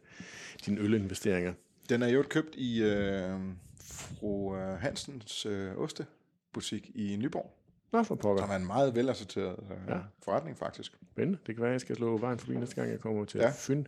dine 0.66 0.80
ølinvesteringer. 0.80 1.52
Den 1.88 2.02
er 2.02 2.08
jo 2.08 2.24
købt 2.30 2.54
i 2.54 2.82
øh, 2.82 3.38
fru 3.80 4.56
øh, 4.56 4.78
Hansens 4.80 5.46
øh, 5.46 5.76
ostebutik 5.76 6.90
i 6.94 7.16
Nyborg, 7.16 7.54
Nå, 7.92 8.02
for 8.02 8.14
pokker. 8.14 8.42
som 8.42 8.50
er 8.50 8.56
en 8.56 8.66
meget 8.66 8.94
velassorteret 8.94 9.56
øh, 9.70 9.76
Ja. 9.88 9.98
forretning, 10.24 10.58
faktisk. 10.58 10.92
Spændende. 11.12 11.38
Det 11.46 11.54
kan 11.54 11.62
være, 11.62 11.70
at 11.70 11.72
jeg 11.72 11.80
skal 11.80 11.96
slå 11.96 12.18
vejen 12.18 12.38
forbi 12.38 12.56
næste 12.56 12.74
gang, 12.74 12.90
jeg 12.90 13.00
kommer 13.00 13.24
til. 13.24 13.38
Ja. 13.40 13.52
Fyn. 13.56 13.84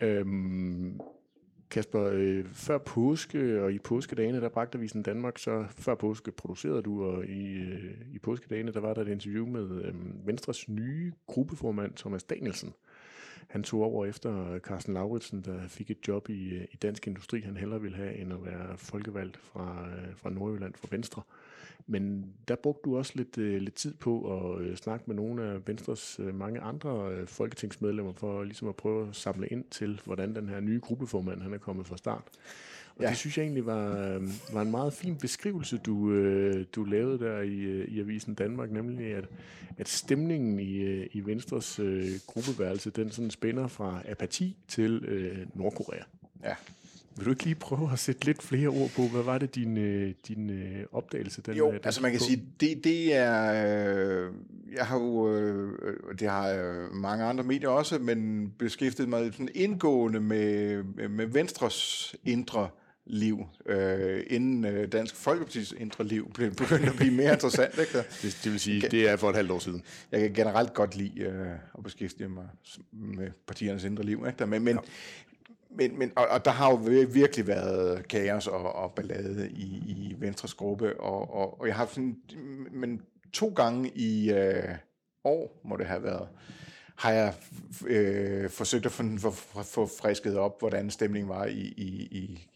Øhm, 0.00 1.00
Kasper, 1.70 2.10
øh, 2.12 2.44
før 2.52 2.78
påske 2.78 3.62
og 3.62 3.72
i 3.72 3.78
påskedagene, 3.78 4.40
der 4.40 4.48
bragte 4.48 4.78
Avisen 4.78 5.02
Danmark, 5.02 5.38
så 5.38 5.64
før 5.68 5.94
påske 5.94 6.32
producerede 6.32 6.82
du, 6.82 7.04
og 7.04 7.24
i, 7.24 7.52
øh, 7.52 7.94
i 8.12 8.18
påskedagene, 8.18 8.72
der 8.72 8.80
var 8.80 8.94
der 8.94 9.02
et 9.02 9.08
interview 9.08 9.46
med 9.46 9.82
øh, 9.84 9.94
Venstres 10.26 10.68
nye 10.68 11.12
gruppeformand, 11.26 11.92
Thomas 11.94 12.22
Danielsen. 12.24 12.74
Han 13.50 13.62
tog 13.62 13.82
over 13.82 14.06
efter 14.06 14.58
Carsten 14.58 14.94
Lauritsen, 14.94 15.42
der 15.42 15.68
fik 15.68 15.90
et 15.90 16.08
job 16.08 16.28
i, 16.28 16.56
i 16.72 16.76
Dansk 16.82 17.06
Industri, 17.06 17.40
han 17.40 17.56
hellere 17.56 17.80
ville 17.80 17.96
have, 17.96 18.16
end 18.16 18.32
at 18.32 18.44
være 18.44 18.76
folkevalgt 18.78 19.36
fra, 19.36 19.86
øh, 19.88 20.16
fra 20.16 20.30
Nordjylland 20.30 20.74
for 20.74 20.88
Venstre. 20.90 21.22
Men 21.86 22.34
der 22.48 22.56
brugte 22.56 22.90
du 22.90 22.98
også 22.98 23.12
lidt, 23.14 23.38
øh, 23.38 23.60
lidt 23.60 23.74
tid 23.74 23.94
på 23.94 24.38
at 24.38 24.62
øh, 24.62 24.76
snakke 24.76 25.04
med 25.06 25.14
nogle 25.14 25.42
af 25.42 25.68
Venstres 25.68 26.20
mange 26.34 26.60
andre 26.60 27.26
folketingsmedlemmer 27.26 28.12
for 28.12 28.42
ligesom 28.42 28.68
at 28.68 28.76
prøve 28.76 29.08
at 29.08 29.16
samle 29.16 29.48
ind 29.48 29.64
til, 29.70 30.00
hvordan 30.04 30.34
den 30.34 30.48
her 30.48 30.60
nye 30.60 30.80
gruppeformand 30.80 31.42
han 31.42 31.54
er 31.54 31.58
kommet 31.58 31.86
fra 31.86 31.96
start. 31.96 32.24
Og 33.00 33.04
ja. 33.04 33.10
Det 33.10 33.18
synes 33.18 33.38
jeg 33.38 33.42
egentlig 33.42 33.66
var, 33.66 34.08
øh, 34.08 34.22
var 34.52 34.62
en 34.62 34.70
meget 34.70 34.92
fin 34.92 35.16
beskrivelse, 35.16 35.78
du, 35.78 36.12
øh, 36.12 36.64
du 36.74 36.84
lavede 36.84 37.18
der 37.18 37.40
i, 37.40 37.58
øh, 37.58 37.88
i 37.88 38.00
Avisen 38.00 38.34
Danmark, 38.34 38.70
nemlig 38.70 39.14
at, 39.14 39.24
at 39.78 39.88
stemningen 39.88 40.58
i, 40.60 40.76
øh, 40.76 41.06
i 41.12 41.20
Venstres 41.20 41.78
øh, 41.78 42.08
gruppeværelse, 42.26 42.90
den 42.90 43.10
sådan 43.10 43.30
spænder 43.30 43.68
fra 43.68 44.02
apati 44.08 44.56
til 44.68 45.04
øh, 45.04 45.38
Nordkorea. 45.54 46.02
Ja. 46.44 46.54
Vil 47.16 47.24
du 47.26 47.30
ikke 47.30 47.44
lige 47.44 47.54
prøve 47.54 47.92
at 47.92 47.98
sætte 47.98 48.24
lidt 48.24 48.42
flere 48.42 48.68
ord 48.68 48.90
på, 48.96 49.02
hvad 49.02 49.22
var 49.22 49.38
det, 49.38 49.54
din, 49.54 49.74
din 50.28 50.50
opdagelse? 50.92 51.42
Den, 51.42 51.54
Jo, 51.56 51.70
den 51.70 51.78
altså 51.84 52.02
man 52.02 52.10
kan 52.10 52.20
på? 52.20 52.24
sige, 52.24 52.44
det, 52.60 52.84
det 52.84 53.14
er, 53.14 53.52
øh, 54.26 54.32
jeg 54.76 54.86
har 54.86 54.98
jo, 54.98 55.34
øh, 55.34 55.72
det 56.18 56.30
har 56.30 56.48
øh, 56.50 56.94
mange 56.94 57.24
andre 57.24 57.44
medier 57.44 57.68
også, 57.68 57.98
men 57.98 58.50
beskæftiget 58.58 59.08
mig 59.08 59.32
sådan 59.32 59.48
indgående 59.54 60.20
med, 60.20 60.82
med 61.08 61.26
Venstres 61.26 62.14
indre 62.24 62.68
liv, 63.10 63.46
øh, 63.66 64.24
inden 64.26 64.64
øh, 64.64 64.92
Dansk 64.92 65.16
Folkepartis 65.16 65.74
indre 65.78 66.04
liv 66.04 66.32
blev 66.32 66.54
begyndt 66.54 66.88
at 66.88 66.96
blive 66.96 67.14
mere 67.14 67.32
interessant. 67.32 67.78
Ikke? 67.78 67.98
Det, 68.22 68.40
det 68.44 68.52
vil 68.52 68.60
sige, 68.60 68.80
det 68.80 69.08
er 69.08 69.16
for 69.16 69.30
et 69.30 69.36
halvt 69.36 69.50
år 69.50 69.58
siden. 69.58 69.82
Jeg 70.12 70.20
kan 70.20 70.32
generelt 70.32 70.74
godt 70.74 70.96
lide 70.96 71.20
øh, 71.20 71.46
at 71.78 71.84
beskæftige 71.84 72.28
mig 72.28 72.48
med 72.92 73.30
partiernes 73.46 73.84
indre 73.84 74.04
liv. 74.04 74.24
Ikke? 74.26 74.46
Men, 74.46 74.64
men, 74.64 74.78
men, 75.70 75.98
men, 75.98 76.12
og, 76.16 76.28
og 76.28 76.44
der 76.44 76.50
har 76.50 76.70
jo 76.70 76.76
vir- 76.76 77.12
virkelig 77.12 77.46
været 77.46 78.08
kaos 78.08 78.46
og, 78.46 78.74
og 78.74 78.92
ballade 78.92 79.50
i, 79.50 79.64
i 79.86 80.16
Venstres 80.18 80.54
gruppe, 80.54 81.00
og, 81.00 81.34
og, 81.34 81.60
og 81.60 81.66
jeg 81.66 81.74
har 81.74 81.86
sådan, 81.86 82.16
men 82.70 83.02
to 83.32 83.48
gange 83.48 83.90
i 83.94 84.32
øh, 84.32 84.74
år, 85.24 85.60
må 85.64 85.76
det 85.76 85.86
have 85.86 86.02
været, 86.02 86.28
har 86.96 87.12
jeg 87.12 87.34
øh, 87.86 88.50
forsøgt 88.50 88.86
at 88.86 88.92
få, 88.92 89.02
få, 89.18 89.30
få, 89.30 89.62
få 89.62 89.86
frisket 90.00 90.38
op, 90.38 90.58
hvordan 90.58 90.90
stemningen 90.90 91.28
var 91.28 91.44
i, 91.44 91.60
i, 91.76 92.08
i, 92.10 92.49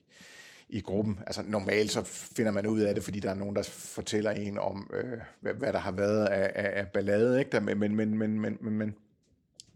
i 0.74 0.80
gruppen. 0.80 1.18
Altså 1.26 1.42
normalt 1.46 1.90
så 1.90 2.02
finder 2.04 2.52
man 2.52 2.66
ud 2.66 2.80
af 2.80 2.94
det, 2.94 3.04
fordi 3.04 3.20
der 3.20 3.30
er 3.30 3.34
nogen, 3.34 3.56
der 3.56 3.62
fortæller 3.72 4.30
en 4.30 4.58
om, 4.58 4.90
øh, 4.94 5.18
hvad, 5.40 5.54
hvad 5.54 5.72
der 5.72 5.78
har 5.78 5.92
været 5.92 6.26
af, 6.26 6.52
af, 6.54 6.80
af 6.80 6.88
ballade. 6.88 7.38
Ikke? 7.38 7.50
Der, 7.50 7.60
men, 7.60 7.78
men, 7.78 7.96
men, 7.96 8.18
men, 8.18 8.40
men, 8.40 8.58
men, 8.60 8.72
men 8.72 8.94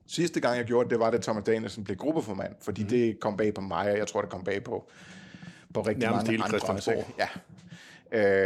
sidste 0.07 0.41
gang 0.41 0.57
jeg 0.57 0.65
gjorde 0.65 0.85
det, 0.85 0.91
det 0.91 1.01
var, 1.01 1.11
da 1.11 1.19
Thomas 1.19 1.45
Danielsen 1.45 1.85
blev 1.85 1.97
gruppeformand, 1.97 2.55
fordi 2.61 2.83
mm. 2.83 2.89
det 2.89 3.21
kom 3.21 3.37
bag 3.37 3.55
på 3.55 3.61
mig, 3.61 3.91
og 3.93 3.99
jeg 3.99 4.07
tror, 4.07 4.21
det 4.21 4.31
kom 4.31 4.45
bag 4.45 4.65
på, 4.65 4.91
på 5.75 5.81
rigtig 5.81 5.99
Nærmest 5.99 6.27
mange 6.27 6.31
hele 6.31 6.45
andre 6.45 6.59
også. 6.59 7.05
Ja. 7.19 7.29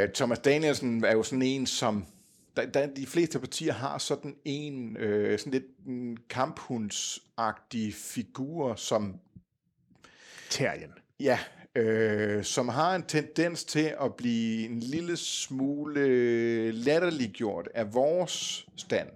Øh, 0.03 0.09
Thomas 0.15 0.39
Danielsen 0.39 1.05
er 1.05 1.13
jo 1.13 1.23
sådan 1.23 1.43
en, 1.43 1.67
som 1.67 2.07
der, 2.57 2.67
der, 2.67 2.87
de 2.87 3.07
fleste 3.07 3.39
partier 3.39 3.73
har 3.73 3.99
sådan 3.99 4.37
en 4.45 4.97
øh, 4.97 5.39
sådan 5.39 5.53
lidt 5.53 5.87
en 5.87 6.19
kamphundsagtig 6.31 7.95
figur, 7.95 8.75
som 8.75 9.21
Terrien. 10.51 10.93
Ja, 11.21 11.39
øh, 11.75 12.45
som 12.45 12.69
har 12.69 12.95
en 12.95 13.03
tendens 13.03 13.65
til 13.65 13.95
at 14.01 14.15
blive 14.15 14.65
en 14.65 14.81
lille 14.81 15.17
smule 15.17 16.73
latterliggjort 16.73 17.69
af 17.75 17.95
vores 17.95 18.67
stand, 18.77 19.09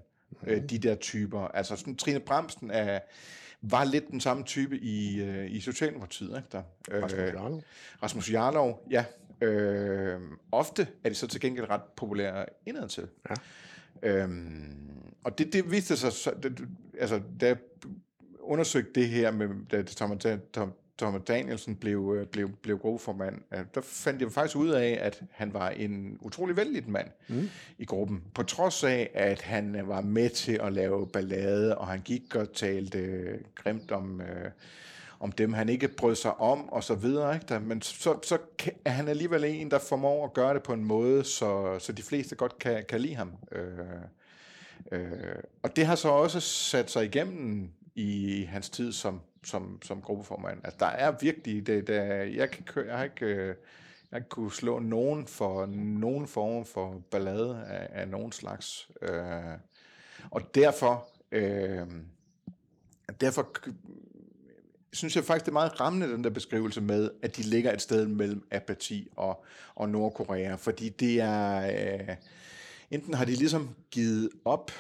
øh, 0.47 0.63
de 0.63 0.79
der 0.79 0.95
typer. 0.95 1.41
Altså 1.41 1.77
sådan 1.77 1.97
Trine 1.97 2.21
Bremsen 2.21 2.71
er, 2.71 3.01
var 3.63 3.85
lidt 3.85 4.11
den 4.11 4.21
samme 4.21 4.45
type 4.45 4.79
i, 4.79 5.23
øh, 5.23 5.51
i 5.51 5.61
Socialdemokratiet. 5.61 6.37
Ikke 6.37 6.49
der? 6.53 6.63
Rasmus 7.03 7.21
Jarlov. 7.21 7.63
Rasmus 8.03 8.33
Jarlov, 8.33 8.87
ja. 8.91 9.05
Øh, 9.41 10.21
ofte 10.53 10.89
er 11.05 11.09
de 11.09 11.15
så 11.15 11.27
til 11.27 11.41
gengæld 11.41 11.71
ret 11.71 11.83
populære 11.97 12.47
indadtil. 12.67 13.09
Ja. 13.31 13.35
Øhm, 14.03 14.87
og 15.25 15.39
det, 15.39 15.53
det 15.53 15.71
viste 15.71 15.97
sig, 15.97 16.13
så, 16.13 16.35
det, 16.43 16.69
altså, 16.99 17.21
da 17.41 17.47
jeg 17.47 17.57
undersøgte 18.41 19.01
det 19.01 19.09
her, 19.09 19.31
med, 19.31 19.49
da 19.71 19.83
Thomas, 19.83 20.27
Thomas 20.99 21.23
Danielsen 21.29 21.77
blev, 21.77 22.15
øh, 22.19 22.27
blev, 22.27 22.51
blev 22.63 22.79
gruppeformand, 22.79 23.35
øh, 23.53 23.61
der 23.75 23.81
fandt 23.81 24.23
jeg 24.23 24.33
faktisk 24.33 24.57
ud 24.57 24.69
af, 24.69 24.99
at 25.01 25.23
han 25.31 25.55
var 25.55 25.71
en 25.71 26.19
utrolig 26.21 26.57
vældig 26.57 26.91
mand 26.91 27.09
mm. 27.29 27.49
i 27.79 27.85
gruppen. 27.85 28.23
På 28.35 28.43
trods 28.43 28.85
af, 28.85 29.11
at 29.15 29.43
han 29.43 29.77
øh, 29.77 29.89
var 29.89 30.01
med 30.01 30.31
til 30.31 30.61
at 30.63 30.73
lave 30.73 31.07
ballade, 31.07 31.79
og 31.79 31.87
han 31.87 32.01
gik 32.01 32.35
og 32.35 32.53
talte 32.53 33.29
grimt 33.55 33.91
om, 33.91 34.21
øh, 34.21 34.51
om 35.21 35.33
dem, 35.33 35.53
han 35.53 35.69
ikke 35.69 35.89
brød 35.89 36.15
sig 36.15 36.41
om, 36.41 36.69
og 36.69 36.85
så 36.85 36.95
videre. 36.95 37.35
Ikke? 37.35 37.47
Der, 37.49 37.59
men 37.59 37.83
så, 37.83 38.19
så 38.23 38.39
er 38.85 38.91
han 38.91 39.09
alligevel 39.09 39.45
en, 39.45 39.71
der 39.71 39.79
formår 39.79 40.25
at 40.25 40.33
gøre 40.33 40.55
det 40.55 40.63
på 40.63 40.73
en 40.73 40.85
måde, 40.85 41.25
så, 41.25 41.79
så 41.79 41.93
de 41.93 42.03
fleste 42.03 42.35
godt 42.35 42.59
kan, 42.59 42.85
kan 42.89 43.01
lide 43.01 43.15
ham. 43.15 43.33
Øh, 43.53 43.69
øh, 44.93 45.37
og 45.63 45.77
det 45.77 45.87
har 45.87 45.95
så 45.95 46.09
også 46.09 46.41
sat 46.41 46.91
sig 46.91 47.05
igennem 47.05 47.71
i 47.95 48.43
hans 48.51 48.71
tid 48.71 48.93
som, 48.93 49.21
som, 49.47 49.79
som 49.83 50.03
gruppeformand. 50.03 50.61
Altså, 50.65 50.77
der 50.81 50.87
er 50.87 51.13
virkelig, 51.21 51.67
det, 51.67 51.87
det, 51.87 51.95
jeg, 52.37 52.51
kan, 52.51 52.65
køre- 52.65 52.87
jeg 52.87 52.97
har 52.97 53.05
ikke... 53.05 53.27
Øh, 53.27 53.55
jeg 54.13 54.19
ikke 54.19 54.29
kunne 54.29 54.53
slå 54.53 54.79
nogen 54.79 55.27
for 55.27 55.67
nogen 56.01 56.27
form 56.27 56.65
for 56.65 57.03
ballade 57.11 57.65
af, 57.67 58.01
af 58.01 58.09
nogen 58.09 58.33
slags. 58.33 58.91
Øh, 59.03 59.21
og 60.31 60.55
derfor, 60.55 61.09
øh, 61.33 61.87
derfor 63.21 63.55
synes 64.93 65.17
jeg 65.17 65.25
faktisk, 65.25 65.45
det 65.45 65.51
er 65.51 65.53
meget 65.53 65.81
rammende, 65.81 66.13
den 66.13 66.25
der 66.25 66.31
beskrivelse 66.31 66.81
med, 66.81 67.11
at 67.23 67.37
de 67.37 67.43
ligger 67.43 67.73
et 67.73 67.83
sted 67.83 68.07
mellem 68.07 68.47
apati 68.51 69.09
og, 69.17 69.45
og 69.75 69.89
Nordkorea. 69.89 70.55
Fordi 70.55 70.89
det 70.89 71.21
er... 71.21 71.67
Øh, 72.09 72.17
enten 72.91 73.15
har 73.15 73.25
de 73.25 73.35
ligesom 73.35 73.75
givet 73.91 74.31
op, 74.45 74.71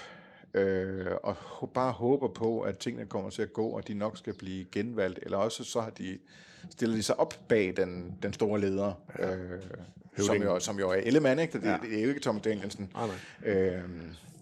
øh, 0.56 1.06
og 1.22 1.36
bare 1.74 1.92
håber 1.92 2.28
på, 2.28 2.60
at 2.60 2.78
tingene 2.78 3.06
kommer 3.06 3.30
til 3.30 3.42
at 3.42 3.52
gå, 3.52 3.66
og 3.68 3.88
de 3.88 3.94
nok 3.94 4.18
skal 4.18 4.34
blive 4.34 4.64
genvalgt, 4.72 5.18
eller 5.22 5.38
også 5.38 5.64
så 5.64 5.80
har 5.80 5.90
de, 5.90 6.18
stiller 6.70 6.96
de 6.96 7.02
sig 7.02 7.20
op 7.20 7.34
bag 7.48 7.74
den, 7.76 8.14
den 8.22 8.32
store 8.32 8.60
leder, 8.60 8.92
øh, 9.18 10.24
som, 10.24 10.36
jo, 10.42 10.58
som 10.60 10.78
jo 10.78 10.90
er 10.90 10.94
Ellemann, 10.94 11.40
ikke? 11.40 11.58
Det, 11.58 11.66
ja. 11.66 11.78
det 11.82 11.98
er 11.98 12.02
jo 12.02 12.08
ikke 12.08 12.20
Thomas 12.20 12.42
Danielsen. 12.42 12.90
Nej, 12.94 13.06
nej. 13.06 13.54
Øh, 13.54 13.82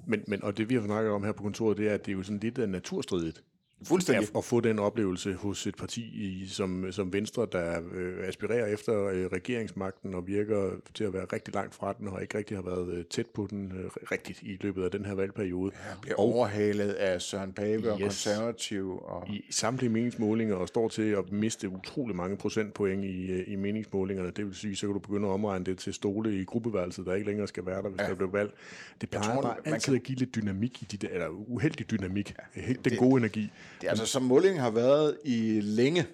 Men, 0.07 0.25
men, 0.27 0.45
og 0.45 0.57
det 0.57 0.69
vi 0.69 0.75
har 0.75 0.85
snakket 0.85 1.13
om 1.13 1.25
her 1.25 1.33
på 1.33 1.43
kontoret, 1.43 1.77
det 1.77 1.89
er, 1.89 1.95
at 1.95 2.07
det 2.07 2.13
er 2.13 2.17
jo 2.17 2.23
sådan 2.23 2.39
lidt 2.39 2.59
af 2.59 2.69
naturstridigt. 2.69 3.43
Fuldstændig. 3.85 4.29
at, 4.29 4.37
at 4.39 4.45
få 4.45 4.61
den 4.61 4.79
oplevelse 4.79 5.35
hos 5.35 5.67
et 5.67 5.77
parti 5.77 6.01
i, 6.03 6.47
som, 6.49 6.93
som 6.93 7.13
Venstre, 7.13 7.47
der 7.53 7.81
øh, 7.95 8.29
aspirerer 8.29 8.67
efter 8.67 9.05
øh, 9.07 9.27
regeringsmagten 9.27 10.15
og 10.15 10.27
virker 10.27 10.71
til 10.95 11.05
at 11.05 11.13
være 11.13 11.25
rigtig 11.33 11.55
langt 11.55 11.75
fra 11.75 11.93
den, 11.99 12.09
og 12.09 12.23
ikke 12.23 12.39
rigtig 12.39 12.57
har 12.57 12.63
været 12.63 12.95
øh, 12.95 13.05
tæt 13.05 13.27
på 13.27 13.47
den 13.51 13.73
øh, 13.79 13.91
rigtigt 14.13 14.43
i 14.43 14.59
løbet 14.61 14.85
af 14.85 14.91
den 14.91 15.05
her 15.05 15.15
valgperiode. 15.15 15.73
Han 15.75 15.97
bliver 16.03 16.17
overhalet 16.17 16.93
af 16.93 17.23
Søren 17.23 17.53
Pape 17.53 17.93
og 17.93 17.99
Yes. 18.01 18.05
konservativ. 18.05 18.99
Og, 19.05 19.29
I 19.29 19.45
samtlige 19.51 19.91
meningsmålinger 19.91 20.55
og 20.55 20.69
står 20.69 20.89
til 20.89 21.03
at 21.11 21.33
miste 21.33 21.69
utrolig 21.69 22.17
mange 22.17 22.37
procentpoint 22.37 23.05
i, 23.05 23.33
øh, 23.33 23.45
i 23.47 23.57
meningsmålingerne. 23.57 24.31
Det 24.31 24.47
vil 24.47 24.55
sige, 24.55 24.77
så 24.77 24.87
kan 24.87 24.93
du 24.93 24.99
begynde 24.99 25.29
at 25.29 25.33
omregne 25.33 25.65
det 25.65 25.79
til 25.79 25.95
stole 25.95 26.41
i 26.41 26.45
gruppeværelset, 26.45 27.07
der 27.07 27.15
ikke 27.15 27.27
længere 27.27 27.49
skal 27.49 27.67
være 27.67 27.83
der, 27.83 27.89
hvis 27.89 28.01
ja. 28.01 28.07
der 28.09 28.15
bliver 28.15 28.31
valg. 28.31 28.53
Det 29.01 29.11
plejer 29.11 29.35
tror, 29.35 29.43
bare 29.43 29.57
altid 29.65 29.81
kan- 29.93 29.95
at 29.95 30.03
give 30.03 30.19
lidt 30.19 30.35
dynamik 30.35 30.83
i 30.83 30.85
de 30.85 30.97
der, 30.97 31.09
eller 31.09 31.29
uheldig 31.29 31.91
dynamik. 31.91 32.35
Ja, 32.57 32.61
helt 32.63 32.85
den 32.85 32.97
gode 32.97 33.19
energi. 33.19 33.51
Det 33.81 33.87
er 33.87 33.91
altså, 33.91 34.07
som 34.07 34.23
målingen 34.23 34.61
har 34.61 34.71
været 34.71 35.17
i 35.25 35.61
længe, 35.61 36.07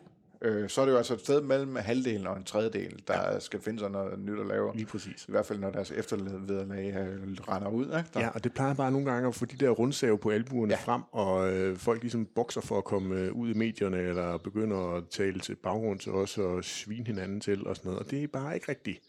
øh, 0.42 0.68
så 0.68 0.80
er 0.80 0.84
det 0.84 0.92
jo 0.92 0.96
altså 0.96 1.14
et 1.14 1.20
sted 1.20 1.40
mellem 1.40 1.76
halvdelen 1.76 2.26
og 2.26 2.36
en 2.36 2.44
tredjedel, 2.44 3.02
der 3.08 3.32
ja. 3.32 3.40
skal 3.40 3.60
finde 3.60 3.78
sig 3.78 3.90
noget 3.90 4.18
nyt 4.18 4.40
at 4.40 4.46
lave. 4.46 4.72
Lige 4.74 4.86
præcis. 4.86 5.24
I 5.28 5.30
hvert 5.30 5.46
fald, 5.46 5.58
når 5.58 5.70
deres 5.70 5.90
eftervederlag 5.90 6.94
øh, 6.96 7.32
render 7.48 7.68
ud. 7.68 7.84
Ikke? 7.84 8.04
Der. 8.14 8.20
Ja, 8.20 8.28
og 8.28 8.44
det 8.44 8.52
plejer 8.52 8.74
bare 8.74 8.90
nogle 8.92 9.10
gange 9.12 9.28
at 9.28 9.34
få 9.34 9.44
de 9.44 9.56
der 9.56 9.70
rundsave 9.70 10.18
på 10.18 10.30
albuerne 10.30 10.72
ja. 10.74 10.78
Frem, 10.84 11.02
og 11.12 11.52
øh, 11.52 11.76
folk 11.76 12.02
ligesom 12.02 12.26
bokser 12.34 12.60
for 12.60 12.78
at 12.78 12.84
komme 12.84 13.14
øh, 13.14 13.32
ud 13.32 13.50
i 13.50 13.54
medierne, 13.54 13.98
eller 13.98 14.38
begynder 14.38 14.96
at 14.96 15.02
tale 15.10 15.40
til 15.40 15.54
baggrund 15.54 15.98
til 15.98 16.12
os, 16.12 16.38
og 16.38 16.64
svine 16.64 17.06
hinanden 17.06 17.40
til, 17.40 17.66
og 17.66 17.76
sådan 17.76 17.88
noget. 17.88 18.04
Og 18.04 18.10
det 18.10 18.22
er 18.22 18.26
bare 18.26 18.54
ikke 18.54 18.68
rigtigt 18.68 19.00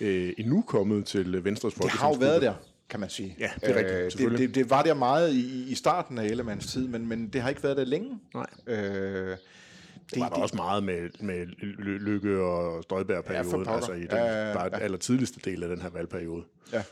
øh, 0.00 0.32
endnu 0.38 0.62
kommet 0.62 1.04
til 1.06 1.44
Venstres 1.44 1.74
Det 1.74 1.90
har 1.90 2.08
jo 2.08 2.14
folketingsgruppe. 2.14 2.24
været 2.26 2.42
der, 2.42 2.54
kan 2.92 3.00
man 3.00 3.10
sige. 3.10 3.36
Ja, 3.38 3.50
det 3.60 3.70
er 3.70 3.74
rigtigt, 3.76 3.96
det, 4.04 4.12
selvfølgelig. 4.12 4.48
det, 4.48 4.54
det 4.54 4.70
var 4.70 4.82
der 4.82 4.94
meget 4.94 5.32
i, 5.34 5.64
i 5.70 5.74
starten 5.74 6.18
af 6.18 6.24
Ellemanns 6.24 6.72
tid, 6.72 6.88
men, 6.88 7.06
men 7.08 7.28
det 7.28 7.40
har 7.42 7.48
ikke 7.48 7.62
været 7.62 7.76
der 7.76 7.84
længe. 7.84 8.18
Nej. 8.34 8.46
Øh, 8.66 9.36
Det 10.14 10.20
var 10.20 10.28
der 10.28 10.36
også 10.36 10.56
meget 10.56 10.84
med, 10.84 11.08
med 11.20 11.46
Ly- 11.62 11.98
Lykke 11.98 12.40
og 12.40 12.82
Støjberg-perioden, 12.82 13.50
pokker. 13.50 13.70
altså 13.72 13.92
i 13.92 14.00
den 14.00 14.08
Ja, 14.10 14.24
ja, 14.24 14.48
ja. 14.48 14.54
bare 14.54 14.82
aller 14.82 14.98
tidligste 14.98 15.40
del 15.50 15.62
af 15.62 15.68
den 15.68 15.82
her 15.82 15.90
valgperiode. 15.90 16.44
Ja. 16.72 16.82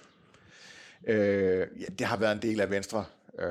Øh, 1.06 1.66
ja, 1.80 1.84
det 1.98 2.06
har 2.06 2.16
været 2.16 2.32
en 2.32 2.42
del 2.42 2.60
af 2.60 2.70
Venstre 2.70 3.04
øh, 3.38 3.46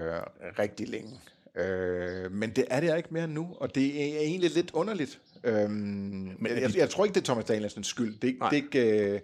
rigtig 0.59 0.89
længe. 0.89 1.19
Øh, 1.55 2.31
men 2.31 2.49
det 2.49 2.65
er 2.69 2.79
det 2.79 2.97
ikke 2.97 3.09
mere 3.11 3.27
nu, 3.27 3.47
og 3.59 3.75
det 3.75 4.13
er 4.15 4.19
egentlig 4.19 4.51
lidt 4.55 4.71
underligt. 4.73 5.19
Øh, 5.43 5.69
men 5.69 6.37
jeg, 6.49 6.61
jeg, 6.61 6.77
jeg 6.77 6.89
tror 6.89 7.05
ikke, 7.05 7.13
det 7.15 7.21
er 7.21 7.25
Thomas 7.25 7.45
Danielsens 7.45 7.87
skyld. 7.87 8.17
Det, 8.21 8.37
er 8.41 8.49
det, 8.49 8.57
er 8.59 8.63
ikke, 8.63 8.99
øh, 9.13 9.19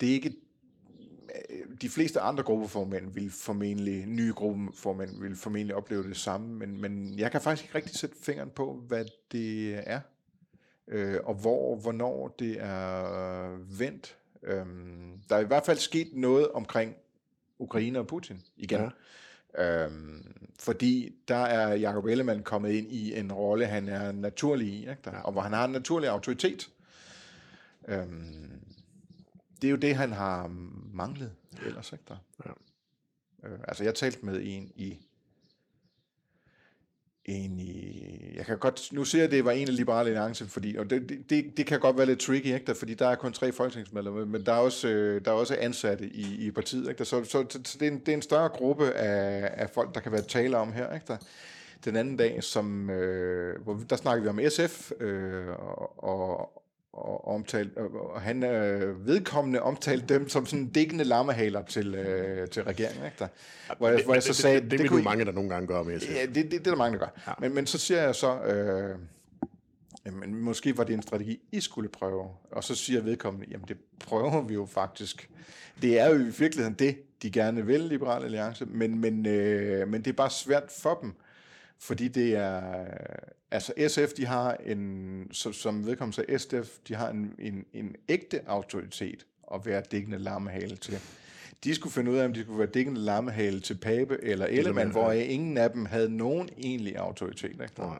det 0.00 0.08
er 0.08 0.12
ikke... 0.12 0.32
De 1.82 1.88
fleste 1.88 2.20
andre 2.20 2.42
gruppeformænd 2.42 3.14
vil 3.14 3.30
formentlig, 3.30 4.06
nye 4.06 4.32
gruppeformænd 4.32 5.22
vil 5.22 5.36
formentlig 5.36 5.76
opleve 5.76 6.02
det 6.02 6.16
samme, 6.16 6.54
men, 6.54 6.80
men 6.80 7.18
jeg 7.18 7.30
kan 7.30 7.40
faktisk 7.40 7.64
ikke 7.64 7.74
rigtig 7.74 7.98
sætte 8.00 8.16
fingeren 8.22 8.50
på, 8.50 8.82
hvad 8.88 9.04
det 9.32 9.74
er, 9.88 10.00
øh, 10.88 11.20
og 11.24 11.34
hvor, 11.34 11.76
hvornår 11.76 12.28
det 12.38 12.56
er 12.60 13.56
vendt. 13.78 14.16
Øhm, 14.42 15.20
der 15.28 15.36
er 15.36 15.40
i 15.40 15.44
hvert 15.44 15.66
fald 15.66 15.78
sket 15.78 16.08
noget 16.12 16.48
omkring 16.48 16.94
Ukraine 17.58 17.98
og 17.98 18.06
Putin 18.06 18.42
igen. 18.56 18.80
Ja. 18.80 19.84
Øhm, 19.84 20.34
fordi 20.60 21.14
der 21.28 21.36
er 21.36 21.74
Jacob 21.74 22.04
Ellemann 22.04 22.42
kommet 22.42 22.70
ind 22.70 22.92
i 22.92 23.18
en 23.18 23.32
rolle, 23.32 23.66
han 23.66 23.88
er 23.88 24.12
naturlig 24.12 24.68
i, 24.68 24.78
ikke? 24.78 24.96
Der, 25.04 25.10
og 25.10 25.32
hvor 25.32 25.40
han 25.40 25.52
har 25.52 25.64
en 25.64 25.72
naturlig 25.72 26.08
autoritet. 26.10 26.70
Øhm, 27.88 28.60
det 29.62 29.68
er 29.68 29.70
jo 29.70 29.76
det, 29.76 29.96
han 29.96 30.12
har 30.12 30.46
manglet 30.92 31.32
ellers. 31.66 31.92
Ikke? 31.92 32.04
Der. 32.08 32.16
Ja. 32.46 32.50
Øh, 33.48 33.58
altså, 33.68 33.84
jeg 33.84 33.94
talte 33.94 34.26
med 34.26 34.40
en 34.44 34.72
i 34.76 34.98
en 37.24 37.58
i, 37.60 38.32
jeg 38.36 38.46
kan 38.46 38.58
godt, 38.58 38.92
nu 38.92 39.04
siger 39.04 39.22
jeg, 39.22 39.26
at 39.26 39.32
det 39.32 39.44
var 39.44 39.50
en 39.50 39.68
af 39.68 39.76
Liberale 39.76 40.08
Alliance, 40.08 40.46
fordi, 40.46 40.76
og 40.76 40.90
det, 40.90 41.08
det- 41.30 41.56
det, 41.56 41.66
kan 41.66 41.80
godt 41.80 41.96
være 41.96 42.06
lidt 42.06 42.20
tricky, 42.20 42.46
ikke, 42.46 42.66
der, 42.66 42.74
fordi 42.74 42.94
der 42.94 43.08
er 43.08 43.14
kun 43.14 43.32
tre 43.32 43.52
folketingsmedlemmer, 43.52 44.24
men 44.24 44.46
der 44.46 44.52
er 44.52 44.56
også, 44.58 44.88
øh, 44.88 45.24
der 45.24 45.30
er 45.30 45.34
også 45.34 45.56
ansatte 45.60 46.06
i, 46.06 46.46
i 46.46 46.50
partiet, 46.50 46.88
ikke, 46.88 46.98
der, 46.98 47.04
så, 47.04 47.24
så, 47.24 47.46
så, 47.64 47.76
det, 47.80 47.88
er 47.88 47.90
en, 47.92 47.98
det 48.00 48.08
er 48.08 48.14
en 48.16 48.22
større 48.22 48.48
gruppe 48.48 48.90
af, 48.92 49.50
af 49.62 49.70
folk, 49.70 49.94
der 49.94 50.00
kan 50.00 50.12
være 50.12 50.22
tale 50.22 50.56
om 50.56 50.72
her, 50.72 50.94
ikke, 50.94 51.06
der. 51.06 51.16
Den 51.84 51.96
anden 51.96 52.16
dag, 52.16 52.42
som, 52.44 52.90
øh, 52.90 53.62
hvor, 53.62 53.80
der 53.90 53.96
snakkede 53.96 54.22
vi 54.22 54.28
om 54.44 54.50
SF, 54.50 54.92
øh, 55.00 55.48
og, 55.48 56.04
og, 56.04 56.62
og, 56.94 57.28
omtalt, 57.28 57.76
og, 57.76 58.20
han 58.20 58.44
øh, 58.44 59.06
vedkommende 59.06 59.62
omtalte 59.62 60.14
dem 60.14 60.28
som 60.28 60.46
sådan 60.46 60.66
dækkende 60.66 61.04
lammehaler 61.04 61.62
til, 61.62 61.94
øh, 61.94 62.48
til 62.48 62.64
regeringen, 62.64 63.04
ikke, 63.04 63.16
der. 63.18 63.28
Hvor 63.78 63.88
jeg, 63.88 64.02
hvor 64.04 64.14
jeg 64.14 64.22
så 64.22 64.28
det, 64.28 64.36
sagde, 64.36 64.60
det, 64.60 64.62
det, 64.62 64.70
det 64.70 64.80
vil 64.80 64.88
kunne 64.88 64.98
jo 64.98 65.04
mange, 65.04 65.24
der 65.24 65.32
nogle 65.32 65.50
gange 65.50 65.66
gør 65.66 65.82
med. 65.82 66.00
Ja, 66.00 66.26
det, 66.26 66.34
det, 66.34 66.50
det 66.50 66.66
er 66.66 66.70
der 66.70 66.76
mange, 66.76 66.98
der 66.98 67.04
gør. 67.04 67.22
Ja. 67.26 67.32
Men, 67.38 67.54
men 67.54 67.66
så 67.66 67.78
siger 67.78 68.02
jeg 68.02 68.14
så, 68.14 68.40
øh, 68.40 68.98
jamen, 70.06 70.34
måske 70.34 70.78
var 70.78 70.84
det 70.84 70.94
en 70.94 71.02
strategi, 71.02 71.40
I 71.52 71.60
skulle 71.60 71.88
prøve. 71.88 72.28
Og 72.50 72.64
så 72.64 72.74
siger 72.74 73.00
vedkommende, 73.00 73.46
jamen 73.50 73.68
det 73.68 73.76
prøver 74.00 74.42
vi 74.42 74.54
jo 74.54 74.66
faktisk. 74.66 75.30
Det 75.82 76.00
er 76.00 76.08
jo 76.08 76.14
i 76.14 76.32
virkeligheden 76.38 76.74
det, 76.74 76.96
de 77.22 77.30
gerne 77.30 77.66
vil, 77.66 77.80
Liberal 77.80 78.24
Alliance, 78.24 78.66
men, 78.66 78.98
men, 79.00 79.26
øh, 79.26 79.88
men 79.88 80.02
det 80.02 80.10
er 80.10 80.16
bare 80.16 80.30
svært 80.30 80.72
for 80.82 80.98
dem, 81.02 81.12
fordi 81.78 82.08
det 82.08 82.36
er, 82.36 82.62
altså 83.54 83.72
SF, 83.88 84.12
de 84.12 84.26
har 84.26 84.54
en, 84.54 85.28
som 85.32 85.86
vedkommende 85.86 86.16
sagde, 86.16 86.38
SF, 86.38 86.78
de 86.88 86.94
har 86.94 87.10
en, 87.10 87.34
en, 87.38 87.64
en 87.72 87.96
ægte 88.08 88.48
autoritet 88.48 89.26
at 89.54 89.66
være 89.66 89.82
dækkende 89.90 90.18
lammehale 90.18 90.76
til. 90.76 90.98
De 91.64 91.74
skulle 91.74 91.92
finde 91.92 92.10
ud 92.10 92.16
af, 92.16 92.24
om 92.24 92.32
de 92.32 92.42
skulle 92.42 92.58
være 92.58 92.68
dækkende 92.68 93.00
lammehale 93.00 93.60
til 93.60 93.74
Pape 93.74 94.18
eller 94.22 94.46
Ellemann, 94.46 94.90
hvor 94.90 95.12
ingen 95.12 95.58
af 95.58 95.70
dem 95.70 95.84
havde 95.84 96.16
nogen 96.16 96.48
egentlig 96.58 96.96
autoritet. 96.96 97.50
Ikke? 97.50 97.72
Nej. 97.78 97.98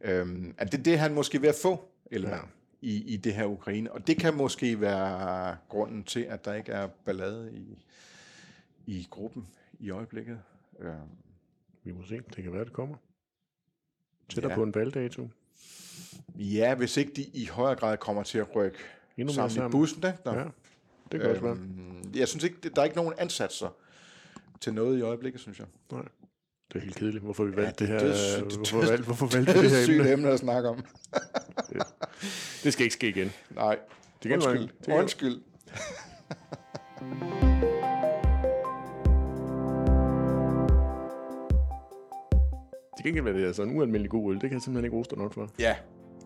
Øhm, 0.00 0.54
at 0.58 0.72
det 0.72 0.78
er 0.78 0.82
det, 0.82 0.98
han 0.98 1.14
måske 1.14 1.42
ved 1.42 1.48
at 1.48 1.54
få, 1.62 1.88
Ellemann, 2.10 2.48
ja. 2.82 2.88
i, 2.88 3.14
i 3.14 3.16
det 3.16 3.34
her 3.34 3.44
Ukraine. 3.44 3.92
Og 3.92 4.06
det 4.06 4.16
kan 4.16 4.34
måske 4.34 4.80
være 4.80 5.56
grunden 5.68 6.04
til, 6.04 6.20
at 6.20 6.44
der 6.44 6.54
ikke 6.54 6.72
er 6.72 6.86
ballade 6.86 7.52
i, 7.52 7.78
i 8.86 9.06
gruppen 9.10 9.46
i 9.78 9.90
øjeblikket. 9.90 10.38
Øh, 10.80 10.92
Vi 11.84 11.92
må 11.92 12.02
se, 12.08 12.20
det 12.36 12.44
kan 12.44 12.52
være, 12.52 12.64
det 12.64 12.72
kommer. 12.72 12.96
Tættere 14.30 14.52
Ja. 14.52 14.56
på 14.56 14.62
en 14.62 14.74
valgdato. 14.74 15.28
ja, 16.34 16.74
hvis 16.74 16.96
ikke 16.96 17.12
de 17.16 17.22
i 17.22 17.46
højere 17.46 17.76
grad 17.76 17.96
kommer 17.96 18.22
til 18.22 18.38
at 18.38 18.56
rykke 18.56 18.78
Endnu 19.16 19.30
mere 19.30 19.34
sammen 19.34 19.50
i 19.50 19.54
sammen. 19.54 19.70
bussen. 19.70 20.00
Da, 20.00 20.12
Ja, 20.26 20.44
det 21.12 21.20
kan 21.20 21.30
også 21.30 21.42
være. 21.42 21.52
øhm, 21.52 22.12
jeg 22.14 22.28
synes 22.28 22.44
ikke, 22.44 22.56
det- 22.62 22.76
der 22.76 22.82
er 22.82 22.84
ikke 22.84 22.96
nogen 22.96 23.12
ansatser 23.18 23.68
til 24.60 24.74
noget 24.74 24.98
i 24.98 25.02
øjeblikket, 25.02 25.40
synes 25.40 25.58
jeg. 25.58 25.66
Nej. 25.92 26.02
Det 26.72 26.76
er 26.78 26.80
helt 26.80 26.96
kedeligt. 26.96 27.24
Hvorfor 27.24 27.44
vi 27.44 27.56
valgt 27.56 27.80
Ja, 27.80 27.86
det, 27.86 27.88
det- 27.88 27.88
her? 27.88 27.98
det 27.98 28.08
døds- 28.44 28.56
hvorfor, 28.56 28.86
valgte, 28.86 29.04
hvorfor 29.04 29.26
valgte 29.26 29.52
det 29.52 29.62
Det 29.62 29.72
er 29.72 29.76
her 29.76 29.84
sygt 29.88 30.00
emne? 30.00 30.12
emne 30.12 30.28
at 30.28 30.38
snakke 30.38 30.68
om. 30.68 30.84
Det 32.64 32.72
skal 32.72 32.84
ikke 32.84 32.94
ske 32.94 33.08
igen. 33.08 33.32
Nej, 33.50 33.78
Det 34.22 34.28
kan 34.28 34.32
undskyld. 34.32 34.60
det 34.78 34.86
kan- 34.86 34.94
Undskyld. 34.98 35.40
Til 43.02 43.14
gengæld 43.14 43.34
er 43.34 43.38
det 43.40 43.46
altså 43.46 43.62
en 43.62 43.76
ualmindelig 43.76 44.10
god 44.10 44.30
øl. 44.34 44.40
Det 44.40 44.42
kan 44.42 44.52
jeg 44.52 44.62
simpelthen 44.62 44.84
ikke 44.84 44.96
rose 44.96 45.10
dig 45.10 45.18
nok 45.18 45.34
for. 45.34 45.48
Ja, 45.58 45.74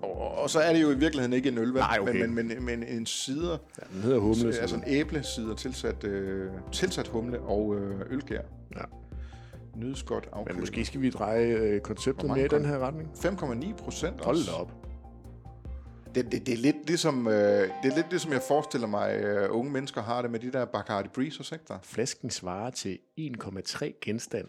og, 0.02 0.38
og 0.38 0.50
så 0.50 0.60
er 0.60 0.72
det 0.72 0.82
jo 0.82 0.90
i 0.90 0.98
virkeligheden 0.98 1.32
ikke 1.32 1.48
en 1.48 1.58
øl? 1.58 1.72
Nej, 1.72 1.98
okay. 2.00 2.20
men, 2.20 2.34
men, 2.34 2.48
men, 2.48 2.64
men 2.64 2.82
en 2.82 3.06
sider, 3.06 3.58
Ja, 3.78 3.86
den 3.94 4.02
hedder 4.02 4.18
humle. 4.18 4.52
så- 4.54 4.60
altså 4.60 4.76
en 4.76 4.82
æblesider 4.86 5.54
tilsat, 5.54 6.04
øh, 6.04 6.50
tilsat 6.72 7.08
humle 7.08 7.40
og 7.40 7.76
øh, 7.76 8.00
ølgær. 8.10 8.40
Ja. 8.76 8.80
Nydes 9.76 10.02
godt 10.02 10.24
Men 10.24 10.38
afkølet. 10.40 10.60
måske 10.60 10.84
skal 10.84 11.00
vi 11.00 11.10
dreje 11.10 11.46
øh, 11.46 11.80
konceptet 11.80 12.30
mere 12.30 12.44
i 12.44 12.48
den 12.48 12.64
her 12.64 12.78
retning. 12.78 13.08
5,9 13.14 13.72
procent 13.76 14.24
Hold 14.24 14.46
da 14.46 14.52
op. 14.52 14.72
Det, 16.14 16.32
det, 16.32 16.46
det, 16.46 16.52
er 16.54 16.58
lidt 16.58 16.76
ligesom, 16.86 17.26
øh, 17.28 17.34
det 17.82 17.92
er 17.92 17.94
lidt 17.96 18.06
ligesom 18.10 18.32
jeg 18.32 18.40
forestiller 18.48 18.86
mig, 18.86 19.14
øh, 19.16 19.48
unge 19.56 19.72
mennesker 19.72 20.02
har 20.02 20.22
det 20.22 20.30
med 20.30 20.40
de 20.40 20.52
der 20.52 20.64
Bacardi 20.64 21.08
Breezers, 21.08 21.52
ikke 21.52 21.64
der? 21.68 21.78
Flasken 21.82 22.30
svarer 22.30 22.70
til 22.70 22.98
1,3 23.20 23.98
genstand. 24.00 24.46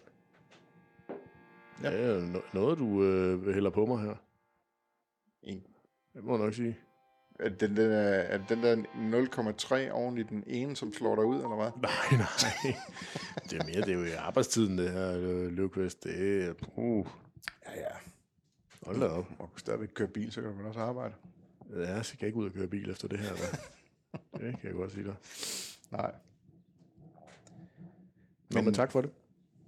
Ja. 1.82 1.90
Ja. 1.90 2.14
Det 2.14 2.22
er 2.22 2.32
no- 2.38 2.54
noget, 2.54 2.78
du 2.78 3.02
øh, 3.04 3.54
hælder 3.54 3.70
på 3.70 3.86
mig 3.86 3.98
her. 4.00 4.14
En. 5.42 5.62
Det 6.14 6.24
må 6.24 6.36
jeg 6.36 6.44
nok 6.44 6.54
sige. 6.54 6.78
Er 7.40 7.48
den, 7.48 7.76
den, 7.76 7.90
er, 7.92 7.98
er 7.98 8.38
den 8.46 8.62
der 8.62 8.76
0,3 9.86 9.90
oven 9.92 10.18
i 10.18 10.22
den 10.22 10.44
ene, 10.46 10.76
som 10.76 10.92
slår 10.92 11.14
dig 11.16 11.24
ud, 11.24 11.36
eller 11.36 11.56
hvad? 11.56 11.70
Nej, 11.82 12.18
nej. 12.18 12.76
det 13.50 13.52
er 13.52 13.64
mere, 13.64 13.80
det 13.80 13.88
er 13.88 13.98
jo 13.98 14.04
i 14.04 14.10
arbejdstiden, 14.12 14.78
det 14.78 14.90
her 14.92 15.12
øh, 15.18 15.52
løvkvist. 15.52 16.04
Det 16.04 16.42
er, 16.44 16.54
uh, 16.76 17.06
Ja, 17.66 17.80
ja. 17.80 17.86
hold 18.86 19.00
da 19.00 19.06
op. 19.06 19.26
Og 19.38 19.46
hvis 19.52 19.60
stadigvæk 19.60 19.88
køre 19.94 20.08
bil, 20.08 20.32
så 20.32 20.40
kan 20.40 20.50
du 20.50 20.56
vel 20.56 20.66
også 20.66 20.80
arbejde. 20.80 21.14
Ja, 21.76 21.94
jeg 21.94 22.04
skal 22.04 22.26
ikke 22.26 22.38
ud 22.38 22.46
og 22.46 22.52
køre 22.52 22.66
bil 22.66 22.90
efter 22.90 23.08
det 23.08 23.18
her. 23.18 23.28
Da. 23.34 23.56
Det 24.46 24.60
kan 24.60 24.68
jeg 24.68 24.72
godt 24.74 24.92
sige 24.92 25.04
dig. 25.04 25.14
Nej. 25.90 26.14
Nå, 28.50 28.54
men, 28.54 28.64
Men- 28.64 28.74
tak 28.74 28.92
for 28.92 29.00
det. 29.00 29.10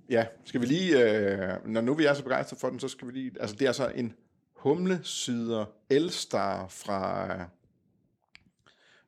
Ja, 0.09 0.27
skal 0.45 0.61
vi 0.61 0.67
lige, 0.67 1.03
øh, 1.05 1.67
når 1.67 1.81
nu 1.81 1.95
vi 1.95 2.05
er 2.05 2.15
så 2.15 2.23
begejstrede 2.23 2.61
for 2.61 2.71
den, 2.71 2.81
så 2.81 2.89
skal 2.89 3.09
vi 3.09 3.13
lige, 3.13 3.33
altså 3.41 3.57
det 3.57 3.63
er 3.63 3.69
altså 3.69 3.89
en 3.89 4.15
humlesider 4.53 5.67
Elstar 5.91 6.69
fra 6.69 7.35
øh, 7.35 7.41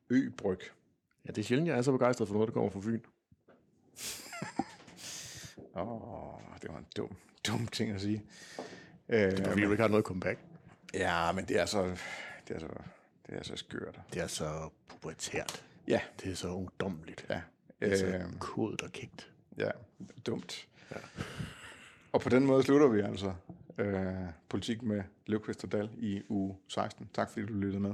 Øbryg. 0.09 0.59
Ja, 1.25 1.31
det 1.31 1.37
er 1.37 1.43
sjældent, 1.43 1.67
jeg 1.69 1.77
er 1.77 1.81
så 1.81 1.91
begejstret 1.91 2.27
for 2.27 2.33
noget, 2.35 2.47
der 2.47 2.53
kommer 2.53 2.69
fra 2.69 2.79
Fyn. 2.79 2.99
Åh, 5.75 6.33
oh, 6.33 6.39
det 6.61 6.69
var 6.71 6.77
en 6.77 6.85
dum, 6.97 7.15
dum 7.47 7.67
ting 7.67 7.91
at 7.91 8.01
sige. 8.01 8.23
Øh, 9.09 9.31
Det 9.31 9.39
er 9.39 9.49
fordi, 9.49 9.61
du 9.61 9.71
ikke 9.71 9.81
har 9.81 9.87
noget 9.89 10.05
comeback. 10.05 10.39
ja, 10.93 11.31
men 11.31 11.45
det 11.45 11.59
er 11.59 11.65
så, 11.65 11.83
det 12.47 12.55
er 12.55 12.59
så, 12.59 12.67
det 13.27 13.37
er 13.37 13.43
så 13.43 13.55
skørt. 13.55 13.99
Det 14.13 14.21
er 14.21 14.27
så 14.27 14.69
pubertært. 14.87 15.65
Ja, 15.87 16.01
Det 16.23 16.31
er 16.31 16.35
så 16.35 16.47
ungdomligt. 16.47 17.25
ja. 17.29 17.41
Det 17.79 17.91
er 17.93 17.97
så 17.97 18.05
Øh, 18.05 18.23
kodet 18.39 18.81
og 18.81 18.91
kægt. 18.91 19.31
ja, 19.57 19.69
dumt. 20.25 20.67
Ja. 20.91 20.99
Og 22.11 22.21
på 22.21 22.29
den 22.29 22.45
måde 22.45 22.63
slutter 22.63 22.87
vi 22.87 22.99
altså 22.99 23.33
øh, 23.77 24.13
politik 24.49 24.83
med 24.83 25.03
Løvqvist 25.25 25.63
og 25.63 25.71
Dal 25.71 25.89
i 25.97 26.21
uge 26.29 26.57
16. 26.67 27.09
Tak 27.13 27.29
fordi 27.29 27.45
du 27.45 27.53
lyttede 27.53 27.79
med. 27.79 27.93